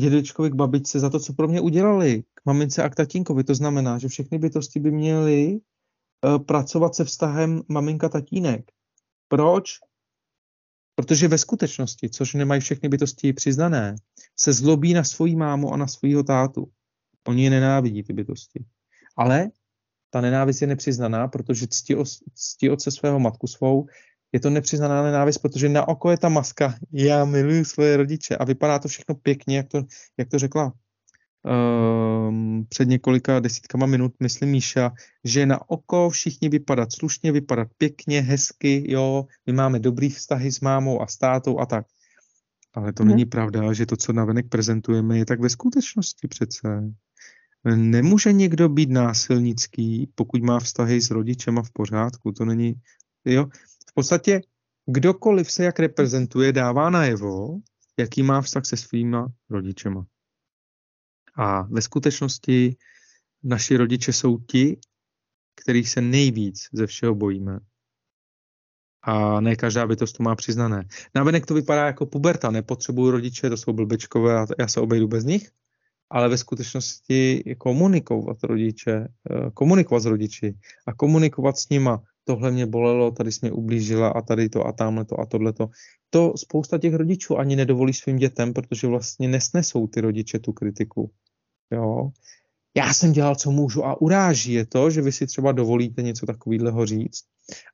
[0.00, 3.44] dědečkovi k babičce, za to, co pro mě udělali, k mamince a k tatínkovi.
[3.44, 8.70] To znamená, že všechny bytosti by měly uh, pracovat se vztahem maminka-tatínek.
[9.28, 9.78] Proč?
[10.94, 13.94] Protože ve skutečnosti, což nemají všechny bytosti přiznané,
[14.38, 16.70] se zlobí na svoji mámu a na svého tátu.
[17.28, 18.64] Oni je nenávidí, ty bytosti.
[19.16, 19.50] Ale
[20.10, 21.94] ta nenávist je nepřiznaná, protože ctí,
[22.34, 23.86] ctí otce svého matku svou
[24.32, 28.44] je to nepřiznaná nenávist, protože na oko je ta maska, já miluji svoje rodiče a
[28.44, 29.82] vypadá to všechno pěkně, jak to,
[30.18, 30.72] jak to řekla
[32.28, 34.92] um, před několika desítkama minut, myslím Míša,
[35.24, 40.60] že na oko všichni vypadat slušně, vypadat pěkně, hezky, jo, my máme dobrý vztahy s
[40.60, 41.86] mámou a s tátou a tak.
[42.74, 43.10] Ale to hmm.
[43.10, 46.92] není pravda, že to, co navenek prezentujeme, je tak ve skutečnosti přece.
[47.76, 52.32] Nemůže někdo být násilnický, pokud má vztahy s rodičema v pořádku.
[52.32, 52.74] To není,
[53.24, 53.46] jo.
[53.98, 54.40] Podstatě
[54.86, 57.58] kdokoliv se jak reprezentuje, dává najevo,
[57.98, 60.06] jaký má vztah se svýma rodičema.
[61.34, 62.76] A ve skutečnosti
[63.42, 64.80] naši rodiče jsou ti,
[65.62, 67.58] kterých se nejvíc ze všeho bojíme.
[69.02, 70.84] A ne každá bytost to má přiznané.
[71.14, 75.24] Navenek to vypadá jako puberta, nepotřebuju rodiče, to jsou blbečkové a já se obejdu bez
[75.24, 75.50] nich,
[76.10, 80.54] ale ve skutečnosti komunikovat rodiče, eh, komunikovat s rodiči
[80.86, 84.72] a komunikovat s nima, tohle mě bolelo, tady jsi mě ublížila a tady to a
[84.72, 85.68] tamhle to a tohle to.
[86.10, 91.10] To spousta těch rodičů ani nedovolí svým dětem, protože vlastně nesnesou ty rodiče tu kritiku.
[91.72, 92.10] Jo.
[92.76, 96.26] Já jsem dělal, co můžu a uráží je to, že vy si třeba dovolíte něco
[96.26, 97.24] takového říct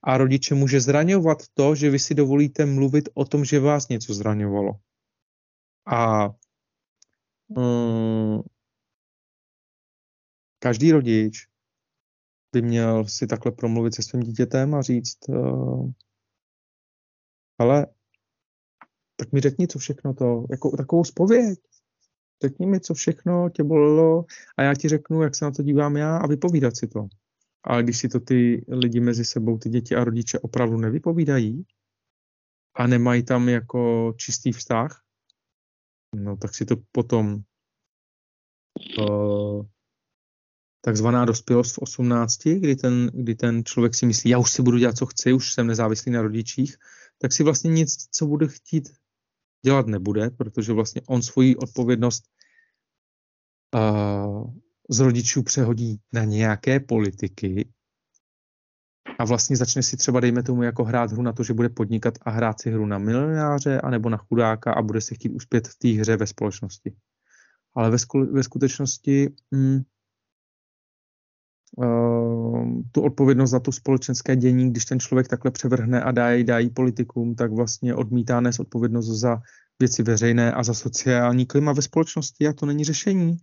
[0.02, 4.14] a rodiče může zraňovat to, že vy si dovolíte mluvit o tom, že vás něco
[4.14, 4.72] zraňovalo.
[5.86, 6.30] A
[10.58, 11.48] každý rodič
[12.52, 15.18] by měl si takhle promluvit se svým dítětem a říct,
[17.58, 17.86] ale
[19.16, 21.60] tak mi řekni, co všechno to, jako takovou spověď.
[22.42, 24.24] Řekni mi, co všechno tě bolelo
[24.56, 27.08] a já ti řeknu, jak se na to dívám já a vypovídat si to.
[27.64, 31.66] Ale když si to ty lidi mezi sebou, ty děti a rodiče opravdu nevypovídají
[32.74, 35.03] a nemají tam jako čistý vztah,
[36.14, 37.42] no tak si to potom
[38.98, 39.66] uh,
[40.80, 44.78] takzvaná dospělost v 18, kdy ten, kdy ten člověk si myslí, já už si budu
[44.78, 46.76] dělat, co chci, už jsem nezávislý na rodičích,
[47.18, 48.88] tak si vlastně nic, co bude chtít
[49.64, 52.24] dělat nebude, protože vlastně on svoji odpovědnost
[53.74, 54.50] uh,
[54.90, 57.72] z rodičů přehodí na nějaké politiky
[59.18, 62.14] a vlastně začne si třeba, dejme tomu, jako hrát hru na to, že bude podnikat
[62.22, 65.78] a hrát si hru na milionáře anebo na chudáka a bude se chtít uspět v
[65.78, 66.92] té hře ve společnosti.
[67.74, 69.80] Ale ve, sku- ve skutečnosti mm,
[71.76, 76.58] uh, tu odpovědnost za to společenské dění, když ten člověk takhle převrhne a dá, dá
[76.58, 79.40] jí politikům, tak vlastně odmítá nést odpovědnost za
[79.78, 83.36] věci veřejné a za sociální klima ve společnosti a to není řešení.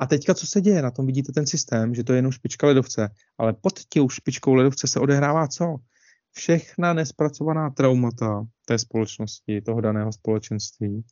[0.00, 0.82] A teďka, co se děje?
[0.82, 3.08] Na tom vidíte ten systém, že to je jenom špička ledovce.
[3.38, 5.76] Ale pod tím špičkou ledovce se odehrává co?
[6.32, 11.04] Všechna nespracovaná traumata té společnosti, toho daného společenství.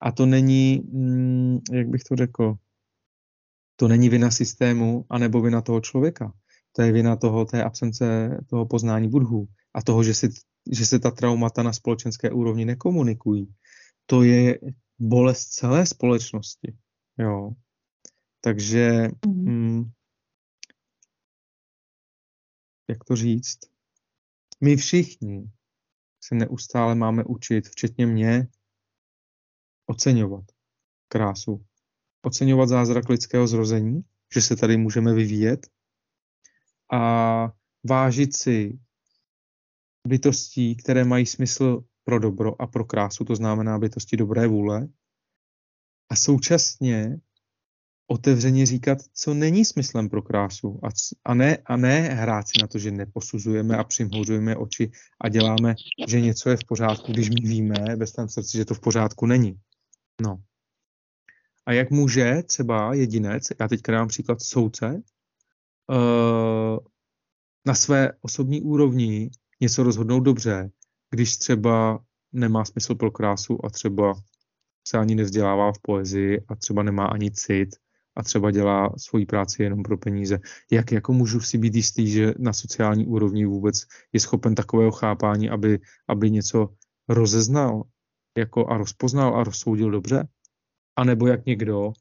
[0.00, 2.54] A to není, mm, jak bych to řekl,
[3.76, 6.32] to není vina systému anebo vina toho člověka.
[6.72, 10.28] To je vina toho, té absence toho poznání budhů a toho, že, si,
[10.72, 13.54] že se ta traumata na společenské úrovni nekomunikují.
[14.06, 14.58] To je
[14.98, 16.76] bolest celé společnosti.
[17.18, 17.50] Jo.
[18.46, 19.52] Takže, mm.
[19.52, 19.90] mm,
[22.88, 23.58] jak to říct,
[24.60, 25.50] my všichni
[26.24, 28.48] se neustále máme učit, včetně mě,
[29.86, 30.44] oceňovat
[31.08, 31.66] krásu,
[32.22, 34.02] oceňovat zázrak lidského zrození,
[34.34, 35.66] že se tady můžeme vyvíjet.
[36.92, 37.52] A
[37.88, 38.78] vážit si
[40.08, 44.88] bytostí, které mají smysl pro dobro a pro krásu, to znamená bytosti dobré vůle,
[46.08, 47.20] a současně
[48.06, 50.88] otevřeně říkat, co není smyslem pro krásu a,
[51.24, 55.74] a, ne, a ne hrát si na to, že neposuzujeme a přimhouřujeme oči a děláme,
[56.08, 59.26] že něco je v pořádku, když my víme ve svém srdci, že to v pořádku
[59.26, 59.60] není.
[60.22, 60.42] No.
[61.66, 65.02] A jak může třeba jedinec, já teď dám příklad soudce,
[65.90, 66.78] uh,
[67.66, 69.30] na své osobní úrovni
[69.60, 70.70] něco rozhodnout dobře,
[71.10, 74.14] když třeba nemá smysl pro krásu a třeba
[74.88, 77.76] se ani nevzdělává v poezii a třeba nemá ani cit
[78.16, 80.38] a třeba dělá svoji práci jenom pro peníze.
[80.70, 83.82] Jak jako můžu si být jistý, že na sociální úrovni vůbec
[84.12, 85.78] je schopen takového chápání, aby,
[86.08, 86.68] aby něco
[87.08, 87.82] rozeznal
[88.38, 90.28] jako a rozpoznal a rozsoudil dobře?
[90.96, 91.92] A nebo jak někdo,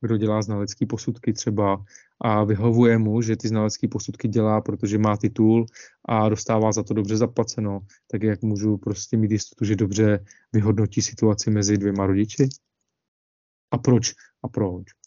[0.00, 1.84] kdo dělá znalecké posudky třeba
[2.20, 5.66] a vyhovuje mu, že ty znalecké posudky dělá, protože má titul
[6.08, 7.80] a dostává za to dobře zaplaceno,
[8.10, 12.48] tak jak můžu prostě mít jistotu, že dobře vyhodnotí situaci mezi dvěma rodiči?
[13.70, 14.14] A proč?
[14.42, 14.99] A proč?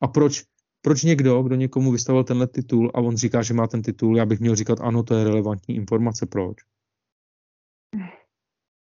[0.00, 0.44] A proč?
[0.82, 4.26] Proč někdo, kdo někomu vystavil tenhle titul a on říká, že má ten titul, já
[4.26, 6.56] bych měl říkat, ano, to je relevantní informace, proč?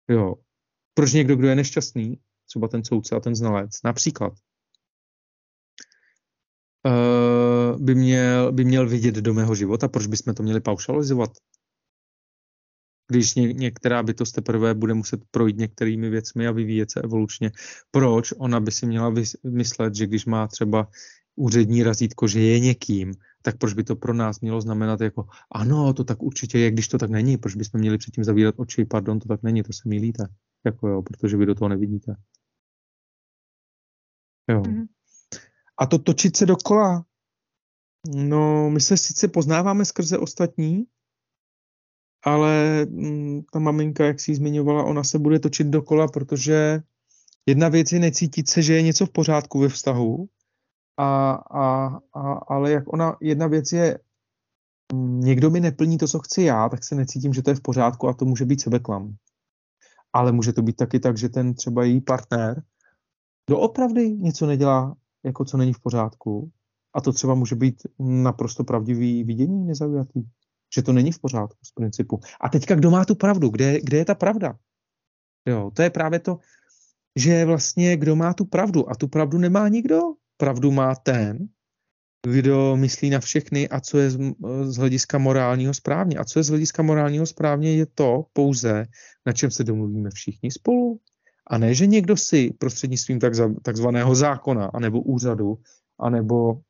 [0.10, 0.36] Jo.
[0.94, 4.34] Proč někdo, kdo je nešťastný, třeba ten soudce a ten znalec, například,
[6.86, 11.32] uh, by, měl, by měl vidět do mého života, proč bychom to měli paušalizovat?
[13.10, 17.52] Když ně, některá bytost teprve bude muset projít některými věcmi a vyvíjet se evolučně.
[17.92, 19.14] Proč ona by si měla
[19.44, 20.88] myslet, že když má třeba
[21.36, 25.94] úřední razítko, že je někým, tak proč by to pro nás mělo znamenat jako ano,
[25.94, 29.20] to tak určitě je, když to tak není, proč bychom měli předtím zavírat oči, pardon,
[29.20, 30.28] to tak není, to se milíte,
[30.66, 32.16] jako jo, protože vy do toho nevidíte.
[34.50, 34.62] Jo.
[34.62, 34.88] Mm-hmm.
[35.80, 37.06] A to točit se dokola.
[38.16, 40.86] No, my se sice poznáváme skrze ostatní,
[42.24, 46.80] ale mm, ta maminka, jak si zmiňovala, ona se bude točit dokola, protože
[47.46, 50.30] jedna věc je necítit se, že je něco v pořádku ve vztahu,
[51.00, 54.00] a, a, a, ale jak ona, jedna věc je,
[54.94, 57.62] mm, někdo mi neplní to, co chci já, tak se necítím, že to je v
[57.62, 59.16] pořádku a to může být sebeklam.
[60.14, 62.64] Ale může to být taky tak, že ten třeba její partner
[63.50, 66.52] doopravdy něco nedělá jako co není v pořádku.
[66.94, 70.24] A to třeba může být naprosto pravdivý vidění nezaujatý.
[70.76, 72.20] Že to není v pořádku z principu.
[72.42, 73.50] A teďka, kdo má tu pravdu?
[73.50, 74.58] Kde, kde je ta pravda?
[75.46, 76.40] Jo, to je právě to,
[77.16, 78.90] že vlastně kdo má tu pravdu.
[78.90, 80.02] A tu pravdu nemá nikdo.
[80.38, 81.48] Pravdu má ten,
[82.28, 84.20] kdo myslí na všechny a co je z,
[84.64, 86.18] z hlediska morálního správně.
[86.18, 88.86] A co je z hlediska morálního správně je to pouze,
[89.26, 91.00] na čem se domluvíme všichni spolu.
[91.48, 93.20] A ne, že někdo si prostřednictvím
[93.64, 95.58] takzvaného zákona, anebo úřadu,
[96.00, 96.62] anebo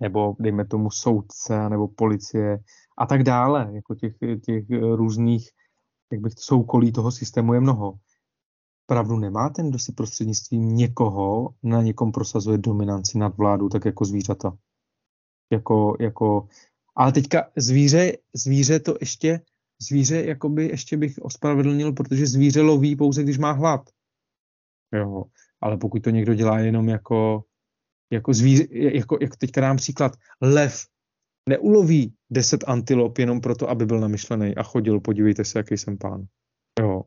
[0.00, 2.58] nebo dejme tomu soudce, nebo policie
[2.98, 4.14] a tak dále, jako těch,
[4.44, 4.64] těch
[4.94, 5.50] různých,
[6.12, 7.94] jak bych soukolí toho systému je mnoho.
[8.86, 14.04] Pravdu nemá ten, kdo si prostřednictvím někoho na někom prosazuje dominanci nad vládu, tak jako
[14.04, 14.56] zvířata.
[15.52, 16.48] Jako, jako,
[16.96, 19.40] ale teďka zvíře, zvíře to ještě
[19.82, 23.90] zvíře jakoby ještě bych ospravedlnil, protože zvíře loví pouze, když má hlad.
[24.94, 25.24] Jo,
[25.60, 27.44] ale pokud to někdo dělá jenom jako,
[28.10, 30.86] jako zvíře, jako, jako teďka dám příklad, lev
[31.48, 36.26] neuloví 10 antilop jenom proto, aby byl namyšlený a chodil, podívejte se, jaký jsem pán.
[36.80, 37.02] Jo.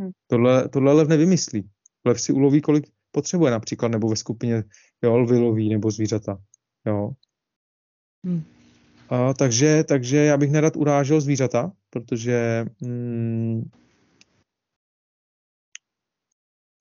[0.00, 0.10] Hmm.
[0.26, 1.70] Tohle, tohle lev nevymyslí.
[2.06, 4.64] Lev si uloví, kolik potřebuje například, nebo ve skupině
[5.02, 6.38] jo, lvy loví, nebo zvířata.
[6.86, 7.10] Jo.
[8.26, 8.42] Hmm.
[9.08, 13.70] A, takže, takže já bych nerad urážel zvířata, protože mm,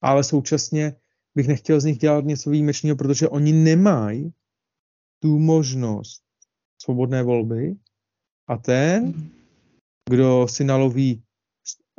[0.01, 0.95] ale současně
[1.35, 4.33] bych nechtěl z nich dělat něco výjimečného, protože oni nemají
[5.19, 6.26] tu možnost
[6.81, 7.75] svobodné volby
[8.47, 9.29] a ten,
[10.09, 11.23] kdo si naloví,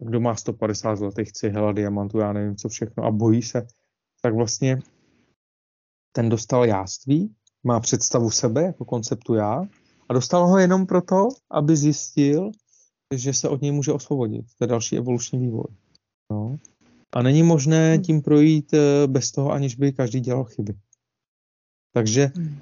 [0.02, 3.66] kdo má 150 zlatých cihel, diamantů, já nevím co všechno a bojí se,
[4.22, 4.78] tak vlastně
[6.12, 7.34] ten dostal jáství,
[7.64, 9.64] má představu sebe jako konceptu já
[10.08, 12.50] a dostal ho jenom proto, aby zjistil,
[13.14, 14.46] že se od něj může osvobodit.
[14.58, 15.66] To je další evoluční vývoj.
[16.30, 16.56] No.
[17.12, 20.74] A není možné tím projít eh, bez toho, aniž by každý dělal chyby.
[21.92, 22.58] Takže, hmm.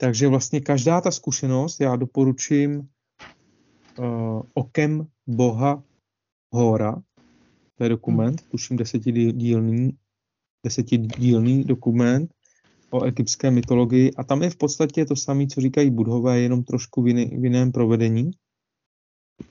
[0.00, 2.88] Takže vlastně každá ta zkušenost, já doporučím
[3.98, 5.82] uh, okem Boha
[6.54, 7.02] Hora,
[7.74, 8.50] to je dokument, hmm.
[8.50, 9.98] tuším desetidílný,
[10.64, 12.34] desetidílný dokument
[12.90, 17.02] o egyptské mytologii a tam je v podstatě to samé, co říkají budhové, jenom trošku
[17.02, 18.30] v, jiný, v jiném provedení.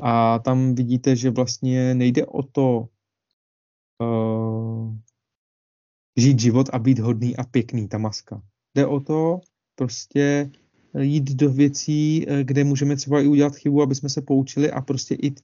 [0.02, 2.88] A tam vidíte, že vlastně nejde o to
[4.02, 4.96] uh,
[6.18, 8.42] žít život a být hodný a pěkný, ta maska.
[8.76, 9.42] Jde o to
[9.80, 10.52] prostě
[11.00, 14.82] jít do věcí, eh, kde můžeme třeba i udělat chybu, aby jsme se poučili a
[14.82, 15.36] prostě i,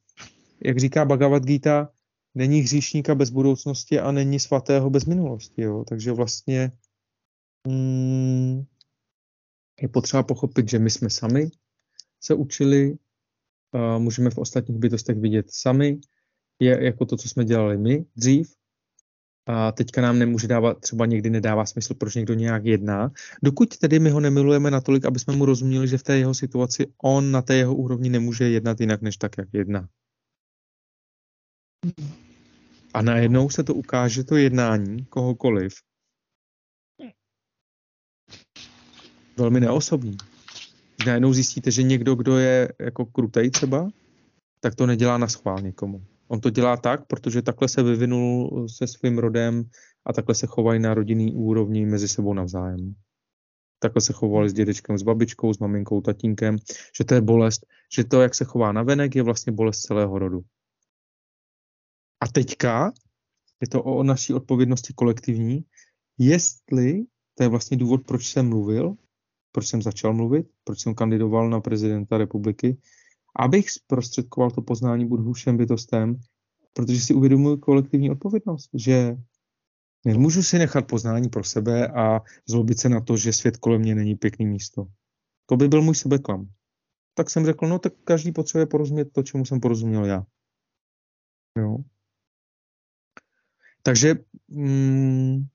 [0.65, 1.89] jak říká Bhagavad Gita,
[2.35, 5.61] není hříšníka bez budoucnosti a není svatého bez minulosti.
[5.61, 5.83] Jo?
[5.87, 6.71] Takže vlastně
[7.67, 8.63] mm,
[9.81, 11.49] je potřeba pochopit, že my jsme sami
[12.19, 12.97] se učili,
[13.97, 15.99] můžeme v ostatních bytostech vidět sami,
[16.59, 18.55] je jako to, co jsme dělali my dřív,
[19.45, 23.11] a teďka nám nemůže dávat, třeba někdy nedává smysl, proč někdo nějak jedná,
[23.43, 26.87] dokud tedy my ho nemilujeme natolik, aby jsme mu rozuměli, že v té jeho situaci
[27.03, 29.87] on na té jeho úrovni nemůže jednat jinak, než tak, jak jedná.
[32.93, 35.73] A najednou se to ukáže, to jednání kohokoliv,
[39.37, 40.17] velmi neosobní.
[41.05, 43.89] Najednou zjistíte, že někdo, kdo je jako krutej třeba,
[44.59, 46.05] tak to nedělá na schvál někomu.
[46.27, 49.63] On to dělá tak, protože takhle se vyvinul se svým rodem
[50.05, 52.95] a takhle se chovají na rodinný úrovni mezi sebou navzájem.
[53.79, 56.57] Takhle se chovali s dědečkem, s babičkou, s maminkou, tatínkem,
[56.97, 57.65] že to je bolest,
[57.95, 60.41] že to, jak se chová na venek, je vlastně bolest celého rodu.
[62.21, 62.91] A teďka
[63.61, 65.65] je to o naší odpovědnosti kolektivní,
[66.17, 67.03] jestli,
[67.33, 68.95] to je vlastně důvod, proč jsem mluvil,
[69.51, 72.77] proč jsem začal mluvit, proč jsem kandidoval na prezidenta republiky,
[73.35, 76.19] abych zprostředkoval to poznání budu všem bytostem,
[76.73, 79.17] protože si uvědomuji kolektivní odpovědnost, že
[80.05, 83.95] nemůžu si nechat poznání pro sebe a zlobit se na to, že svět kolem mě
[83.95, 84.87] není pěkný místo.
[85.45, 86.49] To by byl můj sebeklam.
[87.13, 90.25] Tak jsem řekl, no tak každý potřebuje porozumět to, čemu jsem porozuměl já.
[91.57, 91.77] Jo.
[93.83, 94.15] Takže
[94.47, 95.45] mm,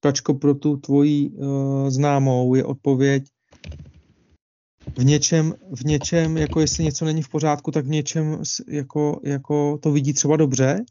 [0.00, 3.24] Kačko, pro tu tvoji uh, známou je odpověď
[4.98, 9.78] v něčem, v něčem, jako jestli něco není v pořádku, tak v něčem jako, jako
[9.78, 10.84] to vidí třeba dobře.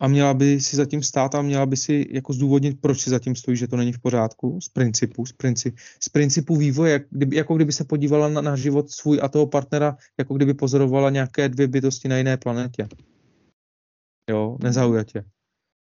[0.00, 3.36] A měla by si zatím stát a měla by si jako zdůvodnit, proč si zatím
[3.36, 7.36] stojí, že to není v pořádku, z principu, z, princi, z principu vývoje, jak kdyby,
[7.36, 11.48] jako kdyby se podívala na, na život svůj a toho partnera, jako kdyby pozorovala nějaké
[11.48, 12.88] dvě bytosti na jiné planetě.
[14.30, 15.24] Jo, nezaujatě.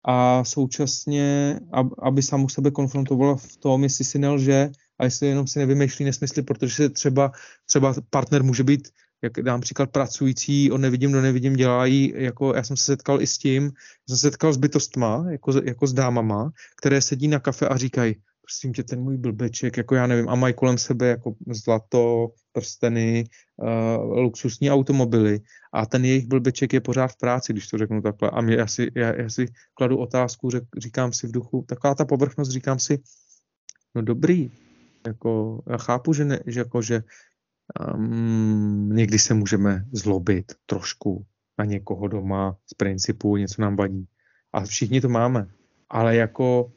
[0.05, 1.61] A současně,
[1.99, 6.43] aby samu sebe konfrontovala v tom, jestli si nelže a jestli jenom si nevymýšlí nesmysly,
[6.43, 7.33] protože se třeba,
[7.67, 8.89] třeba partner může být,
[9.23, 13.27] jak dám příklad, pracující, on nevidím, do nevidím, dělají, jako já jsem se setkal i
[13.27, 13.63] s tím,
[14.09, 18.17] jsem se setkal s bytostma, jako, jako s dámama, které sedí na kafe a říkají,
[18.43, 23.25] prosím tě, ten můj blbeček, jako já nevím, a mají kolem sebe jako zlato, prsteny,
[23.57, 25.41] uh, luxusní automobily
[25.73, 28.31] a ten jejich blbeček je pořád v práci, když to řeknu takhle.
[28.31, 31.95] A mě, já, si, já, já si kladu otázku, řek, říkám si v duchu, taková
[31.95, 32.99] ta povrchnost, říkám si,
[33.95, 34.51] no dobrý,
[35.07, 37.03] jako já chápu, že, ne, že, jako, že
[37.95, 41.27] um, někdy se můžeme zlobit trošku
[41.59, 44.07] na někoho doma z principu, něco nám vadí.
[44.53, 45.47] A všichni to máme.
[45.91, 46.73] Ale jako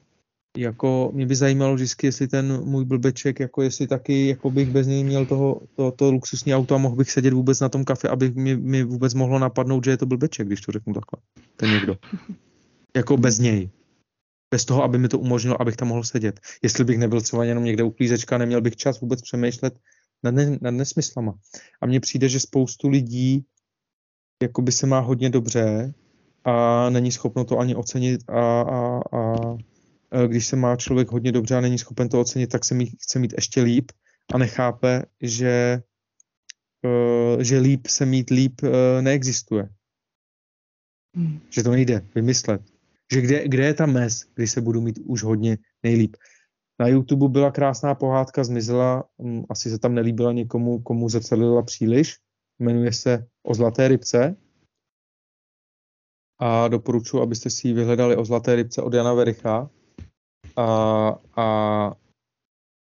[0.58, 4.88] jako mě by zajímalo vždycky, jestli ten můj blbeček, jako jestli taky jako bych bez
[4.88, 8.08] něj měl toho, to, to luxusní auto a mohl bych sedět vůbec na tom kafe,
[8.08, 11.22] aby mi, mi vůbec mohlo napadnout, že je to blbeček, když to řeknu takhle.
[11.56, 11.98] Ten někdo.
[12.96, 13.70] Jako bez něj.
[14.56, 16.40] Bez toho, aby mi to umožnilo, abych tam mohl sedět.
[16.64, 19.80] Jestli bych nebyl třeba jenom někde u klízečka, neměl bych čas vůbec přemýšlet
[20.24, 21.34] nad, ne, nad nesmyslama.
[21.82, 23.46] A mně přijde, že spoustu lidí
[24.44, 25.94] jako by se má hodně dobře
[26.44, 29.36] a není schopno to ani ocenit a, a, a
[30.28, 33.20] když se má člověk hodně dobře a není schopen to ocenit, tak se mi chce
[33.20, 33.92] mít ještě líp
[34.34, 35.84] a nechápe, že,
[36.86, 39.70] eh, že líp se mít líp eh, neexistuje.
[41.16, 41.40] Hmm.
[41.50, 42.75] Že to nejde vymyslet.
[43.14, 46.16] Že kde, kde je ta mez, kdy se budu mít už hodně nejlíp.
[46.80, 52.18] Na YouTube byla krásná pohádka, zmizela, hm, asi se tam nelíbila někomu, komu zrcadlila příliš.
[52.60, 54.36] Jmenuje se O zlaté rybce.
[56.40, 59.70] A doporučuji, abyste si ji vyhledali o zlaté rybce od Jana Vericha
[60.56, 60.66] a,
[61.36, 61.92] a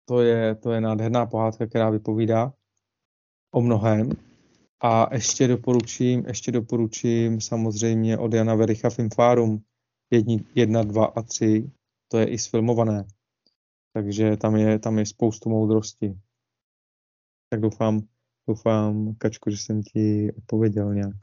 [0.05, 2.53] to, je, to je nádherná pohádka, která vypovídá
[3.53, 4.09] o mnohem.
[4.83, 8.89] A ještě doporučím, ještě doporučím samozřejmě od Jana Vericha
[10.09, 11.71] Filmfárum 1, 2 a 3.
[12.07, 13.05] To je i sfilmované.
[13.93, 16.17] Takže tam je, tam je spoustu moudrosti.
[17.49, 18.01] Tak doufám,
[18.47, 21.15] doufám, Kačko, že jsem ti odpověděl nějak.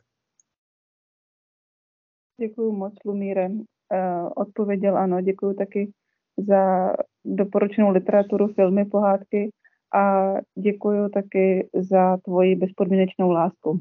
[2.40, 3.48] Děkuji moc, Lumíre.
[3.48, 5.92] Uh, odpověděl ano, děkuji taky
[6.36, 6.92] za
[7.24, 9.50] doporučenou literaturu, filmy, pohádky
[9.94, 13.80] a děkuji taky za tvoji bezpodmínečnou lásku.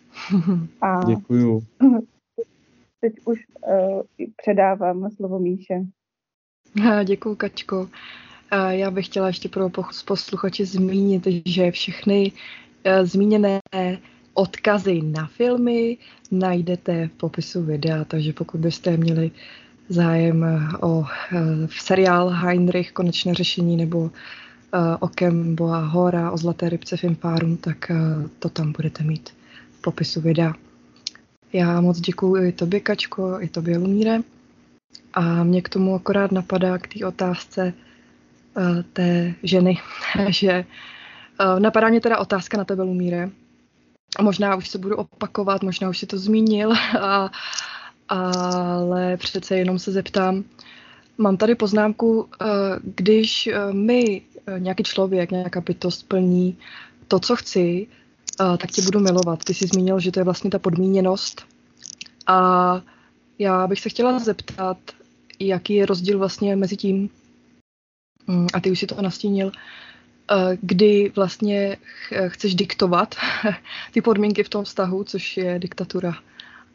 [0.80, 1.62] A děkuju.
[3.00, 4.02] Teď už uh,
[4.36, 5.74] předávám slovo Míše.
[7.04, 7.88] Děkuji, Kačko.
[8.68, 9.70] Já bych chtěla ještě pro
[10.06, 13.60] posluchače zmínit, že všechny uh, zmíněné
[14.38, 15.96] odkazy na filmy
[16.30, 19.30] najdete v popisu videa, takže pokud byste měli
[19.88, 21.38] zájem eh, o eh,
[21.80, 27.90] seriál Heinrich konečné řešení nebo eh, Okem Boa Hora o Zlaté rybce v Impárum, tak
[28.38, 29.30] to tam budete mít
[29.70, 30.54] v popisu videa.
[31.52, 34.20] Já moc děkuji i tobě, Kačko, i tobě, Lumíre.
[35.14, 37.72] A mě k tomu akorát napadá k té otázce
[38.92, 39.78] té ženy,
[40.28, 40.64] že
[41.58, 43.30] napadá mě teda otázka na tebe, Lumíre.
[44.20, 47.30] Možná už se budu opakovat, možná už si to zmínil a
[48.08, 50.44] ale přece jenom se zeptám.
[51.18, 52.46] Mám tady poznámku, eh,
[52.82, 56.58] když eh, my, eh, nějaký člověk, nějaká bytost plní
[57.08, 57.86] to, co chci,
[58.38, 59.44] tak tě budu milovat.
[59.44, 61.42] Ty jsi zmínil, že to je vlastně ta podmíněnost.
[62.26, 62.80] A
[63.38, 64.78] já bych se chtěla zeptat,
[65.40, 67.10] jaký je rozdíl vlastně mezi tím,
[68.28, 69.52] hm, a ty už si to nastínil,
[70.60, 71.76] kdy vlastně
[72.28, 73.14] chceš diktovat
[73.92, 76.14] ty podmínky v tom vztahu, což je diktatura,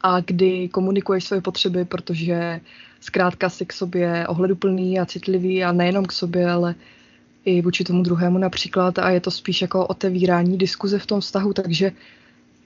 [0.00, 2.60] a kdy komunikuješ své potřeby, protože
[3.00, 6.74] zkrátka si k sobě ohleduplný a citlivý a nejenom k sobě, ale
[7.44, 11.52] i vůči tomu druhému například a je to spíš jako otevírání diskuze v tom vztahu,
[11.52, 11.92] takže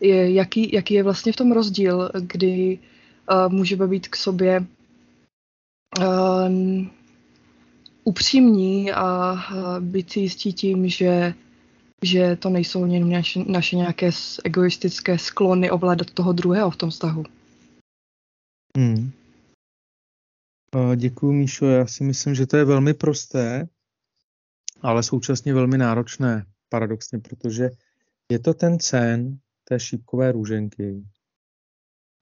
[0.00, 2.78] je, jaký, jaký je vlastně v tom rozdíl, kdy
[3.30, 4.66] uh, můžeme být k sobě
[5.98, 6.06] uh,
[8.04, 11.34] upřímní a uh, být si jistí tím, že,
[12.04, 14.10] že to nejsou jen naše, naše nějaké
[14.44, 17.24] egoistické sklony ovládat toho druhého v tom vztahu.
[18.76, 19.10] Hmm.
[20.96, 21.66] Děkuji, Míšo.
[21.66, 23.68] Já si myslím, že to je velmi prosté,
[24.80, 27.70] ale současně velmi náročné, paradoxně, protože
[28.30, 31.04] je to ten cen té šípkové růženky.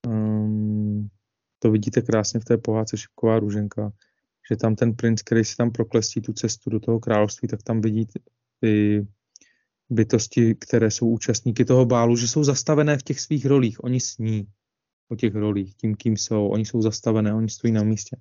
[0.07, 1.09] Um,
[1.59, 3.91] to vidíte krásně v té pohádce Šípková růženka,
[4.49, 7.81] že tam ten princ, který si tam proklestí tu cestu do toho království, tak tam
[7.81, 8.07] vidí
[8.61, 9.07] ty
[9.89, 13.83] bytosti, které jsou účastníky toho bálu, že jsou zastavené v těch svých rolích.
[13.83, 14.47] Oni sní
[15.09, 16.47] o těch rolích, tím, kým jsou.
[16.47, 18.17] Oni jsou zastavené, oni stojí na místě.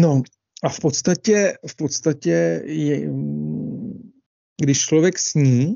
[0.00, 0.22] No
[0.64, 3.10] a v podstatě, v podstatě je,
[4.60, 5.74] když člověk sní,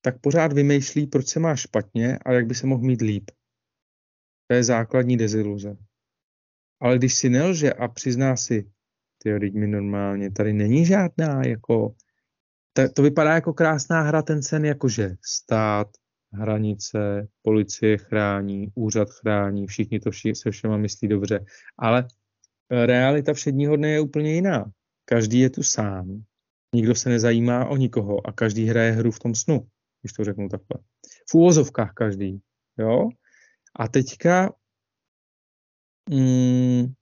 [0.00, 3.30] tak pořád vymýšlí, proč se má špatně a jak by se mohl mít líp.
[4.46, 5.76] To je základní deziluze.
[6.80, 8.70] Ale když si nelže a přizná si,
[9.22, 11.94] ty mi normálně, tady není žádná, jako,
[12.72, 15.88] to, to vypadá jako krásná hra, ten sen, jakože stát,
[16.32, 21.44] hranice, policie chrání, úřad chrání, všichni to vši, se všema myslí dobře.
[21.78, 22.08] Ale
[22.70, 24.70] realita všedního dne je úplně jiná.
[25.04, 26.24] Každý je tu sám,
[26.74, 29.66] nikdo se nezajímá o nikoho a každý hraje hru v tom snu,
[30.02, 30.82] když to řeknu takhle.
[31.30, 32.40] V úvozovkách každý,
[32.78, 33.08] jo?
[33.76, 34.54] A teďka,
[36.10, 36.92] mm,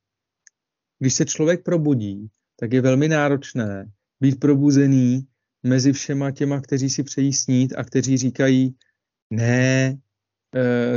[0.98, 5.26] když se člověk probudí, tak je velmi náročné být probuzený
[5.62, 8.76] mezi všema těma, kteří si přejí snít a kteří říkají,
[9.30, 10.03] ne, eh,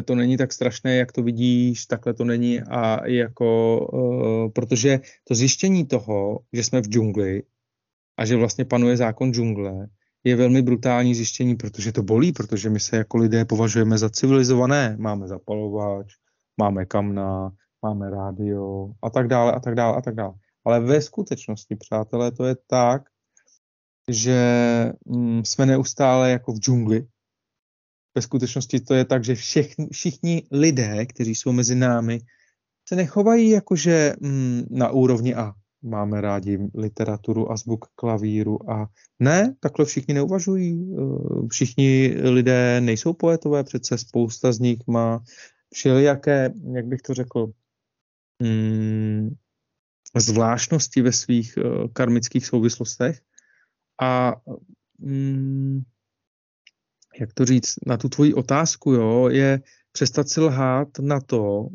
[0.05, 5.35] to není tak strašné, jak to vidíš, takhle to není a jako, eh, protože to
[5.35, 7.43] zjištění toho, že jsme v džungli
[8.17, 9.87] a že vlastně panuje zákon džungle,
[10.23, 14.95] je velmi brutální zjištění, protože to bolí, protože my se jako lidé považujeme za civilizované.
[14.99, 16.13] Máme zapalovač,
[16.57, 17.51] máme kamna,
[17.83, 20.33] máme rádio a tak dále a tak dále a tak dále.
[20.65, 23.01] Ale ve skutečnosti, přátelé, to je tak,
[24.11, 24.39] že
[25.05, 27.07] mm, jsme neustále jako v džungli,
[28.17, 32.19] ve skutečnosti to je tak, že všichni, všichni lidé, kteří jsou mezi námi,
[32.89, 35.53] se nechovají jakože mm, na úrovni A.
[35.81, 38.87] Máme rádi literaturu, azbuk, klavíru a
[39.19, 40.73] ne, takhle všichni neuvažují.
[40.73, 45.21] Eh, všichni lidé nejsou poetové, přece spousta z nich má
[45.73, 47.51] všelijaké, jak bych to řekl,
[48.41, 49.29] mm,
[50.17, 53.21] zvláštnosti ve svých uh, karmických souvislostech
[54.01, 54.35] a
[54.99, 55.81] mm,
[57.19, 59.61] jak to říct, na tu tvoji otázku, jo, je
[59.91, 61.67] přestat si lhát na to,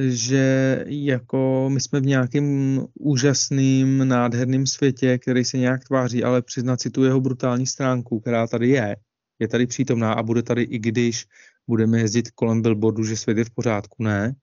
[0.00, 6.80] že jako my jsme v nějakém úžasným, nádherném světě, který se nějak tváří, ale přiznat
[6.80, 8.96] si tu jeho brutální stránku, která tady je,
[9.38, 11.26] je tady přítomná a bude tady i když
[11.68, 14.34] budeme jezdit kolem billboardu, že svět je v pořádku, ne.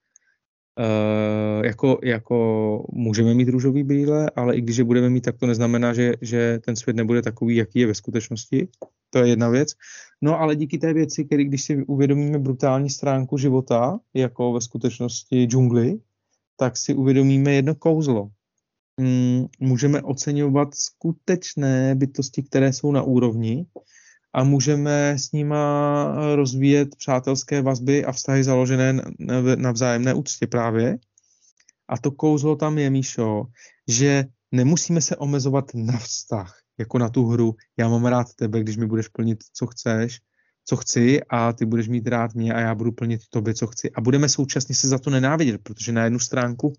[0.79, 5.47] Uh, jako, jako můžeme mít růžový brýle, ale i když je budeme mít, tak to
[5.47, 8.67] neznamená, že, že ten svět nebude takový, jaký je ve skutečnosti.
[9.09, 9.73] To je jedna věc.
[10.21, 15.43] No ale díky té věci, který když si uvědomíme brutální stránku života, jako ve skutečnosti
[15.43, 15.99] džungly,
[16.57, 18.29] tak si uvědomíme jedno kouzlo.
[18.97, 23.65] Mm, můžeme oceňovat skutečné bytosti, které jsou na úrovni
[24.43, 29.01] můžeme s nima rozvíjet přátelské vazby a vztahy založené
[29.55, 30.97] na vzájemné úctě právě.
[31.87, 33.43] A to kouzlo tam je, Míšo,
[33.87, 38.77] že nemusíme se omezovat na vztah jako na tu hru, já mám rád tebe, když
[38.77, 40.19] mi budeš plnit, co chceš,
[40.65, 43.91] co chci a ty budeš mít rád mě a já budu plnit tobě, co chci.
[43.91, 46.73] A budeme současně se za to nenávidět, protože na jednu stránku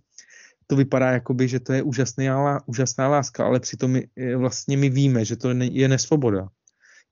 [0.67, 4.07] to vypadá jakoby, že to je úžasná, úžasná láska, ale přitom my,
[4.37, 6.49] vlastně my víme, že to je nesvoboda.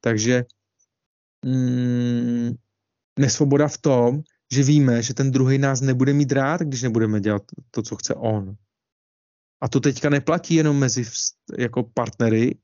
[0.05, 0.45] Takže
[1.47, 2.55] mm,
[3.19, 4.23] nesvoboda v tom,
[4.53, 8.15] že víme, že ten druhý nás nebude mít rád, když nebudeme dělat to, co chce
[8.15, 8.55] on.
[9.63, 11.05] A to teďka neplatí jenom mezi
[11.59, 12.59] jako partnery,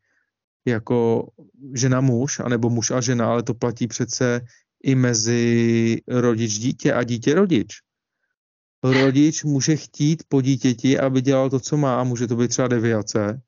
[0.67, 1.29] jako
[1.75, 4.41] žena muž, anebo muž a žena, ale to platí přece
[4.83, 7.75] i mezi rodič dítě a dítě rodič.
[8.85, 13.43] Rodič může chtít po dítěti, aby dělal to, co má, může to být třeba deviace,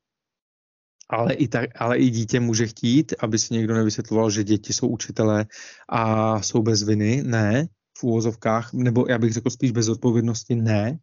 [1.11, 4.87] ale i, tak, ale i dítě může chtít, aby si někdo nevysvětloval, že děti jsou
[4.87, 5.45] učitelé
[5.89, 7.23] a jsou bez viny.
[7.23, 7.67] Ne,
[7.97, 10.99] v úvozovkách, nebo já bych řekl spíš bez odpovědnosti, ne.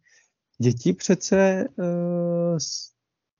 [0.61, 2.57] Děti přece uh,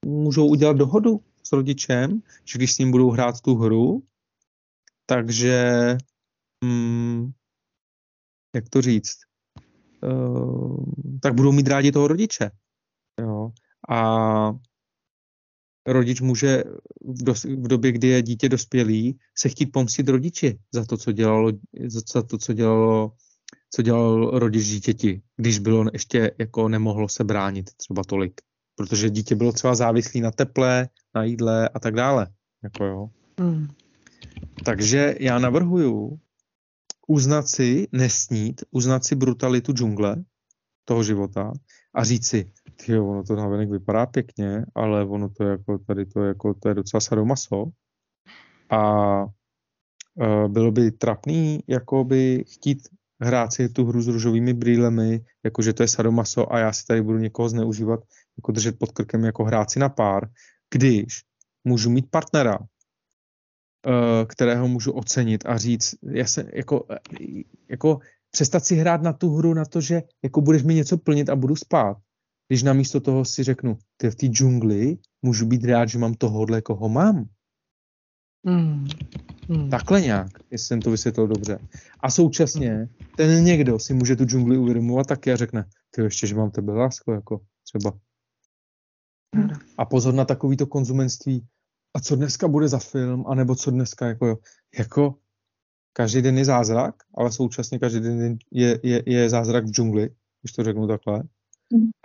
[0.06, 4.04] můžou udělat dohodu s rodičem, že když s ním budou hrát tu hru,
[5.06, 5.98] takže,
[6.64, 7.32] hmm,
[8.56, 9.18] jak to říct,
[10.04, 10.84] uh,
[11.22, 12.52] tak budou mít rádi toho rodiče.
[13.22, 13.52] Jo.
[13.90, 14.52] A
[15.94, 16.64] rodič může
[17.02, 21.12] v, dos, v době, kdy je dítě dospělý, se chtít pomstit rodiči za to, co
[21.12, 21.52] dělalo,
[21.88, 23.12] za to, co dělalo,
[23.74, 28.42] co dělal rodič dítěti, když bylo ještě jako nemohlo se bránit třeba tolik.
[28.76, 32.28] Protože dítě bylo třeba závislé na teple, na jídle a tak dále.
[32.64, 33.10] Jako jo.
[33.40, 33.68] Mm.
[34.66, 36.20] Takže já navrhuju
[37.08, 40.24] uznat si, nesnít, uznat si brutalitu džungle
[40.86, 41.54] toho života
[41.94, 42.52] a říct si,
[42.88, 46.76] jo, ono to navenek vypadá pěkně, ale ono to jako, tady to jako, to je
[46.76, 47.66] docela sadomaso.
[48.70, 52.88] A uh, bylo by trapný, jako by chtít
[53.22, 57.02] hrát si tu hru s růžovými brýlemi, jakože to je sadomaso a já si tady
[57.02, 58.00] budu někoho zneužívat,
[58.38, 60.30] jako držet pod krkem, jako hrát si na pár,
[60.74, 61.24] když
[61.64, 62.66] můžu mít partnera, uh,
[64.28, 66.86] kterého můžu ocenit a říct, já se, jako,
[67.70, 68.00] jako
[68.32, 71.36] přestat si hrát na tu hru, na to, že jako budeš mi něco plnit a
[71.36, 71.98] budu spát
[72.50, 76.62] když namísto toho si řeknu, ty v té džungli můžu být rád, že mám tohohle,
[76.62, 77.30] koho mám.
[78.46, 78.88] Hmm.
[79.50, 79.70] Hmm.
[79.70, 81.60] Takhle nějak, jestli jsem to vysvětlil dobře.
[82.00, 86.36] A současně ten někdo si může tu džungli uvědomovat taky a řekne, ty ještě, že
[86.36, 88.00] mám tebe lásko, jako třeba.
[89.36, 89.50] Hmm.
[89.78, 91.48] A pozor na takovýto konzumenství.
[91.96, 94.40] A co dneska bude za film, anebo co dneska, jako,
[94.78, 95.16] jako
[96.00, 100.10] každý den je zázrak, ale současně každý den je, je, je zázrak v džungli,
[100.42, 101.24] když to řeknu takhle.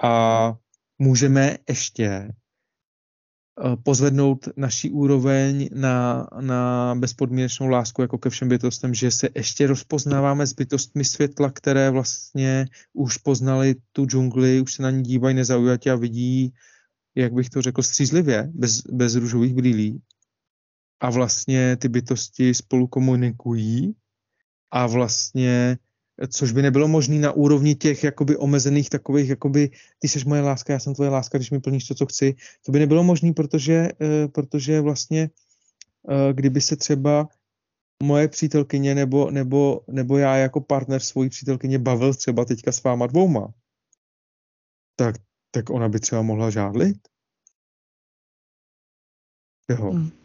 [0.03, 0.55] A
[0.99, 2.33] můžeme ještě eh,
[3.83, 10.47] pozvednout naší úroveň na, na bezpodmínečnou lásku jako ke všem bytostem, že se ještě rozpoznáváme
[10.47, 15.91] s bytostmi světla, které vlastně už poznali tu džungli, už se na ní dívají nezaujatě
[15.91, 16.53] a vidí,
[17.15, 20.03] jak bych to řekl, střízlivě, bez, bez růžových brýlí.
[21.05, 23.95] A vlastně ty bytosti spolu komunikují
[24.71, 25.79] a vlastně
[26.29, 30.73] což by nebylo možné na úrovni těch jakoby omezených takových, jakoby ty jsi moje láska,
[30.73, 32.35] já jsem tvoje láska, když mi plníš to, co chci.
[32.67, 35.31] To by nebylo možné, protože, uh, protože vlastně
[36.03, 37.29] uh, kdyby se třeba
[38.03, 43.07] moje přítelkyně nebo, nebo, nebo já jako partner svojí přítelkyně bavil třeba teďka s váma
[43.07, 43.53] dvouma,
[44.97, 45.17] tak,
[45.51, 46.97] tak ona by třeba mohla žádlit.
[49.69, 49.91] Jo.
[49.91, 50.24] Hmm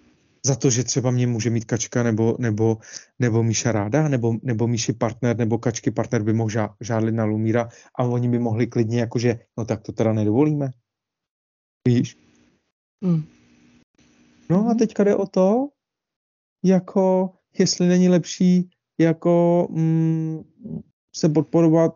[0.50, 2.78] za to, že třeba mě může mít kačka nebo, nebo,
[3.20, 7.26] nebo Míša ráda, nebo, nebo Míši partner, nebo kačky partner by mohl žá, žádlit na
[7.26, 10.74] Lumíra a oni by mohli klidně jakože, no tak to teda nedovolíme.
[11.88, 12.18] Víš?
[13.06, 13.24] Mm.
[14.50, 15.70] No a teďka jde o to,
[16.66, 18.70] jako jestli není lepší
[19.00, 20.42] jako mm,
[21.16, 21.94] se podporovat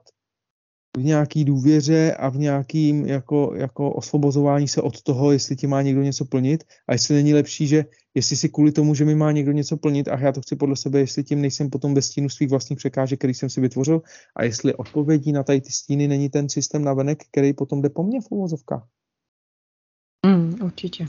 [0.98, 5.82] v nějaký důvěře a v nějakým jako, jako osvobozování se od toho, jestli ti má
[5.82, 7.86] někdo něco plnit a jestli není lepší, že
[8.16, 10.76] jestli si kvůli tomu, že mi má někdo něco plnit a já to chci podle
[10.76, 14.02] sebe, jestli tím nejsem potom bez stínu svých vlastních překážek, který jsem si vytvořil
[14.36, 18.04] a jestli odpovědí na tady ty stíny není ten systém navenek, který potom jde po
[18.04, 18.88] mně v uvozovkách.
[20.26, 21.08] Mm, určitě.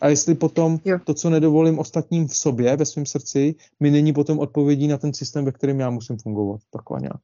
[0.00, 0.98] A jestli potom jo.
[1.04, 5.14] to, co nedovolím ostatním v sobě, ve svém srdci, mi není potom odpovědí na ten
[5.14, 6.60] systém, ve kterém já musím fungovat.
[6.70, 7.22] Takhle nějak.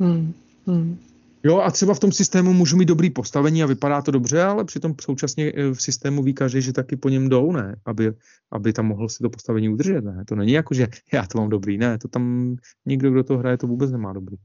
[0.00, 0.34] Hmm.
[0.66, 0.98] Hmm.
[1.46, 4.64] Jo, a třeba v tom systému můžu mít dobrý postavení a vypadá to dobře, ale
[4.64, 7.76] přitom současně eh, v systému ví každý, že taky po něm jdou, ne?
[7.84, 8.12] Aby,
[8.52, 10.24] aby tam mohl si to postavení udržet, ne?
[10.28, 11.98] To není jako, že já to mám dobrý, ne?
[11.98, 12.56] To tam
[12.86, 14.36] nikdo, kdo to hraje, to vůbec nemá dobrý.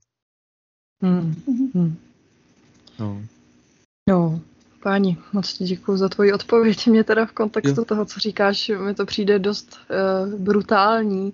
[1.03, 1.35] Hmm.
[1.73, 1.95] Hmm.
[2.99, 3.21] No.
[4.09, 4.41] No,
[4.83, 6.87] páni, moc ti děkuji za tvoji odpověď.
[6.87, 7.85] Mě teda v kontextu jo.
[7.85, 11.33] toho, co říkáš, mi to přijde dost uh, brutální,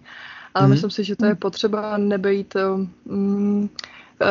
[0.54, 0.72] ale hmm.
[0.72, 3.68] myslím si, že to je potřeba nebejít uh,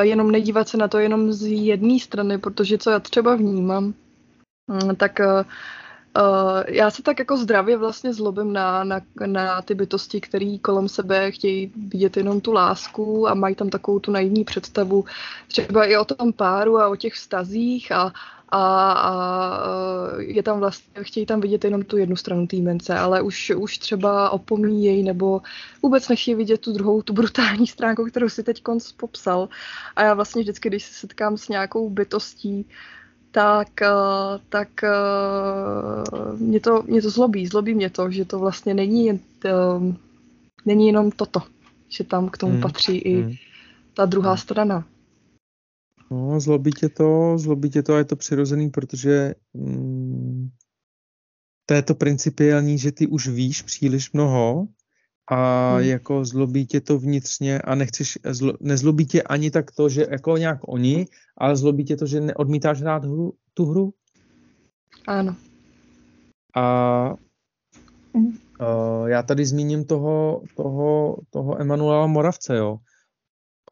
[0.00, 3.94] jenom nedívat se na to jenom z jedné strany, protože co já třeba vnímám,
[4.68, 5.20] mm, tak
[6.16, 10.88] Uh, já se tak jako zdravě vlastně zlobím na, na, na ty bytosti, které kolem
[10.88, 15.04] sebe chtějí vidět jenom tu lásku a mají tam takovou tu naivní představu
[15.48, 18.12] třeba i o tom páru a o těch vztazích a,
[18.48, 19.12] a, a
[20.18, 23.78] je tam vlastně, chtějí tam vidět jenom tu jednu stranu té mince, ale už, už
[23.78, 25.42] třeba opomíjejí nebo
[25.82, 29.48] vůbec nechtějí vidět tu druhou, tu brutální stránku, kterou si teď konc popsal.
[29.96, 32.66] A já vlastně vždycky, když se setkám s nějakou bytostí,
[33.30, 33.68] tak,
[34.48, 34.68] tak
[36.36, 37.46] mě, to, mě to zlobí.
[37.46, 39.20] Zlobí mě to, že to vlastně není,
[40.66, 41.42] není jenom toto,
[41.88, 42.60] že tam k tomu hmm.
[42.60, 43.32] patří i hmm.
[43.94, 44.38] ta druhá hmm.
[44.38, 44.84] strana.
[46.10, 50.48] No, zlobí tě to, zlobí tě to a je to přirozený, protože mm,
[51.66, 54.68] to je to principiální, že ty už víš příliš mnoho
[55.30, 55.84] a hmm.
[55.84, 60.36] jako zlobí tě to vnitřně a nechceš, zlo, nezlobí tě ani tak to, že jako
[60.36, 61.06] nějak oni,
[61.38, 63.94] ale zlobí tě to, že neodmítáš hrát hru, tu hru.
[65.06, 65.36] Ano.
[66.56, 67.14] A
[68.12, 72.78] uh, já tady zmíním toho, toho, toho Emanuela Moravce, jo.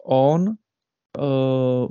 [0.05, 1.89] On uh,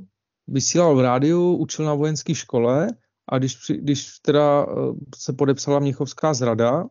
[0.47, 2.87] vysílal v rádiu, učil na vojenské škole
[3.29, 6.85] a když, když teda uh, se podepsala Mnichovská zrada,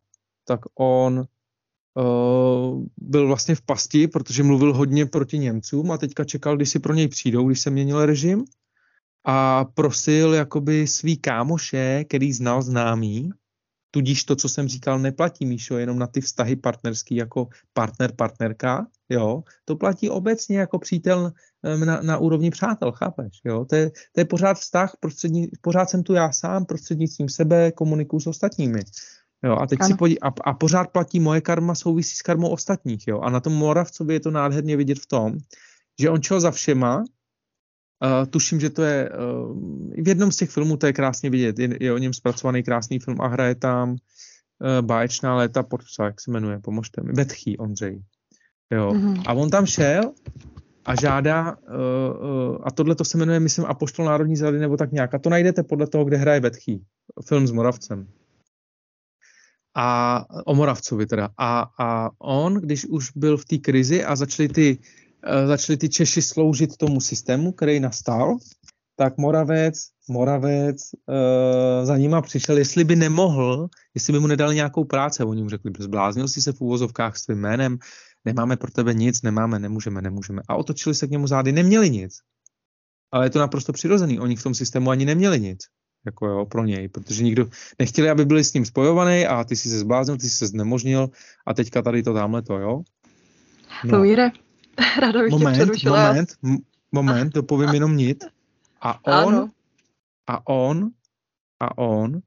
[0.45, 1.25] tak on
[1.95, 6.79] uh, byl vlastně v pasti, protože mluvil hodně proti Němcům a teďka čekal, když si
[6.79, 8.45] pro něj přijdou, když se měnil režim.
[9.25, 13.31] A prosil jakoby svý kámoše, který znal známý,
[13.91, 18.87] tudíž to, co jsem říkal, neplatí, Míšo, jenom na ty vztahy partnerský jako partner, partnerka,
[19.13, 21.33] jo, to platí obecně jako přítel
[21.85, 26.03] na, na úrovni přátel, chápeš, jo, to je, to je pořád vztah, prostřední, pořád jsem
[26.03, 28.81] tu já sám, prostřednictvím sebe komunikuju s ostatními,
[29.45, 29.89] jo, a teď ano.
[29.89, 33.41] si podí, a, a pořád platí moje karma souvisí s karmou ostatních, jo, a na
[33.41, 35.39] tom Moravcovi je to nádherně vidět v tom,
[36.01, 37.05] že on čel za všema,
[38.03, 39.57] Uh, tuším, že to je uh,
[40.03, 42.99] v jednom z těch filmů, to je krásně vidět, je, je o něm zpracovaný krásný
[42.99, 43.97] film a hraje tam uh,
[44.81, 48.03] báječná léta pod, jak se jmenuje, pomožte mi, Betchy Ondřej.
[48.73, 48.93] Jo.
[48.93, 49.23] Mm-hmm.
[49.27, 50.13] A on tam šel
[50.85, 54.93] a žádá, uh, uh, a tohle to se jmenuje, myslím, Apoštol národní zrady nebo tak
[54.93, 55.15] nějak.
[55.15, 56.81] A to najdete podle toho, kde hraje Betchy.
[57.27, 58.07] Film s Moravcem.
[59.77, 61.29] A o Moravcovi teda.
[61.39, 64.79] A, a on, když už byl v té krizi a začaly ty
[65.27, 68.37] Eh, začali ty Češi sloužit tomu systému, který nastal,
[68.97, 69.75] tak Moravec,
[70.09, 70.77] Moravec
[71.07, 75.23] uh, za nima přišel, jestli by nemohl, jestli by mu nedali nějakou práci.
[75.23, 77.79] Oni mu řekli, zbláznil jsi se v úvozovkách s tvým jménem,
[78.25, 80.43] nemáme pro tebe nic, nemáme, nemůžeme, nemůžeme.
[80.49, 82.19] A otočili se k němu zády, neměli nic.
[83.13, 85.61] Ale je to naprosto přirozený, oni v tom systému ani neměli nic.
[86.07, 89.69] Jako jo, pro něj, protože nikdo nechtěli, aby byli s ním spojovaný a ty si
[89.69, 91.11] se zbláznil, ty si se znemožnil
[91.47, 92.83] a teďka tady to tamhle to, jo.
[93.85, 93.91] No.
[93.91, 94.31] Pomíre,
[95.01, 96.09] Ráda bych moment, tě přerušila.
[96.09, 96.59] Moment, m-
[96.93, 98.25] moment, to povím jenom nit.
[98.81, 99.51] A on, ano.
[100.27, 100.91] a on,
[101.61, 102.21] a on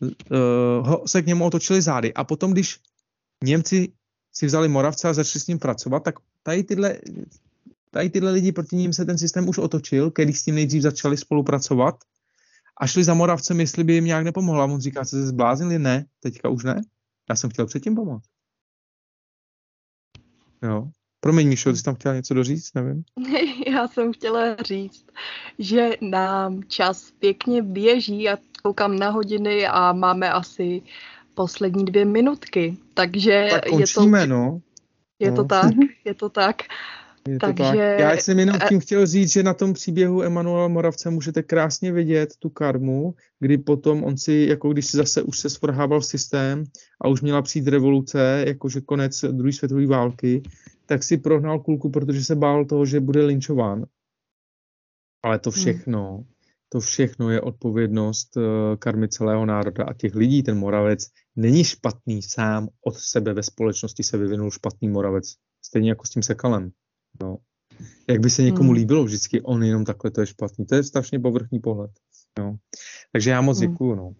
[0.00, 2.14] uh, ho, se k němu otočili zády.
[2.14, 2.80] A potom, když
[3.44, 3.92] Němci
[4.38, 6.98] si vzali Moravce a začali s ním pracovat, tak tady tyhle,
[7.90, 11.16] tady tyhle lidi proti ním se ten systém už otočil, který s tím nejdřív začali
[11.16, 11.94] spolupracovat
[12.80, 14.64] a šli za Moravcem, jestli by jim nějak nepomohla.
[14.64, 15.78] On říká, se zbláznili?
[15.78, 16.80] Ne, teďka už ne.
[17.30, 18.24] Já jsem chtěl předtím pomoct.
[20.62, 20.88] Jo.
[21.20, 23.04] Promiň, Míšo, ty jsi tam chtěla něco doříct, nevím.
[23.72, 25.06] Já jsem chtěla říct,
[25.58, 30.82] že nám čas pěkně běží a koukám na hodiny a máme asi
[31.38, 34.60] poslední dvě minutky, takže tak končíme, je to, no.
[35.18, 35.36] Je no.
[35.36, 35.74] to tak,
[36.04, 36.56] je to tak.
[37.28, 37.62] Je Takže...
[37.62, 37.98] tak.
[37.98, 42.36] Já jsem jenom tím chtěl říct, že na tom příběhu Emanuela Moravce můžete krásně vidět
[42.38, 46.64] tu karmu, kdy potom on si, jako když si zase už se svrhával systém
[47.00, 50.42] a už měla přijít revoluce, jakože konec druhé světové války,
[50.86, 53.86] tak si prohnal kulku, protože se bál toho, že bude linčován.
[55.22, 55.60] Ale to hmm.
[55.60, 56.24] všechno, hmm.
[56.68, 58.42] To všechno je odpovědnost uh,
[58.78, 60.42] karmy celého národa a těch lidí.
[60.42, 65.24] Ten Moravec není špatný sám od sebe ve společnosti se vyvinul špatný Moravec.
[65.64, 66.70] Stejně jako s tím Sekalem.
[67.22, 67.36] No.
[68.08, 68.78] Jak by se někomu hmm.
[68.78, 70.66] líbilo vždycky, on jenom takhle, to je špatný.
[70.66, 71.90] To je strašně povrchní pohled.
[72.38, 72.56] No.
[73.12, 73.70] Takže já moc hmm.
[73.70, 73.94] děkuju.
[73.94, 74.12] No.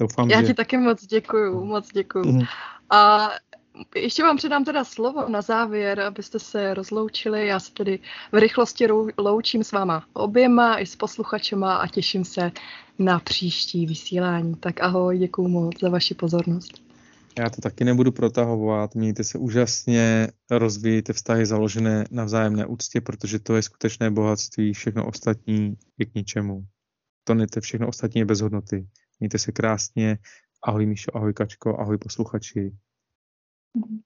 [0.00, 0.46] Doufám, já že...
[0.46, 2.24] ti taky moc děkuju, moc děkuju.
[2.24, 2.42] Hmm.
[2.90, 3.28] A
[3.96, 7.46] ještě vám předám teda slovo na závěr, abyste se rozloučili.
[7.46, 7.98] Já se tedy
[8.32, 8.86] v rychlosti
[9.18, 12.52] loučím s váma oběma i s posluchačema a těším se
[12.98, 14.54] na příští vysílání.
[14.54, 16.90] Tak ahoj, děkuji moc za vaši pozornost.
[17.38, 23.38] Já to taky nebudu protahovat, mějte se úžasně, rozvíjejte vztahy založené na vzájemné úctě, protože
[23.38, 26.64] to je skutečné bohatství, všechno ostatní je k ničemu.
[27.24, 28.86] To nejte všechno ostatní je bez hodnoty.
[29.20, 30.18] Mějte se krásně,
[30.64, 32.72] ahoj Míšo, ahoj Kačko, ahoj posluchači.
[33.76, 33.98] Uh,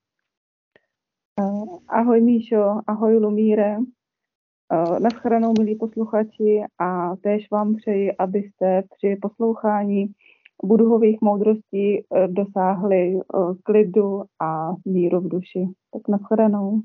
[1.89, 10.07] ahoj Míšo, ahoj Lumíre, uh, naschranou milí posluchači a též vám přeji, abyste při poslouchání
[10.65, 13.21] budhových moudrostí uh, dosáhli
[13.63, 15.69] klidu a míru v duši.
[15.93, 16.81] Tak naschranou.